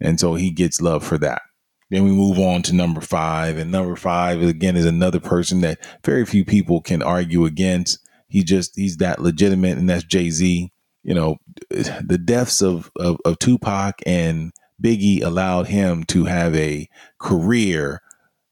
and 0.00 0.18
so 0.18 0.34
he 0.34 0.50
gets 0.50 0.80
love 0.80 1.04
for 1.04 1.18
that. 1.18 1.42
Then 1.90 2.02
we 2.02 2.10
move 2.10 2.38
on 2.38 2.62
to 2.62 2.74
number 2.74 3.00
five, 3.00 3.58
and 3.58 3.70
number 3.70 3.94
five 3.94 4.42
again 4.42 4.76
is 4.76 4.86
another 4.86 5.20
person 5.20 5.60
that 5.60 5.78
very 6.04 6.26
few 6.26 6.44
people 6.44 6.80
can 6.80 7.02
argue 7.02 7.44
against. 7.44 8.00
He 8.28 8.42
just 8.42 8.76
he's 8.76 8.98
that 8.98 9.20
legitimate, 9.20 9.78
and 9.78 9.88
that's 9.88 10.04
Jay 10.04 10.30
Z. 10.30 10.70
You 11.02 11.14
know, 11.14 11.36
the 11.70 12.20
deaths 12.22 12.62
of, 12.62 12.90
of 12.96 13.18
of 13.24 13.38
Tupac 13.38 14.00
and 14.06 14.52
Biggie 14.82 15.22
allowed 15.22 15.68
him 15.68 16.04
to 16.04 16.24
have 16.24 16.54
a 16.54 16.88
career 17.18 18.02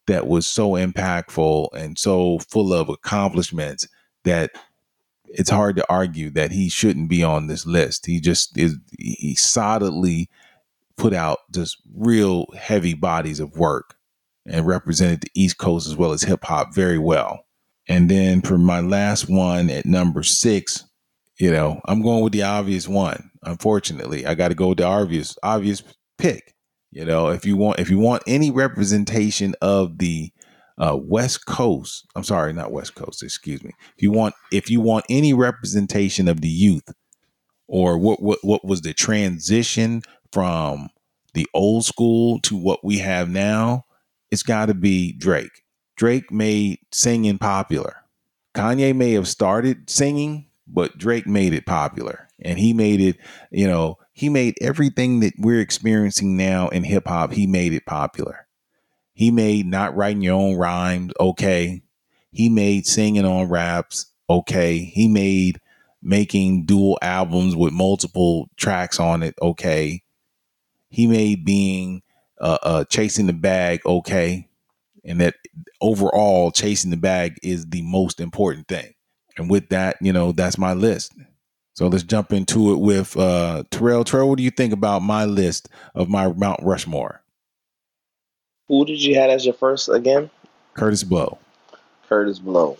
that 0.06 0.26
was 0.26 0.46
so 0.46 0.72
impactful 0.72 1.68
and 1.74 1.98
so 1.98 2.38
full 2.38 2.72
of 2.72 2.88
accomplishments 2.88 3.88
that 4.24 4.50
it's 5.26 5.50
hard 5.50 5.76
to 5.76 5.90
argue 5.90 6.30
that 6.30 6.52
he 6.52 6.68
shouldn't 6.68 7.08
be 7.08 7.22
on 7.22 7.46
this 7.46 7.66
list. 7.66 8.06
He 8.06 8.20
just 8.20 8.56
is 8.56 8.76
he 8.98 9.34
solidly 9.34 10.28
put 10.96 11.12
out 11.12 11.40
just 11.50 11.78
real 11.94 12.46
heavy 12.56 12.94
bodies 12.94 13.40
of 13.40 13.56
work 13.56 13.96
and 14.46 14.66
represented 14.66 15.22
the 15.22 15.30
East 15.34 15.58
Coast 15.58 15.88
as 15.88 15.96
well 15.96 16.12
as 16.12 16.22
hip 16.22 16.44
hop 16.44 16.74
very 16.74 16.98
well. 16.98 17.43
And 17.88 18.10
then 18.10 18.40
for 18.40 18.58
my 18.58 18.80
last 18.80 19.28
one 19.28 19.68
at 19.70 19.86
number 19.86 20.22
six, 20.22 20.84
you 21.38 21.50
know, 21.50 21.80
I'm 21.86 22.02
going 22.02 22.22
with 22.22 22.32
the 22.32 22.42
obvious 22.42 22.88
one. 22.88 23.30
Unfortunately, 23.42 24.26
I 24.26 24.34
got 24.34 24.48
to 24.48 24.54
go 24.54 24.68
with 24.68 24.78
the 24.78 24.84
obvious 24.84 25.36
obvious 25.42 25.82
pick. 26.16 26.54
You 26.90 27.04
know, 27.04 27.28
if 27.28 27.44
you 27.44 27.56
want 27.56 27.80
if 27.80 27.90
you 27.90 27.98
want 27.98 28.22
any 28.26 28.50
representation 28.50 29.54
of 29.60 29.98
the 29.98 30.30
uh, 30.78 30.96
West 31.00 31.46
Coast, 31.46 32.06
I'm 32.14 32.24
sorry, 32.24 32.52
not 32.52 32.72
West 32.72 32.94
Coast, 32.94 33.22
excuse 33.22 33.62
me. 33.62 33.72
If 33.96 34.02
you 34.02 34.12
want 34.12 34.34
if 34.52 34.70
you 34.70 34.80
want 34.80 35.04
any 35.10 35.32
representation 35.32 36.28
of 36.28 36.40
the 36.40 36.48
youth 36.48 36.88
or 37.66 37.98
what 37.98 38.22
what 38.22 38.38
what 38.42 38.64
was 38.64 38.82
the 38.82 38.94
transition 38.94 40.02
from 40.32 40.88
the 41.34 41.48
old 41.52 41.84
school 41.84 42.38
to 42.42 42.56
what 42.56 42.84
we 42.84 42.98
have 42.98 43.28
now, 43.28 43.84
it's 44.30 44.44
got 44.44 44.66
to 44.66 44.74
be 44.74 45.12
Drake. 45.12 45.63
Drake 45.96 46.30
made 46.30 46.78
singing 46.92 47.38
popular. 47.38 48.04
Kanye 48.54 48.94
may 48.94 49.12
have 49.12 49.28
started 49.28 49.88
singing, 49.90 50.46
but 50.66 50.98
Drake 50.98 51.26
made 51.26 51.52
it 51.52 51.66
popular. 51.66 52.28
And 52.40 52.58
he 52.58 52.72
made 52.72 53.00
it, 53.00 53.16
you 53.50 53.66
know, 53.66 53.98
he 54.12 54.28
made 54.28 54.56
everything 54.60 55.20
that 55.20 55.34
we're 55.38 55.60
experiencing 55.60 56.36
now 56.36 56.68
in 56.68 56.84
hip 56.84 57.06
hop, 57.06 57.32
he 57.32 57.46
made 57.46 57.72
it 57.72 57.86
popular. 57.86 58.46
He 59.12 59.30
made 59.30 59.66
not 59.66 59.96
writing 59.96 60.22
your 60.22 60.34
own 60.34 60.56
rhymes 60.56 61.12
okay. 61.20 61.82
He 62.30 62.48
made 62.48 62.86
singing 62.86 63.24
on 63.24 63.48
raps 63.48 64.06
okay. 64.28 64.78
He 64.78 65.08
made 65.08 65.60
making 66.02 66.66
dual 66.66 66.98
albums 67.00 67.56
with 67.56 67.72
multiple 67.72 68.50
tracks 68.56 69.00
on 69.00 69.22
it 69.22 69.34
okay 69.40 70.04
he 70.94 71.08
made 71.08 71.44
being 71.44 72.02
uh, 72.40 72.58
uh, 72.62 72.84
chasing 72.84 73.26
the 73.26 73.32
bag 73.32 73.80
okay, 73.84 74.48
and 75.04 75.20
that 75.20 75.34
overall 75.80 76.50
chasing 76.50 76.90
the 76.90 76.96
bag 76.96 77.38
is 77.42 77.66
the 77.66 77.82
most 77.82 78.20
important 78.20 78.68
thing. 78.68 78.94
And 79.36 79.50
with 79.50 79.68
that, 79.70 79.96
you 80.00 80.12
know, 80.12 80.32
that's 80.32 80.58
my 80.58 80.74
list. 80.74 81.12
So 81.74 81.88
let's 81.88 82.04
jump 82.04 82.32
into 82.32 82.72
it 82.72 82.78
with 82.78 83.16
uh, 83.16 83.64
Terrell. 83.70 84.04
Terrell, 84.04 84.28
what 84.28 84.38
do 84.38 84.44
you 84.44 84.50
think 84.50 84.72
about 84.72 85.02
my 85.02 85.24
list 85.24 85.68
of 85.94 86.08
my 86.08 86.32
Mount 86.32 86.60
Rushmore? 86.62 87.20
Who 88.68 88.84
did 88.84 89.02
you 89.02 89.16
have 89.16 89.30
as 89.30 89.44
your 89.44 89.54
first 89.54 89.88
again? 89.88 90.30
Kurtis 90.74 91.06
Blow. 91.06 91.38
Kurtis 92.08 92.40
Blow. 92.42 92.78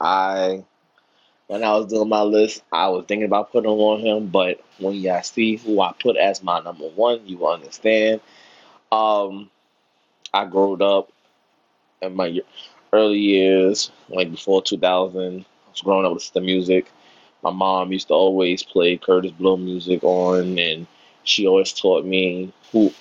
I 0.00 0.64
when 1.46 1.62
I 1.62 1.76
was 1.76 1.86
doing 1.86 2.08
my 2.08 2.22
list, 2.22 2.62
I 2.72 2.88
was 2.88 3.04
thinking 3.06 3.26
about 3.26 3.52
putting 3.52 3.70
on 3.70 4.00
him, 4.00 4.28
but 4.28 4.60
when 4.78 4.94
y'all 4.94 5.22
see 5.22 5.56
who 5.56 5.80
I 5.80 5.92
put 6.00 6.16
as 6.16 6.42
my 6.42 6.60
number 6.60 6.88
one, 6.88 7.26
you 7.26 7.38
will 7.38 7.52
understand. 7.52 8.20
Um, 8.90 9.50
I 10.32 10.46
grew 10.46 10.74
up 10.82 11.12
in 12.02 12.14
my 12.14 12.40
early 12.92 13.18
years, 13.18 13.90
like 14.08 14.30
before 14.30 14.62
2000. 14.62 15.40
I 15.40 15.70
was 15.70 15.80
growing 15.80 16.06
up 16.06 16.14
with 16.14 16.32
the 16.32 16.40
music. 16.40 16.90
My 17.42 17.50
mom 17.50 17.92
used 17.92 18.08
to 18.08 18.14
always 18.14 18.62
play 18.62 18.96
Kurtis 18.96 19.36
Blow 19.36 19.56
music 19.56 20.02
on, 20.02 20.58
and 20.58 20.86
she 21.24 21.46
always 21.46 21.72
taught 21.72 22.04
me 22.04 22.52
who 22.72 22.92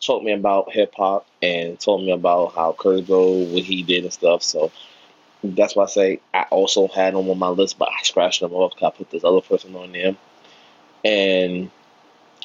taught 0.00 0.24
me 0.24 0.32
about 0.32 0.72
hip 0.72 0.92
hop 0.96 1.26
and 1.42 1.78
told 1.78 2.04
me 2.04 2.10
about 2.10 2.54
how 2.54 2.72
Kurtis 2.78 3.06
Blow, 3.06 3.44
what 3.44 3.62
he 3.62 3.82
did 3.82 4.04
and 4.04 4.12
stuff. 4.12 4.42
So 4.42 4.70
that's 5.42 5.74
why 5.74 5.84
I 5.84 5.86
say 5.86 6.20
I 6.34 6.42
also 6.50 6.88
had 6.88 7.14
them 7.14 7.28
on 7.28 7.38
my 7.38 7.48
list, 7.48 7.78
but 7.78 7.88
I 7.88 8.02
scratched 8.02 8.40
them 8.40 8.52
off 8.52 8.74
because 8.74 8.92
I 8.94 8.96
put 8.96 9.10
this 9.10 9.24
other 9.24 9.40
person 9.40 9.74
on 9.74 9.92
there. 9.92 10.16
And 11.04 11.70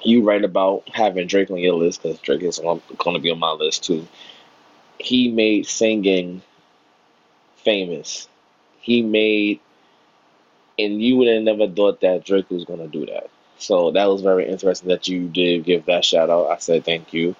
you 0.04 0.24
write 0.24 0.44
about 0.44 0.90
having 0.94 1.28
Drake 1.28 1.52
on 1.52 1.58
your 1.58 1.76
list 1.76 2.02
because 2.04 2.20
Drake 2.20 2.44
is 2.44 2.60
going 2.60 2.82
to 3.16 3.20
be 3.20 3.32
on 3.32 3.40
my 3.40 3.52
list 3.52 3.84
too. 3.84 4.08
He 5.00 5.32
made 5.32 5.68
singing 5.68 6.42
famous. 7.58 8.28
He 8.80 9.02
made, 9.02 9.60
and 10.80 11.02
you 11.02 11.18
would 11.18 11.28
have 11.28 11.44
never 11.44 11.68
thought 11.68 12.02
that 12.02 12.26
Drake 12.26 12.50
was 12.50 12.66
going 12.66 12.80
to 12.80 12.88
do 12.88 13.06
that. 13.08 13.30
So 13.60 13.92
that 13.92 14.06
was 14.06 14.22
very 14.22 14.48
interesting 14.48 14.90
that 14.90 15.08
you 15.08 15.28
did 15.28 15.66
give 15.66 15.86
that 15.86 16.06
shout 16.06 16.30
out. 16.30 16.52
I 16.52 16.58
said 16.58 16.86
thank 16.86 17.14
you. 17.14 17.36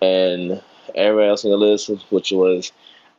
And 0.00 0.62
everyone 0.94 1.28
else 1.28 1.44
on 1.44 1.50
the 1.50 1.56
list, 1.56 1.90
which 2.10 2.32
was 2.32 2.72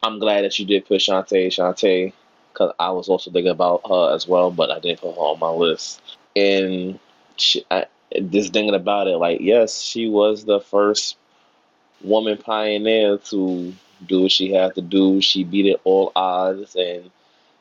I'm 0.03 0.19
glad 0.19 0.43
that 0.43 0.57
you 0.57 0.65
did 0.65 0.85
put 0.85 0.99
Shante, 0.99 1.47
Shante, 1.47 2.11
because 2.51 2.73
I 2.79 2.89
was 2.91 3.07
also 3.07 3.31
thinking 3.31 3.51
about 3.51 3.81
her 3.87 4.15
as 4.15 4.27
well, 4.27 4.49
but 4.49 4.71
I 4.71 4.79
didn't 4.79 5.01
put 5.01 5.13
her 5.13 5.21
on 5.21 5.39
my 5.39 5.51
list. 5.51 6.01
And 6.35 6.99
she, 7.37 7.63
I, 7.69 7.85
just 8.29 8.51
thinking 8.51 8.73
about 8.73 9.07
it, 9.07 9.17
like, 9.17 9.41
yes, 9.41 9.81
she 9.81 10.09
was 10.09 10.45
the 10.45 10.59
first 10.59 11.17
woman 12.03 12.37
pioneer 12.37 13.17
to 13.17 13.73
do 14.07 14.23
what 14.23 14.31
she 14.31 14.51
had 14.53 14.75
to 14.75 14.81
do. 14.81 15.21
She 15.21 15.43
beat 15.43 15.67
it 15.67 15.81
all 15.83 16.11
odds, 16.15 16.75
and 16.75 17.11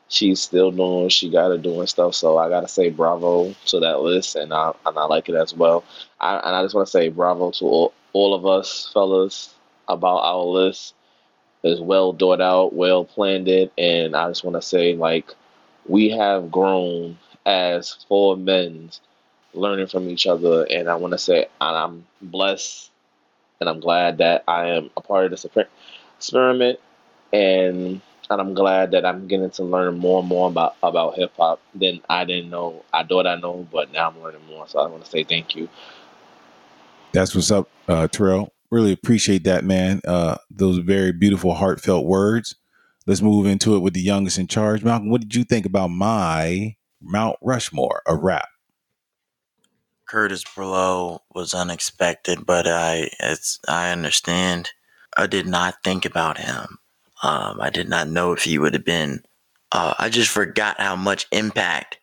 she's 0.09 0.41
still 0.41 0.71
doing 0.71 1.09
she 1.09 1.29
got 1.29 1.49
to 1.49 1.57
do 1.57 1.79
and 1.79 1.89
stuff. 1.89 2.15
So 2.15 2.37
I 2.37 2.49
got 2.49 2.61
to 2.61 2.67
say 2.67 2.89
bravo 2.89 3.53
to 3.67 3.79
that 3.79 4.01
list, 4.01 4.35
and 4.35 4.53
I 4.53 4.73
and 4.85 4.97
I 4.97 5.05
like 5.05 5.29
it 5.29 5.35
as 5.35 5.53
well. 5.53 5.83
I, 6.19 6.37
and 6.37 6.55
I 6.55 6.63
just 6.63 6.75
want 6.75 6.87
to 6.87 6.91
say 6.91 7.09
bravo 7.09 7.51
to 7.51 7.65
all, 7.65 7.93
all 8.13 8.33
of 8.33 8.45
us 8.45 8.89
fellas 8.93 9.55
about 9.87 10.17
our 10.19 10.43
list. 10.43 10.93
It's 11.63 11.79
well 11.79 12.13
thought 12.13 12.41
out, 12.41 12.73
well 12.73 13.05
planned 13.05 13.47
it, 13.47 13.71
and 13.77 14.15
I 14.15 14.27
just 14.29 14.43
want 14.43 14.55
to 14.55 14.61
say 14.61 14.95
like 14.95 15.33
we 15.87 16.09
have 16.09 16.51
grown 16.51 17.17
as 17.45 18.05
four 18.07 18.37
men 18.37 18.91
learning 19.53 19.87
from 19.87 20.09
each 20.09 20.27
other, 20.27 20.65
and 20.69 20.89
I 20.89 20.95
want 20.95 21.11
to 21.13 21.17
say 21.17 21.47
I'm 21.59 22.05
blessed 22.21 22.89
and 23.61 23.69
I'm 23.69 23.79
glad 23.79 24.17
that 24.17 24.43
I 24.47 24.67
am 24.69 24.89
a 24.97 25.01
part 25.01 25.25
of 25.25 25.31
this 25.31 25.45
experiment, 26.17 26.79
and 27.31 28.01
and 28.29 28.41
I'm 28.41 28.53
glad 28.53 28.91
that 28.91 29.05
I'm 29.05 29.27
getting 29.27 29.51
to 29.51 29.63
learn 29.63 29.97
more 29.97 30.19
and 30.19 30.27
more 30.27 30.49
about 30.49 30.75
about 30.83 31.15
hip 31.15 31.31
hop 31.37 31.61
than 31.75 32.01
I 32.09 32.25
didn't 32.25 32.49
know. 32.49 32.83
I 32.91 33.03
thought 33.03 33.27
I 33.27 33.35
know, 33.35 33.67
but 33.71 33.93
now 33.93 34.09
I'm 34.09 34.21
learning 34.21 34.45
more. 34.47 34.67
So 34.67 34.79
I 34.79 34.87
want 34.87 35.05
to 35.05 35.11
say 35.11 35.23
thank 35.23 35.55
you. 35.55 35.69
That's 37.13 37.35
what's 37.35 37.51
up, 37.51 37.69
uh, 37.87 38.07
Terrell. 38.07 38.51
Really 38.71 38.93
appreciate 38.93 39.43
that, 39.43 39.63
man. 39.63 40.01
Uh, 40.07 40.37
those 40.49 40.77
very 40.79 41.11
beautiful, 41.11 41.53
heartfelt 41.53 42.05
words. 42.05 42.55
Let's 43.05 43.21
move 43.21 43.45
into 43.45 43.75
it 43.75 43.79
with 43.79 43.93
the 43.93 44.01
youngest 44.01 44.39
in 44.39 44.47
charge. 44.47 44.83
Malcolm, 44.83 45.09
what 45.09 45.21
did 45.21 45.35
you 45.35 45.43
think 45.43 45.65
about 45.65 45.89
my 45.89 46.75
Mount 47.01 47.35
Rushmore 47.41 48.01
of 48.07 48.21
rap? 48.21 48.47
Kurtis 50.11 50.43
Blow 50.55 51.21
was 51.33 51.53
unexpected, 51.53 52.45
but 52.45 52.67
I 52.67 53.09
it's 53.21 53.59
I 53.65 53.91
understand. 53.91 54.71
I 55.17 55.25
did 55.25 55.47
not 55.47 55.83
think 55.85 56.03
about 56.03 56.37
him. 56.37 56.79
Um, 57.23 57.61
I 57.61 57.69
did 57.69 57.87
not 57.87 58.09
know 58.09 58.33
if 58.33 58.43
he 58.43 58.57
would 58.57 58.73
have 58.73 58.83
been. 58.83 59.23
Uh, 59.71 59.93
I 59.97 60.09
just 60.09 60.29
forgot 60.29 60.81
how 60.81 60.97
much 60.97 61.27
impact 61.31 61.97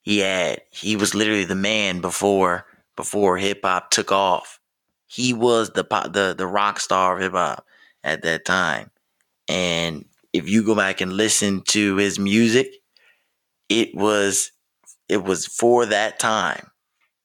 he 0.00 0.20
had. 0.20 0.62
He 0.70 0.96
was 0.96 1.14
literally 1.14 1.44
the 1.44 1.54
man 1.54 2.00
before 2.00 2.64
before 2.96 3.36
hip 3.36 3.60
hop 3.64 3.90
took 3.90 4.10
off. 4.10 4.58
He 5.06 5.34
was 5.34 5.70
the 5.70 5.82
the 6.10 6.34
the 6.36 6.46
rock 6.46 6.80
star 6.80 7.16
of 7.16 7.20
hip 7.20 7.32
hop 7.32 7.66
at 8.02 8.22
that 8.22 8.46
time. 8.46 8.90
And 9.46 10.06
if 10.32 10.48
you 10.48 10.62
go 10.62 10.74
back 10.74 11.02
and 11.02 11.12
listen 11.12 11.64
to 11.68 11.96
his 11.96 12.18
music, 12.18 12.76
it 13.68 13.94
was 13.94 14.52
it 15.10 15.22
was 15.22 15.44
for 15.44 15.84
that 15.84 16.18
time 16.18 16.70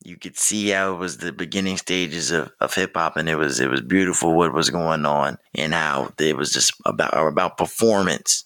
you 0.05 0.17
could 0.17 0.37
see 0.37 0.69
how 0.69 0.93
it 0.93 0.97
was 0.97 1.17
the 1.17 1.31
beginning 1.31 1.77
stages 1.77 2.31
of, 2.31 2.51
of 2.59 2.73
hip 2.73 2.91
hop 2.95 3.17
and 3.17 3.27
it 3.27 3.35
was 3.35 3.59
it 3.59 3.69
was 3.69 3.81
beautiful 3.81 4.35
what 4.35 4.53
was 4.53 4.69
going 4.69 5.05
on 5.05 5.37
and 5.55 5.73
how 5.73 6.11
it 6.19 6.37
was 6.37 6.51
just 6.53 6.73
about 6.85 7.13
about 7.15 7.57
performance 7.57 8.45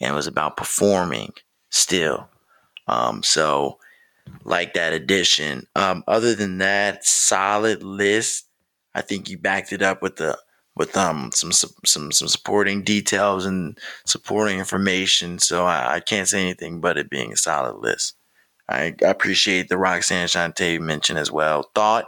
and 0.00 0.12
it 0.12 0.14
was 0.14 0.26
about 0.26 0.56
performing 0.56 1.32
still. 1.70 2.28
Um, 2.88 3.22
so 3.22 3.78
like 4.44 4.74
that 4.74 4.92
addition. 4.92 5.66
Um, 5.74 6.04
other 6.06 6.34
than 6.34 6.58
that, 6.58 7.04
solid 7.04 7.82
list. 7.82 8.48
I 8.94 9.00
think 9.00 9.28
you 9.28 9.38
backed 9.38 9.72
it 9.72 9.82
up 9.82 10.02
with 10.02 10.16
the 10.16 10.38
with 10.74 10.96
um 10.96 11.30
some 11.32 11.52
some 11.52 12.12
some 12.12 12.28
supporting 12.28 12.82
details 12.82 13.44
and 13.44 13.78
supporting 14.06 14.58
information. 14.58 15.38
So 15.38 15.64
I, 15.64 15.94
I 15.94 16.00
can't 16.00 16.28
say 16.28 16.40
anything 16.42 16.80
but 16.80 16.98
it 16.98 17.10
being 17.10 17.32
a 17.32 17.36
solid 17.36 17.76
list. 17.78 18.14
I 18.72 18.94
appreciate 19.02 19.68
the 19.68 19.76
Roxanne 19.76 20.28
Shante 20.28 20.80
mention 20.80 21.16
as 21.16 21.30
well. 21.30 21.70
Thought 21.74 22.06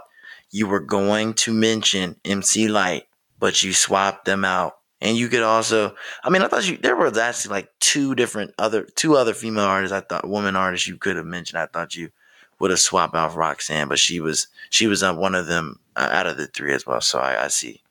you 0.51 0.67
were 0.67 0.81
going 0.81 1.35
to 1.35 1.53
mention 1.53 2.17
MC 2.25 2.69
Lyte, 2.69 3.07
but 3.39 3.63
you 3.63 3.73
swapped 3.73 4.25
them 4.25 4.45
out. 4.45 4.79
And 5.01 5.17
you 5.19 5.29
could 5.29 5.43
also, 5.43 5.95
I 6.23 6.31
mean, 6.31 6.41
I 6.41 6.49
thought 6.49 6.67
you 6.67 6.79
there 6.79 6.97
were 6.97 7.13
actually 7.21 7.53
like 7.53 7.69
two 7.81 8.15
different 8.15 8.55
other 8.59 8.85
two 8.95 9.17
other 9.17 9.35
female 9.35 9.65
artists. 9.65 9.93
I 9.93 10.01
thought 10.01 10.27
woman 10.27 10.57
artists 10.57 10.87
you 10.87 10.97
could 10.97 11.17
have 11.17 11.27
mentioned. 11.27 11.59
I 11.59 11.67
thought 11.67 11.95
you 11.95 12.11
would 12.59 12.71
have 12.71 12.81
swapped 12.81 13.15
out 13.15 13.35
Roxanne, 13.35 13.89
but 13.89 13.99
she 13.99 14.21
was 14.21 14.47
she 14.71 14.87
was 14.87 15.03
on 15.03 15.19
one 15.19 15.35
of 15.35 15.47
them 15.47 15.81
uh, 15.97 16.09
out 16.11 16.27
of 16.27 16.39
the 16.39 16.47
three 16.47 16.73
as 16.73 16.87
well. 16.87 17.03
So 17.03 17.19
I, 17.19 17.45
I 17.45 17.49
see. 17.49 17.83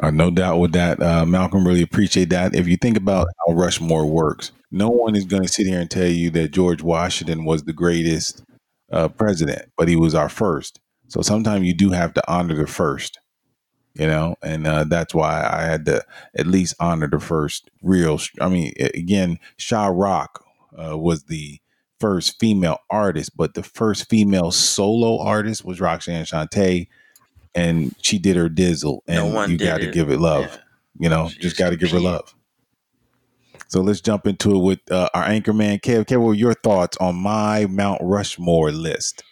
Uh, 0.00 0.10
no 0.10 0.30
doubt 0.30 0.58
with 0.58 0.72
that, 0.72 1.02
uh, 1.02 1.26
Malcolm. 1.26 1.66
Really 1.66 1.82
appreciate 1.82 2.30
that. 2.30 2.54
If 2.54 2.68
you 2.68 2.76
think 2.76 2.96
about 2.96 3.26
how 3.46 3.54
Rushmore 3.54 4.06
works, 4.06 4.52
no 4.70 4.88
one 4.88 5.16
is 5.16 5.24
going 5.24 5.42
to 5.42 5.48
sit 5.48 5.66
here 5.66 5.80
and 5.80 5.90
tell 5.90 6.06
you 6.06 6.30
that 6.30 6.52
George 6.52 6.82
Washington 6.82 7.44
was 7.44 7.64
the 7.64 7.72
greatest 7.72 8.44
uh, 8.92 9.08
president, 9.08 9.70
but 9.76 9.88
he 9.88 9.96
was 9.96 10.14
our 10.14 10.28
first. 10.28 10.80
So 11.08 11.22
sometimes 11.22 11.66
you 11.66 11.74
do 11.74 11.90
have 11.90 12.14
to 12.14 12.30
honor 12.30 12.54
the 12.54 12.66
first, 12.66 13.18
you 13.94 14.06
know, 14.06 14.36
and 14.42 14.66
uh, 14.66 14.84
that's 14.84 15.14
why 15.14 15.48
I 15.50 15.62
had 15.62 15.84
to 15.86 16.04
at 16.36 16.46
least 16.46 16.74
honor 16.78 17.08
the 17.08 17.18
first 17.18 17.70
real. 17.82 18.20
I 18.40 18.48
mean, 18.48 18.74
again, 18.78 19.38
Sha 19.56 19.86
Rock 19.86 20.44
uh, 20.76 20.96
was 20.96 21.24
the 21.24 21.60
first 21.98 22.38
female 22.38 22.78
artist, 22.90 23.36
but 23.36 23.54
the 23.54 23.62
first 23.62 24.08
female 24.08 24.52
solo 24.52 25.18
artist 25.20 25.64
was 25.64 25.80
Roxanne 25.80 26.24
Shante, 26.24 26.86
and 27.54 27.94
she 28.00 28.18
did 28.18 28.36
her 28.36 28.48
dizzle, 28.48 29.00
and 29.06 29.32
no 29.32 29.44
you 29.46 29.58
got 29.58 29.78
to 29.78 29.90
give 29.90 30.10
it 30.10 30.20
love. 30.20 30.44
Yeah. 30.44 30.56
You 31.00 31.08
know, 31.08 31.28
She's 31.28 31.38
just 31.38 31.56
got 31.56 31.70
to 31.70 31.76
give 31.76 31.90
her 31.90 32.00
love. 32.00 32.34
So 33.68 33.82
let's 33.82 34.00
jump 34.00 34.26
into 34.26 34.54
it 34.56 34.58
with 34.58 34.90
uh, 34.90 35.10
our 35.12 35.24
anchor 35.24 35.52
man, 35.52 35.78
Kev. 35.78 36.06
Kev, 36.06 36.22
what 36.22 36.32
your 36.32 36.54
thoughts 36.54 36.96
on 36.98 37.16
my 37.16 37.66
Mount 37.66 38.00
Rushmore 38.02 38.72
list? 38.72 39.22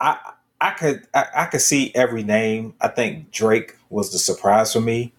I 0.00 0.18
I 0.60 0.70
could 0.70 1.06
I, 1.14 1.26
I, 1.36 1.44
could 1.46 1.60
see 1.60 1.92
every 1.94 2.22
name. 2.22 2.74
I 2.80 2.88
think 2.88 3.30
Drake 3.30 3.76
was 3.88 4.10
the 4.10 4.18
surprise 4.18 4.72
for 4.72 4.80
me, 4.80 5.12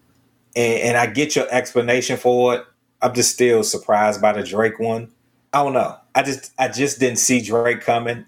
and, 0.54 0.82
and 0.82 0.96
I 0.96 1.06
get 1.06 1.34
your 1.36 1.46
explanation 1.50 2.16
for 2.16 2.56
it. 2.56 2.66
I'm 3.00 3.14
just 3.14 3.32
still 3.32 3.62
surprised 3.62 4.20
by 4.20 4.32
the 4.32 4.42
Drake 4.42 4.78
one. 4.78 5.10
I 5.52 5.62
don't 5.62 5.72
know. 5.72 5.96
I 6.14 6.22
just 6.22 6.52
I 6.58 6.68
just 6.68 7.00
didn't 7.00 7.18
see 7.18 7.40
Drake 7.40 7.80
coming. 7.80 8.26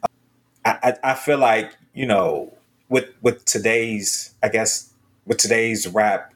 I, 0.65 0.79
I, 0.83 1.11
I 1.11 1.15
feel 1.15 1.39
like 1.39 1.77
you 1.93 2.07
know 2.07 2.55
with 2.89 3.07
with 3.23 3.45
today's 3.45 4.35
I 4.43 4.49
guess 4.49 4.93
with 5.27 5.39
today's 5.39 5.87
rap 5.89 6.33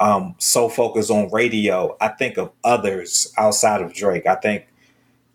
um, 0.00 0.34
so 0.38 0.68
focused 0.68 1.10
on 1.10 1.30
radio, 1.30 1.96
I 2.00 2.08
think 2.08 2.36
of 2.36 2.52
others 2.64 3.32
outside 3.38 3.80
of 3.80 3.94
Drake. 3.94 4.26
I 4.26 4.34
think 4.34 4.66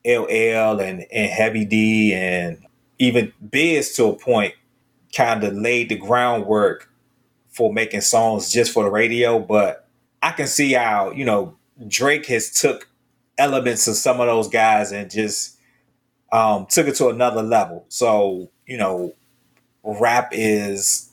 LL 0.05 0.79
and, 0.79 1.05
and 1.11 1.31
Heavy 1.31 1.65
D 1.65 2.13
and 2.13 2.65
even 2.97 3.31
Biz 3.49 3.93
to 3.95 4.05
a 4.05 4.15
point 4.15 4.53
kind 5.15 5.43
of 5.43 5.53
laid 5.53 5.89
the 5.89 5.95
groundwork 5.95 6.91
for 7.49 7.73
making 7.73 8.01
songs 8.01 8.51
just 8.51 8.71
for 8.71 8.83
the 8.83 8.91
radio. 8.91 9.39
But 9.39 9.87
I 10.21 10.31
can 10.31 10.47
see 10.47 10.73
how, 10.73 11.11
you 11.11 11.25
know, 11.25 11.57
Drake 11.87 12.25
has 12.27 12.51
took 12.51 12.89
elements 13.37 13.87
of 13.87 13.95
some 13.95 14.19
of 14.19 14.27
those 14.27 14.49
guys 14.49 14.91
and 14.91 15.09
just 15.09 15.57
um, 16.33 16.65
took 16.69 16.87
it 16.87 16.95
to 16.95 17.07
another 17.07 17.41
level. 17.41 17.85
So, 17.87 18.51
you 18.67 18.77
know, 18.77 19.13
rap 19.97 20.29
is 20.31 21.09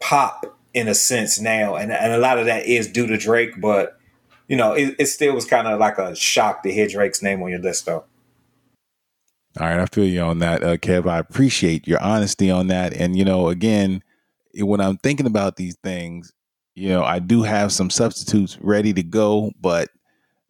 pop 0.00 0.58
in 0.72 0.88
a 0.88 0.94
sense 0.94 1.40
now, 1.40 1.76
and 1.76 1.92
and 1.92 2.12
a 2.12 2.18
lot 2.18 2.38
of 2.38 2.46
that 2.46 2.66
is 2.66 2.90
due 2.90 3.06
to 3.06 3.16
Drake, 3.16 3.60
but 3.60 3.98
you 4.48 4.56
know, 4.56 4.72
it, 4.72 4.96
it 4.98 5.06
still 5.06 5.34
was 5.34 5.44
kind 5.44 5.66
of 5.66 5.78
like 5.78 5.98
a 5.98 6.14
shock 6.14 6.62
to 6.62 6.72
hear 6.72 6.86
Drake's 6.86 7.22
name 7.22 7.42
on 7.42 7.50
your 7.50 7.60
list, 7.60 7.86
though. 7.86 8.04
All 9.58 9.66
right, 9.66 9.78
I 9.78 9.86
feel 9.86 10.04
you 10.04 10.20
on 10.20 10.40
that, 10.40 10.62
uh, 10.62 10.76
Kev. 10.76 11.08
I 11.08 11.18
appreciate 11.18 11.86
your 11.86 12.02
honesty 12.02 12.50
on 12.50 12.66
that, 12.68 12.92
and 12.92 13.16
you 13.16 13.24
know, 13.24 13.48
again, 13.48 14.02
when 14.58 14.80
I'm 14.80 14.98
thinking 14.98 15.26
about 15.26 15.56
these 15.56 15.76
things, 15.82 16.32
you 16.74 16.88
know, 16.88 17.04
I 17.04 17.20
do 17.20 17.42
have 17.42 17.72
some 17.72 17.88
substitutes 17.88 18.58
ready 18.60 18.92
to 18.92 19.02
go, 19.02 19.52
but 19.60 19.90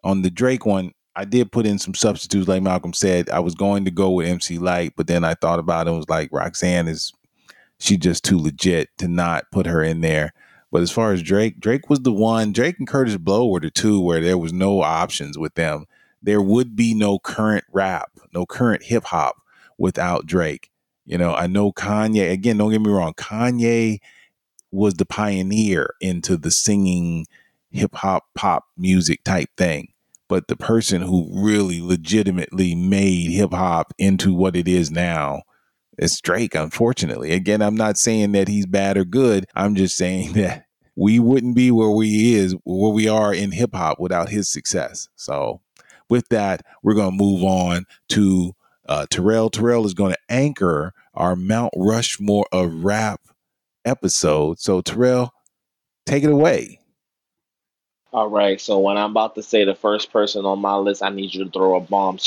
on 0.03 0.23
the 0.23 0.31
Drake 0.31 0.65
one, 0.65 0.93
I 1.17 1.25
did 1.25 1.53
put 1.53 1.67
in 1.67 1.79
some 1.79 1.95
substitutes, 1.95 2.49
like 2.49 2.63
Malcolm 2.63 2.93
said. 2.93 3.31
I 3.31 3.41
was 3.41 3.55
going 3.55 3.85
to 3.85 3.91
go 3.91 4.11
with 4.11 4.27
MC 4.27 4.59
Lyte, 4.59 4.95
but 4.97 5.07
then 5.07 5.23
I 5.23 5.35
thought 5.35 5.59
about 5.59 5.87
it. 5.87 5.91
it 5.91 5.97
was 5.97 6.09
like 6.09 6.31
Roxanne 6.33 6.89
is 6.89 7.13
she's 7.85 7.99
just 7.99 8.25
too 8.25 8.39
legit 8.39 8.89
to 8.99 9.07
not 9.07 9.51
put 9.53 9.67
her 9.67 9.83
in 9.83 10.01
there. 10.01 10.33
But 10.73 10.83
as 10.83 10.91
far 10.91 11.13
as 11.13 11.23
Drake, 11.23 11.61
Drake 11.61 11.89
was 11.89 12.01
the 12.01 12.13
one. 12.13 12.53
Drake 12.53 12.77
and 12.79 12.89
Kurtis 12.89 13.19
Blow 13.19 13.47
were 13.47 13.61
the 13.61 13.71
two 13.71 14.01
where 14.01 14.21
there 14.21 14.39
was 14.39 14.53
no 14.53 14.83
options 14.83 15.39
with 15.39 15.55
them. 15.55 15.87
There 16.23 16.43
would 16.43 16.75
be 16.75 16.95
no 16.95 17.19
current 17.19 17.65
rap, 17.71 18.11
no 18.33 18.47
current 18.47 18.85
hip 18.85 19.05
hop 19.05 19.37
without 19.79 20.27
Drake. 20.27 20.71
You 21.05 21.19
know, 21.19 21.35
I 21.35 21.47
know 21.47 21.71
Kanye, 21.71 22.33
again, 22.33 22.57
don't 22.57 22.73
get 22.73 22.81
me 22.81 22.91
wrong, 22.91 23.13
Kanye 23.13 23.99
was 24.73 24.95
the 24.95 25.05
pioneer 25.05 25.95
into 26.01 26.37
the 26.37 26.51
singing 26.51 27.27
hip 27.71 27.95
hop 27.95 28.25
pop 28.35 28.65
music 28.77 29.23
type 29.23 29.51
thing. 29.57 29.89
But 30.27 30.49
the 30.49 30.57
person 30.57 31.03
who 31.03 31.29
really 31.31 31.83
legitimately 31.83 32.75
made 32.75 33.31
hip 33.31 33.53
hop 33.53 33.93
into 33.99 34.35
what 34.35 34.57
it 34.57 34.67
is 34.67 34.91
now 34.91 35.43
it's 35.99 36.21
Drake, 36.21 36.55
unfortunately. 36.55 37.33
Again, 37.33 37.63
I'm 37.63 37.77
not 37.77 37.99
saying 37.99 38.33
that 38.33 38.49
he's 38.49 38.67
bad 38.67 38.97
or 38.97 39.05
good. 39.05 39.47
I'm 39.55 39.75
just 39.75 39.97
saying 39.97 40.33
that 40.35 40.67
we 40.97 41.19
wouldn't 41.19 41.57
be 41.57 41.71
where 41.71 41.91
we 41.91 42.35
is, 42.35 42.55
where 42.65 42.93
we 42.93 43.09
are 43.09 43.35
in 43.35 43.53
hip 43.53 43.75
hop 43.75 43.99
without 43.99 44.29
his 44.29 44.49
success. 44.49 45.09
So 45.17 45.61
with 46.09 46.29
that, 46.29 46.65
we're 46.83 46.95
to 47.11 47.17
move 47.17 47.43
on 47.43 47.87
to 48.11 48.55
uh, 48.89 49.07
Terrell. 49.11 49.51
Terrell 49.51 49.87
is 49.87 49.95
to 50.13 50.21
anchor 50.29 50.93
our 51.15 51.37
Mount 51.37 51.73
Rushmore 51.77 52.47
of 52.53 52.85
rap 52.85 53.21
episode. 53.85 54.59
So 54.59 54.81
Terrell, 54.81 55.33
take 56.07 56.25
it 56.25 56.31
away. 56.31 56.81
All 58.13 58.29
right, 58.29 58.61
so 58.61 58.79
when 58.79 58.97
I'm 58.97 59.11
about 59.11 59.35
to 59.35 59.43
say 59.43 59.65
the 59.65 59.75
first 59.75 60.13
person 60.13 60.45
on 60.45 60.61
my 60.61 60.77
list, 60.77 61.03
I 61.03 61.09
need 61.09 61.35
you 61.35 61.45
to 61.45 61.51
throw 61.51 61.75
a 61.75 61.81
bomb 61.81 62.19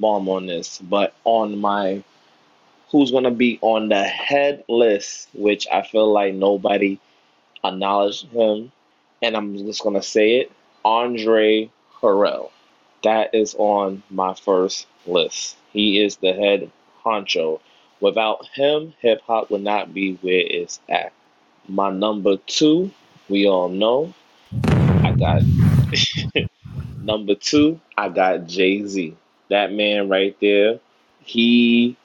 bomb 0.00 0.28
on 0.28 0.46
this. 0.46 0.78
But 0.78 1.14
on 1.22 1.58
my 1.58 2.02
who's 2.90 3.10
gonna 3.10 3.30
be 3.30 3.58
on 3.62 3.88
the 3.88 4.02
head 4.02 4.64
list, 4.68 5.28
which 5.34 5.66
I 5.72 5.82
feel 5.82 6.12
like 6.12 6.34
nobody 6.34 6.98
acknowledged 7.64 8.26
him, 8.28 8.72
and 9.22 9.36
I'm 9.36 9.56
just 9.58 9.82
gonna 9.82 10.02
say 10.02 10.36
it, 10.40 10.52
Andre 10.84 11.70
Harrell. 12.00 12.50
That 13.02 13.34
is 13.34 13.54
on 13.58 14.02
my 14.10 14.34
first 14.34 14.86
list. 15.06 15.56
He 15.72 16.00
is 16.02 16.16
the 16.16 16.32
head 16.32 16.70
honcho. 17.04 17.60
Without 18.00 18.46
him, 18.54 18.94
hip 19.00 19.22
hop 19.26 19.50
would 19.50 19.62
not 19.62 19.94
be 19.94 20.14
where 20.22 20.40
it's 20.46 20.80
at. 20.88 21.12
My 21.68 21.90
number 21.90 22.36
two, 22.46 22.90
we 23.28 23.46
all 23.48 23.68
know, 23.68 24.14
I 24.90 25.12
got 25.12 25.42
number 27.02 27.34
two, 27.34 27.80
I 27.96 28.08
got 28.08 28.46
Jay 28.46 28.84
Z. 28.86 29.16
That 29.50 29.72
man 29.72 30.08
right 30.08 30.36
there, 30.40 30.80
he 31.20 31.96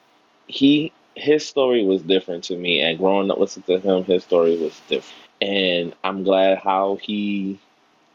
he 0.46 0.92
his 1.14 1.46
story 1.46 1.84
was 1.84 2.02
different 2.02 2.44
to 2.44 2.56
me, 2.56 2.80
and 2.80 2.98
growing 2.98 3.30
up 3.30 3.38
listening 3.38 3.64
to 3.64 3.80
him, 3.80 4.04
his 4.04 4.22
story 4.24 4.56
was 4.58 4.78
different. 4.88 5.22
And 5.40 5.94
I'm 6.04 6.24
glad 6.24 6.58
how 6.58 6.96
he 6.96 7.58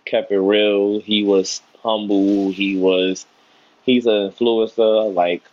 kept 0.05 0.32
it 0.32 0.39
real. 0.39 0.99
He 0.99 1.23
was 1.23 1.61
humble. 1.82 2.51
He 2.51 2.77
was 2.77 3.25
he's 3.84 4.05
an 4.05 4.32
influencer. 4.32 5.13
Like 5.13 5.43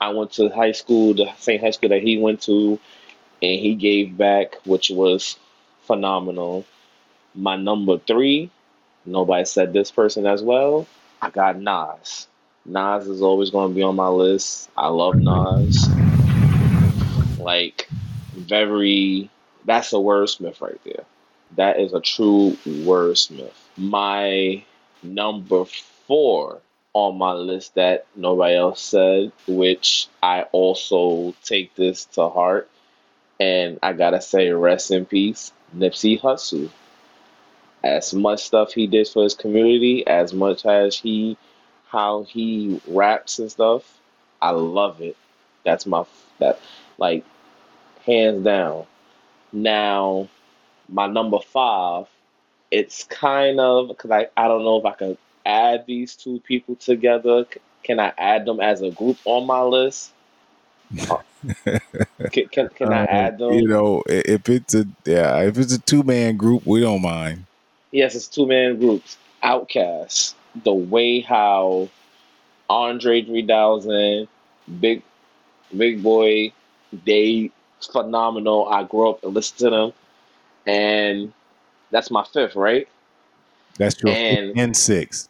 I 0.00 0.10
went 0.10 0.32
to 0.32 0.48
high 0.50 0.72
school, 0.72 1.14
the 1.14 1.32
same 1.38 1.60
high 1.60 1.70
school 1.70 1.88
that 1.90 2.02
he 2.02 2.18
went 2.18 2.42
to, 2.42 2.78
and 3.42 3.60
he 3.60 3.74
gave 3.74 4.16
back, 4.16 4.56
which 4.64 4.90
was 4.90 5.38
phenomenal. 5.82 6.64
My 7.34 7.56
number 7.56 7.98
three, 7.98 8.50
nobody 9.04 9.44
said 9.44 9.72
this 9.72 9.90
person 9.90 10.26
as 10.26 10.42
well. 10.42 10.86
I 11.20 11.30
got 11.30 11.58
Nas. 11.58 12.28
Nas 12.66 13.06
is 13.06 13.22
always 13.22 13.50
going 13.50 13.70
to 13.70 13.74
be 13.74 13.82
on 13.82 13.96
my 13.96 14.08
list. 14.08 14.70
I 14.76 14.88
love 14.88 15.16
Nas. 15.16 15.88
Like, 17.38 17.90
very, 18.34 19.30
that's 19.64 19.92
a 19.92 19.96
wordsmith 19.96 20.60
right 20.60 20.80
there. 20.84 21.04
That 21.56 21.78
is 21.78 21.92
a 21.92 22.00
true 22.00 22.56
wordsmith. 22.66 23.52
My 23.76 24.64
number 25.02 25.64
four 26.06 26.60
on 26.94 27.18
my 27.18 27.32
list 27.32 27.74
that 27.74 28.06
nobody 28.14 28.54
else 28.54 28.80
said, 28.80 29.32
which 29.46 30.08
I 30.22 30.42
also 30.52 31.34
take 31.44 31.74
this 31.74 32.04
to 32.06 32.28
heart. 32.28 32.70
And 33.40 33.78
I 33.82 33.92
gotta 33.92 34.20
say, 34.20 34.50
rest 34.50 34.90
in 34.90 35.04
peace, 35.04 35.52
Nipsey 35.76 36.20
Hussle. 36.20 36.70
As 37.82 38.14
much 38.14 38.44
stuff 38.44 38.72
he 38.72 38.86
did 38.86 39.08
for 39.08 39.24
his 39.24 39.34
community, 39.34 40.06
as 40.06 40.32
much 40.32 40.64
as 40.64 40.96
he, 40.96 41.36
how 41.94 42.24
he 42.24 42.82
raps 42.88 43.38
and 43.40 43.50
stuff, 43.50 43.84
I 44.42 44.50
love 44.50 45.00
it. 45.02 45.16
That's 45.64 45.86
my 45.86 46.04
that 46.40 46.60
like 46.98 47.24
hands 48.06 48.44
down. 48.44 48.86
Now, 49.52 50.28
my 50.88 51.06
number 51.06 51.38
five, 51.40 52.06
it's 52.70 53.04
kind 53.04 53.60
of 53.60 53.88
because 53.88 54.10
I 54.10 54.28
I 54.36 54.48
don't 54.48 54.64
know 54.64 54.78
if 54.78 54.86
I 54.86 54.92
can 54.92 55.18
add 55.46 55.86
these 55.86 56.16
two 56.16 56.40
people 56.40 56.76
together. 56.76 57.46
Can 57.84 58.00
I 58.00 58.12
add 58.18 58.46
them 58.46 58.60
as 58.60 58.82
a 58.82 58.90
group 58.90 59.18
on 59.26 59.46
my 59.46 59.62
list? 59.62 60.12
Can, 62.32 62.48
can, 62.48 62.68
can 62.70 62.92
I 62.92 63.04
Uh, 63.04 63.06
add 63.06 63.38
them? 63.38 63.56
you 63.56 63.68
know, 63.68 64.02
if 64.06 64.48
it's 64.48 64.74
a 64.74 64.86
yeah, 65.06 65.40
if 65.42 65.58
it's 65.58 65.72
a 65.74 65.80
two 65.80 66.02
man 66.02 66.36
group, 66.36 66.66
we 66.66 66.80
don't 66.80 67.02
mind. 67.02 67.46
Yes, 67.92 68.14
it's 68.14 68.28
two 68.28 68.46
man 68.46 68.78
groups. 68.78 69.16
Outkast. 69.42 70.34
The 70.62 70.72
way 70.72 71.20
how 71.20 71.88
Andre 72.68 73.22
3000, 73.22 74.28
Big 74.80 75.02
Big 75.76 76.02
Boi, 76.02 76.52
they 77.04 77.50
phenomenal. 77.92 78.68
I 78.68 78.84
grew 78.84 79.10
up 79.10 79.24
and 79.24 79.34
listened 79.34 79.58
to 79.58 79.70
them, 79.70 79.92
and 80.66 81.32
that's 81.90 82.10
my 82.10 82.24
fifth, 82.24 82.56
right? 82.56 82.88
That's 83.78 84.00
your 84.02 84.14
fifth 84.14 84.38
And 84.40 84.54
and 84.54 84.76
six. 84.76 85.28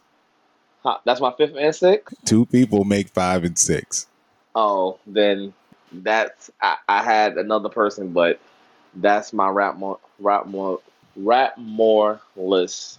huh, 0.82 0.98
that's 1.04 1.20
my 1.20 1.32
fifth 1.32 1.56
and 1.58 1.74
sixth. 1.74 2.14
Two 2.24 2.46
people 2.46 2.84
make 2.84 3.08
five 3.08 3.44
and 3.44 3.58
six. 3.58 4.06
Oh, 4.54 4.98
then 5.06 5.52
that's 5.92 6.50
I, 6.60 6.76
I 6.88 7.02
had 7.02 7.36
another 7.38 7.68
person, 7.68 8.12
but 8.12 8.38
that's 8.96 9.32
my 9.32 9.48
rap 9.48 9.76
more 9.76 9.98
rap 10.18 10.46
more 10.46 10.80
rap 11.16 11.58
more 11.58 12.20
list, 12.36 12.98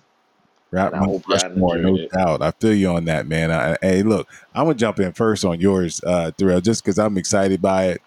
Rap 0.72 0.94
Mount 0.94 1.24
Rushmore, 1.28 1.78
no 1.78 1.96
it. 1.98 2.12
doubt. 2.12 2.42
I 2.42 2.52
feel 2.52 2.74
you 2.74 2.90
on 2.90 3.06
that, 3.06 3.28
man. 3.28 3.52
I, 3.52 3.78
hey, 3.82 4.04
look, 4.04 4.28
I'm 4.54 4.66
gonna 4.66 4.76
jump 4.76 5.00
in 5.00 5.14
first 5.14 5.46
on 5.46 5.60
yours, 5.60 6.02
uh, 6.06 6.32
Thrill, 6.38 6.62
just 6.62 6.84
because 6.84 7.00
I'm 7.00 7.18
excited 7.18 7.62
by 7.62 7.86
it. 7.86 8.02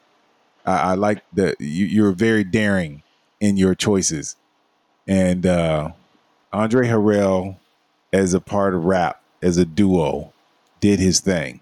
I, 0.67 0.77
I 0.77 0.95
like 0.95 1.23
that 1.35 1.61
you, 1.61 1.87
you're 1.87 2.13
very 2.13 2.45
daring 2.45 3.03
in 3.41 3.57
your 3.57 3.75
choices, 3.75 4.37
and 5.07 5.47
uh, 5.47 5.93
Andre 6.53 6.89
Harrell, 6.89 7.57
as 8.13 8.35
a 8.35 8.41
part 8.41 8.75
of 8.75 8.85
rap, 8.85 9.23
as 9.41 9.57
a 9.57 9.65
duo, 9.65 10.33
did 10.81 10.99
his 10.99 11.21
thing, 11.21 11.61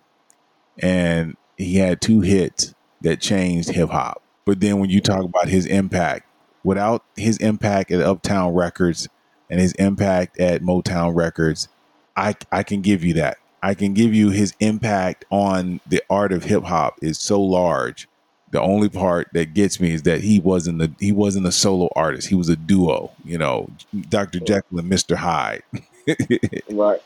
and 0.79 1.37
he 1.57 1.77
had 1.77 2.01
two 2.01 2.21
hits 2.21 2.75
that 3.03 3.21
changed 3.21 3.71
hip 3.71 3.91
hop. 3.91 4.23
But 4.45 4.61
then 4.61 4.79
when 4.81 4.91
you 4.91 5.01
talk 5.01 5.25
about 5.25 5.49
his 5.49 5.67
impact, 5.67 6.27
without 6.65 7.05
his 7.17 7.39
impact 7.39 7.93
at 7.93 8.01
Uptown 8.01 8.55
Records 8.55 9.09
and 9.51 9.61
his 9.61 9.73
impact 9.73 10.39
at 10.41 10.63
Motown 10.63 11.15
Records, 11.15 11.69
I 12.17 12.35
I 12.51 12.63
can 12.63 12.81
give 12.81 13.05
you 13.05 13.15
that. 13.15 13.39
I 13.63 13.75
can 13.75 13.95
give 13.95 14.15
you 14.15 14.31
his 14.31 14.55
impact 14.61 15.25
on 15.31 15.81
the 15.87 16.03
art 16.09 16.33
of 16.33 16.45
hip 16.45 16.65
hop 16.65 16.99
is 17.03 17.19
so 17.19 17.41
large. 17.41 18.09
The 18.53 18.61
only 18.61 18.89
part 18.89 19.29
that 19.33 19.55
gets 19.55 19.81
me 19.81 19.93
is 19.93 20.03
that 20.03 20.21
he 20.21 20.39
wasn't 20.39 20.79
the 20.79 20.93
he 21.01 21.13
wasn't 21.13 21.47
a 21.47 21.53
solo 21.53 21.89
artist. 21.97 22.29
He 22.29 22.35
was 22.35 22.49
a 22.49 22.57
duo, 22.57 23.11
you 23.25 23.39
know, 23.39 23.69
Dr. 24.09 24.41
Jekyll 24.41 24.79
and 24.79 24.91
Mr. 24.91 25.17
Hyde. 25.17 25.63
Right. 26.71 27.03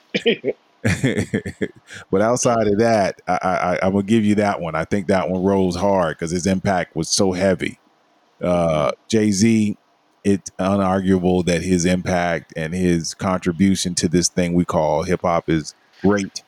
but 2.10 2.20
outside 2.20 2.66
of 2.66 2.78
that, 2.78 3.20
I, 3.26 3.38
I, 3.42 3.78
I'm 3.82 3.92
gonna 3.92 4.02
give 4.02 4.24
you 4.24 4.34
that 4.36 4.60
one. 4.60 4.74
I 4.74 4.84
think 4.84 5.06
that 5.06 5.30
one 5.30 5.42
rolls 5.42 5.76
hard 5.76 6.16
because 6.16 6.30
his 6.30 6.46
impact 6.46 6.94
was 6.94 7.08
so 7.08 7.32
heavy. 7.32 7.78
Uh, 8.42 8.92
Jay 9.08 9.30
Z, 9.30 9.76
it's 10.24 10.50
unarguable 10.58 11.44
that 11.46 11.62
his 11.62 11.84
impact 11.84 12.52
and 12.56 12.74
his 12.74 13.14
contribution 13.14 13.94
to 13.96 14.08
this 14.08 14.28
thing 14.28 14.52
we 14.54 14.64
call 14.64 15.02
hip 15.04 15.22
hop 15.22 15.48
is 15.48 15.74
great. 16.02 16.42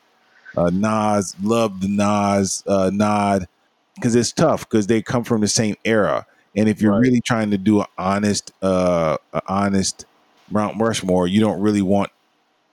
Uh, 0.56 0.70
Nas, 0.72 1.34
loved 1.42 1.82
the 1.82 1.88
Nas 1.88 2.62
uh, 2.66 2.90
nod 2.92 3.48
because 3.94 4.14
it's 4.14 4.32
tough 4.32 4.60
because 4.68 4.86
they 4.86 5.00
come 5.00 5.24
from 5.24 5.40
the 5.40 5.48
same 5.48 5.76
era. 5.84 6.26
And 6.54 6.68
if 6.68 6.82
you're 6.82 6.92
Right. 6.92 7.00
really 7.00 7.20
trying 7.22 7.50
to 7.52 7.58
do 7.58 7.80
an 7.80 7.86
honest, 7.96 8.52
uh, 8.62 9.16
honest 9.48 10.04
Mount 10.50 10.78
Rushmore, 10.78 11.26
you 11.26 11.40
don't 11.40 11.60
really 11.60 11.80
want 11.80 12.10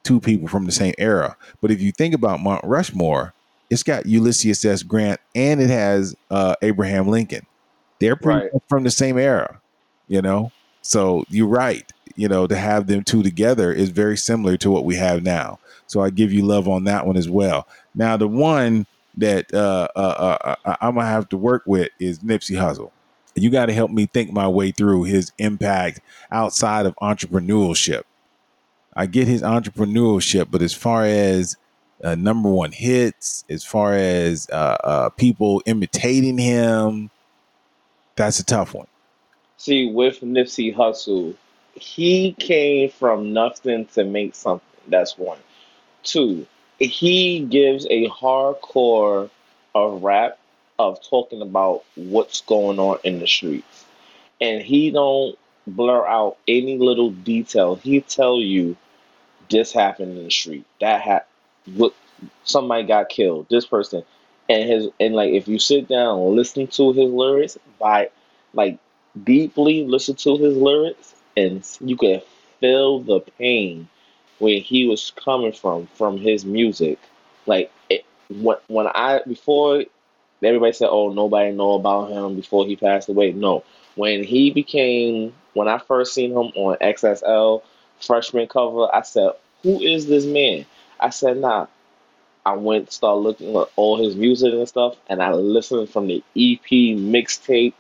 two 0.04 0.20
people 0.20 0.50
from 0.50 0.66
the 0.66 0.72
same 0.74 0.94
era. 0.98 1.38
But 1.62 1.72
if 1.72 1.80
you 1.82 1.94
think 1.94 2.14
about 2.14 2.42
Mount 2.42 2.64
Rushmore, 2.66 3.34
it's 3.70 3.84
got 3.84 4.06
Ulysses 4.06 4.66
S. 4.66 4.84
Grant 4.84 5.22
and 5.34 5.62
it 5.62 5.70
has 5.70 6.16
uh, 6.30 6.56
Abraham 6.62 7.08
Lincoln. 7.08 7.46
They're 8.00 8.16
pretty 8.18 8.42
Right. 8.52 8.62
from 8.68 8.84
the 8.84 8.92
same 8.92 9.18
era, 9.18 9.62
you 10.10 10.22
know. 10.22 10.52
So 10.90 11.24
you're 11.30 11.46
right. 11.48 11.88
You 12.16 12.28
know, 12.28 12.48
to 12.48 12.56
have 12.56 12.88
them 12.88 13.04
two 13.04 13.22
together 13.22 13.72
is 13.72 13.90
very 13.90 14.18
similar 14.18 14.58
to 14.58 14.72
what 14.72 14.86
we 14.86 14.96
have 14.96 15.22
now. 15.22 15.60
So 15.86 16.02
I 16.02 16.10
give 16.10 16.34
you 16.34 16.44
love 16.44 16.68
on 16.68 16.86
that 16.86 17.06
one 17.06 17.16
as 17.16 17.30
well. 17.30 17.68
Now 17.94 18.18
the 18.18 18.28
one 18.28 18.88
that 19.16 19.54
uh, 19.54 19.88
uh, 19.96 20.00
uh, 20.44 20.56
uh, 20.66 20.76
I'm 20.82 20.96
gonna 20.96 21.06
have 21.06 21.30
to 21.30 21.38
work 21.38 21.62
with 21.68 21.90
is 22.00 22.20
Nipsey 22.20 22.58
Hussle. 22.58 22.90
You 23.36 23.52
got 23.52 23.68
to 23.68 23.74
help 23.74 23.92
me 23.92 24.08
think 24.08 24.34
my 24.34 24.48
way 24.48 24.72
through 24.72 25.04
his 25.04 25.32
impact 25.38 26.02
outside 26.32 26.88
of 26.88 26.96
entrepreneurship. 26.96 28.02
I 28.96 29.06
get 29.06 29.28
his 29.28 29.44
entrepreneurship, 29.44 30.48
but 30.50 30.64
as 30.64 30.74
far 30.74 31.06
as 31.06 31.56
uh, 32.04 32.16
number 32.16 32.50
one 32.50 32.72
hits, 32.72 33.46
as 33.48 33.64
far 33.64 33.94
as 33.94 34.50
uh, 34.50 34.78
uh, 34.84 35.10
people 35.10 35.62
imitating 35.68 36.40
him, 36.40 37.12
that's 38.16 38.40
a 38.40 38.44
tough 38.44 38.74
one. 38.74 38.88
See, 39.60 39.92
with 39.92 40.22
Nipsey 40.22 40.74
Hussle, 40.74 41.36
he 41.74 42.32
came 42.32 42.90
from 42.90 43.34
nothing 43.34 43.88
to 43.88 44.06
make 44.06 44.34
something. 44.34 44.66
That's 44.88 45.18
one. 45.18 45.38
Two, 46.02 46.48
he 46.80 47.42
gives 47.42 47.86
a 47.90 48.08
hardcore 48.08 49.30
of 49.76 50.02
rap 50.02 50.40
of 50.80 51.04
talking 51.04 51.42
about 51.42 51.84
what's 51.96 52.40
going 52.40 52.80
on 52.80 53.00
in 53.04 53.20
the 53.20 53.28
streets. 53.28 53.86
And 54.40 54.62
he 54.62 54.92
don't 54.92 55.38
blur 55.68 56.08
out 56.08 56.38
any 56.48 56.78
little 56.78 57.12
detail. 57.12 57.76
He 57.76 58.00
tell 58.00 58.40
you 58.40 58.78
this 59.50 59.74
happened 59.74 60.18
in 60.18 60.24
the 60.24 60.32
street. 60.32 60.66
That 60.80 61.02
ha- 61.02 61.26
what 61.76 61.94
somebody 62.46 62.84
got 62.84 63.10
killed. 63.10 63.48
This 63.50 63.66
person 63.66 64.06
and 64.48 64.70
his 64.70 64.88
and 65.02 65.16
like 65.16 65.34
if 65.34 65.50
you 65.50 65.60
sit 65.60 65.90
down 65.90 66.18
and 66.20 66.36
listen 66.38 66.68
to 66.68 66.94
his 66.94 67.12
lyrics 67.12 67.58
by 67.78 68.10
like 68.54 68.80
deeply 69.24 69.86
listen 69.86 70.16
to 70.16 70.38
his 70.38 70.56
lyrics 70.56 71.16
and 71.38 71.68
you 71.82 71.98
can 71.98 72.22
feel 72.60 73.00
the 73.00 73.20
pain 73.38 73.88
where 74.40 74.60
he 74.60 74.88
was 74.88 75.12
coming 75.12 75.52
from 75.52 75.88
from 75.88 76.18
his 76.18 76.46
music. 76.46 77.00
Like 77.46 77.72
it, 77.90 78.06
when 78.30 78.58
when 78.68 78.88
I 78.88 79.22
before 79.28 79.84
everybody 80.44 80.74
said, 80.74 80.90
"Oh, 80.90 81.12
nobody 81.12 81.52
know 81.52 81.74
about 81.74 82.12
him 82.12 82.36
before 82.36 82.66
he 82.66 82.76
passed 82.76 83.10
away." 83.10 83.32
No, 83.32 83.64
when 83.96 84.24
he 84.24 84.52
became 84.52 85.34
when 85.54 85.68
I 85.68 85.78
first 85.78 86.14
seen 86.14 86.32
him 86.32 86.52
on 86.56 86.78
XXL 86.78 87.62
freshman 88.00 88.48
cover, 88.48 88.94
I 88.94 89.02
said, 89.02 89.32
"Who 89.64 89.82
is 89.82 90.08
this 90.08 90.26
man?" 90.26 90.66
I 91.00 91.10
said, 91.10 91.38
"Nah." 91.38 91.68
I 92.46 92.54
went 92.54 92.92
started 92.92 93.20
looking 93.20 93.56
at 93.58 93.68
all 93.76 93.98
his 93.98 94.16
music 94.16 94.54
and 94.54 94.68
stuff, 94.68 94.96
and 95.08 95.22
I 95.22 95.34
listened 95.34 95.90
from 95.90 96.08
the 96.08 96.24
EP 96.36 96.96
mixtape 96.98 97.74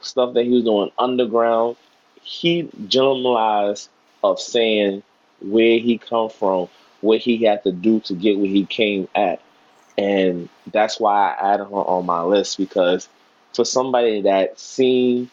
stuff 0.00 0.34
that 0.34 0.44
he 0.44 0.50
was 0.50 0.64
doing 0.64 0.90
underground. 0.98 1.76
He 2.22 2.68
generalized 2.88 3.88
of 4.22 4.40
saying 4.40 5.02
where 5.40 5.78
he 5.78 5.98
come 5.98 6.30
from, 6.30 6.68
what 7.00 7.20
he 7.20 7.44
had 7.44 7.62
to 7.64 7.72
do 7.72 8.00
to 8.00 8.14
get 8.14 8.38
where 8.38 8.48
he 8.48 8.64
came 8.66 9.08
at. 9.14 9.40
And 9.98 10.48
that's 10.72 11.00
why 11.00 11.32
I 11.32 11.54
added 11.54 11.64
her 11.64 11.70
on 11.70 12.06
my 12.06 12.22
list 12.22 12.58
because 12.58 13.08
for 13.54 13.64
somebody 13.64 14.22
that 14.22 14.58
seen 14.58 15.30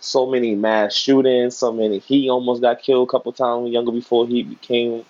so 0.00 0.26
many 0.26 0.54
mass 0.54 0.94
shootings, 0.94 1.56
so 1.56 1.72
many 1.72 1.98
he 1.98 2.28
almost 2.30 2.62
got 2.62 2.82
killed 2.82 3.08
a 3.08 3.10
couple 3.10 3.32
times 3.32 3.70
younger 3.70 3.92
before 3.92 4.26
he 4.26 4.42
became 4.42 5.04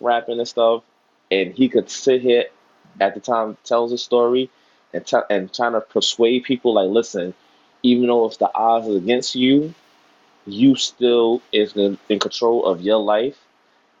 rapping 0.00 0.38
and 0.38 0.48
stuff, 0.48 0.82
and 1.30 1.52
he 1.54 1.68
could 1.68 1.90
sit 1.90 2.22
here 2.22 2.46
at 3.00 3.14
the 3.14 3.20
time 3.20 3.56
tells 3.64 3.92
a 3.92 3.98
story 3.98 4.50
and 4.92 5.06
t- 5.06 5.16
and 5.30 5.52
trying 5.52 5.72
to 5.72 5.80
persuade 5.80 6.44
people 6.44 6.74
like, 6.74 6.88
listen, 6.88 7.34
even 7.82 8.06
though 8.06 8.26
if 8.26 8.38
the 8.38 8.50
odds 8.54 8.86
is 8.88 8.96
against 8.96 9.34
you, 9.34 9.74
you 10.46 10.74
still 10.76 11.42
is 11.52 11.76
in, 11.76 11.98
in 12.08 12.18
control 12.18 12.66
of 12.66 12.80
your 12.80 12.98
life, 12.98 13.38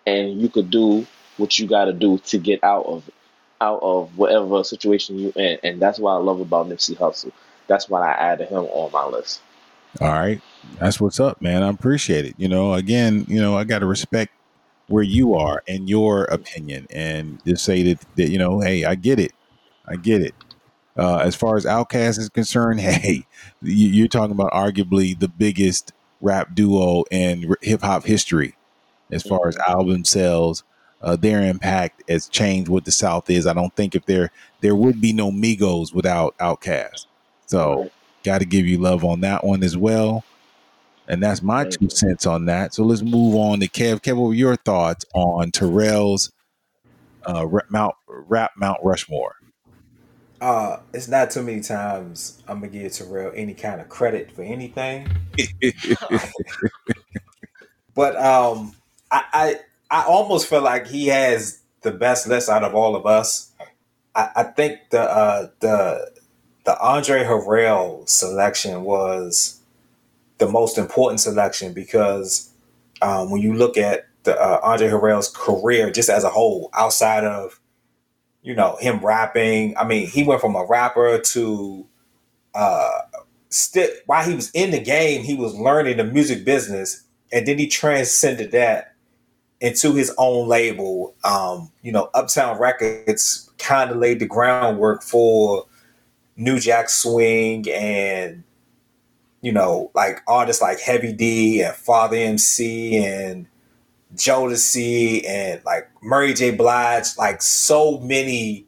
and 0.06 0.40
you 0.40 0.48
could 0.48 0.70
do 0.70 1.06
what 1.36 1.58
you 1.58 1.66
got 1.66 1.86
to 1.86 1.92
do 1.92 2.18
to 2.18 2.38
get 2.38 2.62
out 2.64 2.86
of 2.86 3.10
out 3.60 3.80
of 3.82 4.16
whatever 4.16 4.64
situation 4.64 5.18
you 5.18 5.32
in, 5.36 5.58
and 5.62 5.80
that's 5.80 5.98
what 5.98 6.12
I 6.12 6.16
love 6.16 6.40
about 6.40 6.68
Nipsey 6.68 6.96
Hussle. 6.96 7.32
That's 7.66 7.88
why 7.88 8.10
I 8.10 8.12
added 8.12 8.48
him 8.48 8.64
on 8.64 8.90
my 8.92 9.06
list. 9.06 9.42
All 10.00 10.08
right. 10.08 10.40
That's 10.78 11.00
what's 11.00 11.20
up, 11.20 11.40
man. 11.42 11.62
I 11.62 11.68
appreciate 11.68 12.24
it. 12.24 12.34
You 12.38 12.48
know, 12.48 12.74
again, 12.74 13.24
you 13.28 13.40
know, 13.40 13.56
I 13.56 13.64
got 13.64 13.80
to 13.80 13.86
respect 13.86 14.32
where 14.88 15.02
you 15.02 15.34
are 15.34 15.62
and 15.68 15.88
your 15.88 16.24
opinion 16.24 16.86
and 16.90 17.40
just 17.44 17.64
say 17.64 17.82
that, 17.82 18.04
that 18.16 18.30
you 18.30 18.38
know, 18.38 18.60
hey, 18.60 18.84
I 18.84 18.94
get 18.94 19.18
it. 19.18 19.32
I 19.86 19.96
get 19.96 20.22
it. 20.22 20.34
Uh, 20.96 21.18
as 21.18 21.34
far 21.34 21.56
as 21.56 21.64
Outkast 21.64 22.18
is 22.18 22.28
concerned, 22.28 22.80
hey, 22.80 23.26
you, 23.62 24.04
are 24.04 24.08
talking 24.08 24.32
about 24.32 24.52
arguably 24.52 25.18
the 25.18 25.28
biggest 25.28 25.92
rap 26.20 26.54
duo 26.54 27.04
in 27.10 27.54
hip 27.62 27.82
hop 27.82 28.04
history. 28.04 28.54
As 29.10 29.22
far 29.22 29.48
as 29.48 29.56
mm-hmm. 29.56 29.72
album 29.72 30.04
sales, 30.04 30.62
uh, 31.02 31.16
their 31.16 31.42
impact 31.42 32.02
has 32.08 32.28
changed 32.28 32.68
what 32.68 32.84
the 32.84 32.92
South 32.92 33.28
is. 33.30 33.46
I 33.46 33.54
don't 33.54 33.74
think 33.74 33.94
if 33.94 34.06
there 34.06 34.30
there 34.60 34.76
would 34.76 35.00
be 35.00 35.12
no 35.12 35.30
Migos 35.30 35.94
without 35.94 36.36
Outkast. 36.38 37.06
So, 37.46 37.90
got 38.22 38.38
to 38.38 38.44
give 38.44 38.66
you 38.66 38.78
love 38.78 39.04
on 39.04 39.20
that 39.22 39.44
one 39.44 39.62
as 39.62 39.76
well. 39.76 40.24
And 41.08 41.20
that's 41.20 41.42
my 41.42 41.64
two 41.64 41.90
cents 41.90 42.24
on 42.24 42.44
that. 42.44 42.72
So 42.72 42.84
let's 42.84 43.02
move 43.02 43.34
on 43.34 43.58
to 43.60 43.68
Kev. 43.68 44.00
Kev, 44.00 44.16
what 44.16 44.28
were 44.28 44.34
your 44.34 44.54
thoughts 44.54 45.04
on 45.12 45.50
Terrell's 45.50 46.30
uh, 47.26 47.48
Mount 47.68 47.96
rap 48.06 48.52
Mount 48.56 48.78
Rushmore? 48.84 49.34
Uh, 50.40 50.78
it's 50.94 51.08
not 51.08 51.30
too 51.30 51.42
many 51.42 51.60
times 51.60 52.42
I'm 52.48 52.60
gonna 52.60 52.72
give 52.72 52.92
Terrell 52.92 53.32
any 53.34 53.54
kind 53.54 53.80
of 53.80 53.88
credit 53.88 54.32
for 54.32 54.42
anything. 54.42 55.06
but 57.94 58.16
um, 58.16 58.74
I, 59.10 59.24
I 59.32 59.60
I 59.90 60.04
almost 60.04 60.48
feel 60.48 60.62
like 60.62 60.86
he 60.86 61.08
has 61.08 61.60
the 61.82 61.90
best 61.92 62.26
list 62.26 62.48
out 62.48 62.64
of 62.64 62.74
all 62.74 62.96
of 62.96 63.06
us. 63.06 63.52
I, 64.14 64.30
I 64.36 64.42
think 64.44 64.78
the 64.90 65.02
uh, 65.02 65.48
the 65.60 66.10
the 66.64 66.80
Andre 66.80 67.24
Harrell 67.24 68.08
selection 68.08 68.82
was 68.82 69.60
the 70.38 70.48
most 70.48 70.78
important 70.78 71.20
selection 71.20 71.74
because 71.74 72.50
um, 73.02 73.30
when 73.30 73.42
you 73.42 73.54
look 73.54 73.76
at 73.76 74.06
the 74.22 74.40
uh, 74.40 74.60
Andre 74.62 74.88
Harrell's 74.88 75.28
career 75.28 75.90
just 75.90 76.08
as 76.08 76.24
a 76.24 76.30
whole, 76.30 76.70
outside 76.72 77.24
of 77.24 77.59
you 78.42 78.54
know 78.54 78.76
him 78.80 79.04
rapping, 79.04 79.76
I 79.76 79.84
mean, 79.84 80.06
he 80.06 80.22
went 80.24 80.40
from 80.40 80.56
a 80.56 80.64
rapper 80.64 81.18
to 81.18 81.86
uh, 82.54 82.98
st- 83.48 83.90
while 84.06 84.26
he 84.26 84.34
was 84.34 84.50
in 84.52 84.70
the 84.70 84.80
game, 84.80 85.22
he 85.22 85.34
was 85.34 85.54
learning 85.54 85.98
the 85.98 86.04
music 86.04 86.44
business, 86.44 87.04
and 87.32 87.46
then 87.46 87.58
he 87.58 87.66
transcended 87.66 88.52
that 88.52 88.94
into 89.60 89.92
his 89.92 90.12
own 90.18 90.48
label. 90.48 91.14
Um, 91.22 91.70
you 91.82 91.92
know, 91.92 92.10
Uptown 92.14 92.58
Records 92.58 93.50
kind 93.58 93.90
of 93.90 93.98
laid 93.98 94.20
the 94.20 94.26
groundwork 94.26 95.02
for 95.02 95.66
New 96.36 96.58
Jack 96.58 96.88
Swing 96.88 97.66
and 97.70 98.42
you 99.42 99.52
know, 99.52 99.90
like 99.94 100.20
artists 100.26 100.60
like 100.60 100.80
Heavy 100.80 101.12
D 101.12 101.62
and 101.62 101.74
Father 101.74 102.16
MC 102.16 103.02
and 103.02 103.46
Jodeci 104.14 105.26
and 105.28 105.62
like 105.64 105.88
Mary 106.02 106.34
J. 106.34 106.50
Blige, 106.50 107.16
like 107.16 107.42
so 107.42 107.98
many 108.00 108.66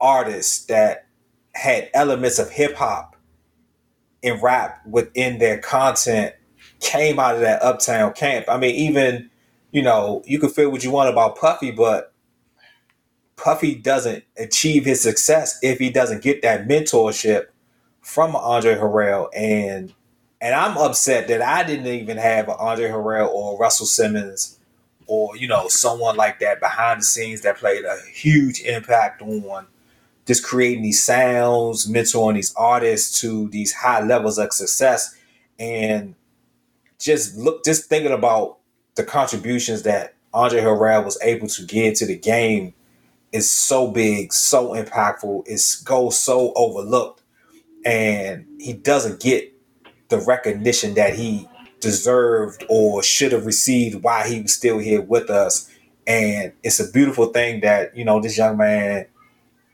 artists 0.00 0.66
that 0.66 1.06
had 1.54 1.90
elements 1.94 2.38
of 2.38 2.50
hip 2.50 2.74
hop 2.76 3.16
and 4.22 4.42
rap 4.42 4.80
within 4.86 5.38
their 5.38 5.58
content 5.58 6.34
came 6.80 7.18
out 7.18 7.34
of 7.34 7.40
that 7.40 7.62
uptown 7.62 8.12
camp. 8.12 8.46
I 8.48 8.58
mean, 8.58 8.74
even, 8.74 9.30
you 9.70 9.82
know, 9.82 10.22
you 10.26 10.38
can 10.38 10.50
feel 10.50 10.70
what 10.70 10.84
you 10.84 10.90
want 10.90 11.10
about 11.10 11.36
Puffy, 11.36 11.70
but 11.70 12.12
Puffy 13.36 13.74
doesn't 13.74 14.24
achieve 14.36 14.84
his 14.84 15.00
success 15.00 15.58
if 15.62 15.78
he 15.78 15.90
doesn't 15.90 16.22
get 16.22 16.42
that 16.42 16.66
mentorship 16.68 17.46
from 18.00 18.36
Andre 18.36 18.74
Harrell, 18.74 19.28
and 19.34 19.94
and 20.44 20.54
I'm 20.54 20.76
upset 20.76 21.26
that 21.28 21.40
I 21.40 21.64
didn't 21.64 21.86
even 21.86 22.18
have 22.18 22.50
Andre 22.50 22.90
Harrell 22.90 23.28
or 23.28 23.58
Russell 23.58 23.86
Simmons 23.86 24.58
or 25.06 25.34
you 25.38 25.48
know 25.48 25.68
someone 25.68 26.16
like 26.16 26.38
that 26.40 26.60
behind 26.60 27.00
the 27.00 27.04
scenes 27.04 27.40
that 27.40 27.56
played 27.56 27.84
a 27.86 27.98
huge 28.12 28.60
impact 28.60 29.22
on 29.22 29.66
just 30.26 30.44
creating 30.44 30.82
these 30.82 31.02
sounds, 31.02 31.90
mentoring 31.90 32.34
these 32.34 32.54
artists 32.56 33.20
to 33.22 33.48
these 33.48 33.72
high 33.72 34.02
levels 34.02 34.36
of 34.38 34.52
success, 34.52 35.16
and 35.58 36.14
just 36.98 37.36
look, 37.38 37.64
just 37.64 37.88
thinking 37.88 38.12
about 38.12 38.58
the 38.96 39.04
contributions 39.04 39.82
that 39.84 40.14
Andre 40.34 40.60
Harrell 40.60 41.06
was 41.06 41.18
able 41.22 41.48
to 41.48 41.64
give 41.64 41.94
to 41.94 42.06
the 42.06 42.18
game 42.18 42.74
is 43.32 43.50
so 43.50 43.90
big, 43.90 44.30
so 44.34 44.74
impactful. 44.74 45.44
It 45.46 45.62
goes 45.86 46.20
so 46.20 46.52
overlooked 46.54 47.22
and 47.86 48.46
he 48.58 48.74
doesn't 48.74 49.20
get 49.20 49.53
the 50.18 50.24
recognition 50.26 50.94
that 50.94 51.14
he 51.14 51.48
deserved 51.80 52.64
or 52.68 53.02
should 53.02 53.32
have 53.32 53.46
received 53.46 54.02
while 54.02 54.26
he 54.26 54.40
was 54.40 54.54
still 54.54 54.78
here 54.78 55.02
with 55.02 55.28
us. 55.30 55.70
And 56.06 56.52
it's 56.62 56.80
a 56.80 56.90
beautiful 56.90 57.26
thing 57.26 57.60
that, 57.60 57.96
you 57.96 58.04
know, 58.04 58.20
this 58.20 58.38
young 58.38 58.56
man 58.56 59.06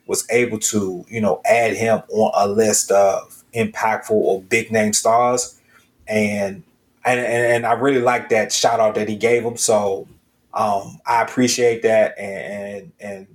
was 0.07 0.27
able 0.31 0.59
to, 0.59 1.05
you 1.09 1.21
know, 1.21 1.41
add 1.45 1.77
him 1.77 2.03
on 2.09 2.33
a 2.35 2.53
list 2.53 2.91
of 2.91 3.45
impactful 3.55 4.11
or 4.11 4.43
big 4.43 4.73
name 4.73 4.93
stars. 4.93 5.61
And 6.09 6.63
and, 7.03 7.19
and, 7.19 7.67
I 7.67 7.73
really 7.73 8.03
like 8.03 8.29
that 8.29 8.53
shout 8.53 8.79
out 8.79 8.95
that 8.97 9.09
he 9.09 9.17
gave 9.17 9.43
him. 9.43 9.57
So 9.57 10.07
um, 10.53 11.01
I 11.07 11.23
appreciate 11.23 11.83
that 11.83 12.19
and, 12.19 12.53
and 12.53 12.93
and 13.01 13.27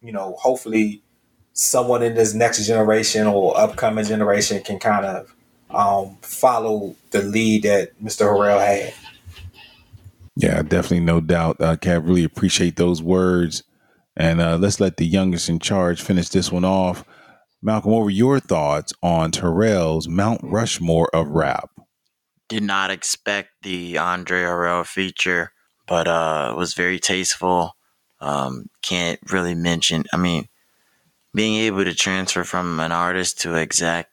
you 0.00 0.12
know, 0.12 0.36
hopefully 0.38 1.02
someone 1.52 2.02
in 2.02 2.14
this 2.14 2.32
next 2.32 2.64
generation 2.66 3.26
or 3.26 3.58
upcoming 3.58 4.04
generation 4.04 4.62
can 4.62 4.78
kind 4.78 5.04
of 5.04 5.34
um, 5.70 6.16
follow 6.22 6.94
the 7.10 7.22
lead 7.22 7.64
that 7.64 8.00
Mr. 8.02 8.26
Harrell 8.26 8.64
had. 8.64 8.94
Yeah, 10.36 10.62
definitely, 10.62 11.00
no 11.00 11.20
doubt. 11.20 11.60
Uh, 11.60 11.76
Kev, 11.76 12.06
really 12.06 12.24
appreciate 12.24 12.76
those 12.76 13.02
words. 13.02 13.64
And 14.16 14.40
uh, 14.40 14.56
let's 14.56 14.80
let 14.80 14.96
the 14.96 15.06
youngest 15.06 15.48
in 15.48 15.58
charge 15.58 16.00
finish 16.00 16.28
this 16.28 16.50
one 16.50 16.64
off. 16.64 17.04
Malcolm, 17.60 17.90
what 17.90 18.04
were 18.04 18.10
your 18.10 18.38
thoughts 18.38 18.92
on 19.02 19.32
Terrell's 19.32 20.08
Mount 20.08 20.40
Rushmore 20.44 21.10
of 21.12 21.28
rap? 21.28 21.70
Did 22.48 22.62
not 22.62 22.90
expect 22.90 23.50
the 23.62 23.98
Andre 23.98 24.42
Harrell 24.42 24.86
feature, 24.86 25.52
but 25.86 26.06
uh, 26.06 26.54
was 26.56 26.74
very 26.74 27.00
tasteful. 27.00 27.76
Um, 28.20 28.66
can't 28.82 29.20
really 29.30 29.54
mention. 29.54 30.04
I 30.12 30.16
mean, 30.16 30.46
being 31.34 31.56
able 31.56 31.84
to 31.84 31.94
transfer 31.94 32.44
from 32.44 32.80
an 32.80 32.92
artist 32.92 33.40
to 33.40 33.56
exec 33.56 34.08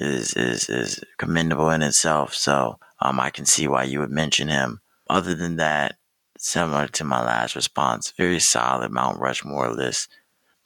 is 0.00 0.32
is 0.34 0.68
is 0.68 1.04
commendable 1.18 1.70
in 1.70 1.82
itself. 1.82 2.34
So 2.34 2.78
um, 3.00 3.20
I 3.20 3.30
can 3.30 3.46
see 3.46 3.68
why 3.68 3.84
you 3.84 4.00
would 4.00 4.10
mention 4.10 4.48
him. 4.48 4.80
Other 5.08 5.34
than 5.34 5.56
that, 5.56 5.96
similar 6.38 6.88
to 6.88 7.04
my 7.04 7.22
last 7.22 7.54
response, 7.54 8.12
very 8.16 8.40
solid 8.40 8.90
Mount 8.90 9.20
Rushmore 9.20 9.70
list. 9.70 10.08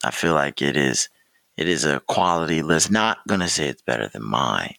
I 0.04 0.10
feel 0.10 0.34
like 0.34 0.62
it 0.62 0.76
is 0.76 1.08
it 1.56 1.68
is 1.68 1.84
a 1.84 2.00
quality 2.00 2.62
list. 2.62 2.90
Not 2.90 3.18
gonna 3.26 3.48
say 3.48 3.68
it's 3.68 3.82
better 3.82 4.08
than 4.08 4.24
mine, 4.24 4.74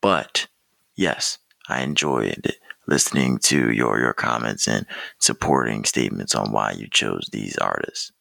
but 0.00 0.48
yes, 0.96 1.38
I 1.68 1.82
enjoyed 1.82 2.56
listening 2.86 3.38
to 3.38 3.70
your 3.70 4.00
your 4.00 4.14
comments 4.14 4.66
and 4.66 4.86
supporting 5.18 5.84
statements 5.84 6.34
on 6.34 6.50
why 6.50 6.72
you 6.72 6.88
chose 6.88 7.28
these 7.30 7.58
artists. 7.58 8.12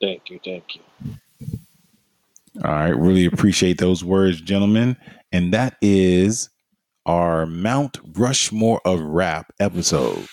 Thank 0.00 0.30
you, 0.30 0.38
thank 0.44 0.76
you. 0.76 0.82
All 2.64 2.70
right, 2.70 2.96
really 2.96 3.26
appreciate 3.26 3.78
those 3.78 4.02
words, 4.02 4.40
gentlemen. 4.40 4.96
And 5.30 5.52
that 5.52 5.76
is 5.82 6.48
our 7.04 7.44
Mount 7.44 7.98
Rushmore 8.16 8.80
of 8.84 9.00
Rap 9.00 9.52
episode. 9.60 10.26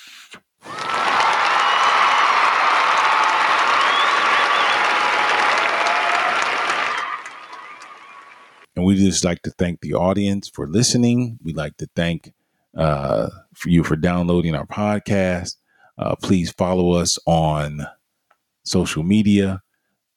And 8.75 8.85
we 8.85 8.95
just 8.95 9.23
like 9.23 9.41
to 9.43 9.51
thank 9.51 9.81
the 9.81 9.93
audience 9.93 10.49
for 10.49 10.65
listening. 10.65 11.37
We'd 11.43 11.57
like 11.57 11.77
to 11.77 11.87
thank 11.95 12.33
uh, 12.75 13.29
for 13.53 13.69
you 13.69 13.83
for 13.83 13.95
downloading 13.95 14.55
our 14.55 14.65
podcast. 14.65 15.57
Uh, 15.97 16.15
please 16.15 16.51
follow 16.51 16.93
us 16.93 17.19
on 17.27 17.85
social 18.63 19.03
media. 19.03 19.61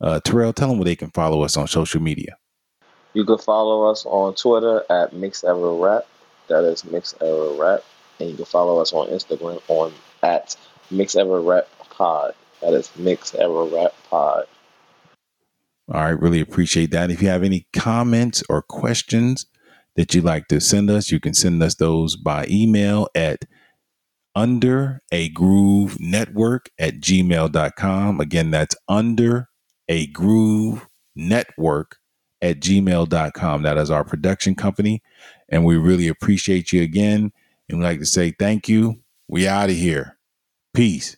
Uh, 0.00 0.20
Terrell, 0.20 0.52
tell 0.52 0.68
them 0.68 0.78
where 0.78 0.84
they 0.84 0.96
can 0.96 1.10
follow 1.10 1.42
us 1.42 1.56
on 1.56 1.66
social 1.66 2.00
media. 2.00 2.36
You 3.14 3.24
can 3.24 3.38
follow 3.38 3.90
us 3.90 4.04
on 4.04 4.34
Twitter 4.34 4.84
at 4.90 5.12
MixEraRap. 5.12 6.02
That 6.48 6.64
is 6.64 6.82
MixEraRap. 6.82 7.82
And 8.20 8.30
you 8.30 8.36
can 8.36 8.44
follow 8.44 8.80
us 8.80 8.92
on 8.92 9.08
Instagram 9.08 9.60
on 9.68 9.92
at 10.22 10.56
MixEraRap 10.90 11.64
Pod. 11.90 12.34
That 12.60 12.74
is 12.74 12.88
MixEraRap 12.98 13.92
Pod. 14.10 14.46
All 15.92 16.00
right, 16.00 16.20
really 16.20 16.40
appreciate 16.40 16.90
that. 16.90 17.10
If 17.10 17.22
you 17.22 17.28
have 17.28 17.42
any 17.44 17.66
comments 17.72 18.42
or 18.48 18.60
questions 18.60 19.46
that 19.94 20.14
you'd 20.14 20.24
like 20.24 20.48
to 20.48 20.60
send 20.60 20.90
us, 20.90 21.10
you 21.10 21.20
can 21.20 21.32
send 21.32 21.62
us 21.62 21.76
those 21.76 22.16
by 22.16 22.46
email 22.50 23.08
at 23.14 23.44
under 24.34 25.00
a 25.10 25.30
groove 25.30 25.96
network 25.98 26.68
at 26.78 26.94
gmail.com. 27.00 28.20
Again, 28.20 28.50
that's 28.50 28.76
under 28.88 29.48
a 29.88 30.06
groove 30.08 30.86
network 31.14 31.96
at 32.42 32.60
gmail.com. 32.60 33.62
That 33.62 33.78
is 33.78 33.90
our 33.90 34.04
production 34.04 34.54
company. 34.54 35.02
And 35.48 35.64
we 35.64 35.76
really 35.76 36.08
appreciate 36.08 36.72
you 36.72 36.82
again. 36.82 37.32
And 37.68 37.78
we'd 37.78 37.84
like 37.84 37.98
to 38.00 38.06
say 38.06 38.32
thank 38.38 38.68
you. 38.68 39.00
We 39.28 39.48
out 39.48 39.70
of 39.70 39.76
here. 39.76 40.18
Peace. 40.74 41.16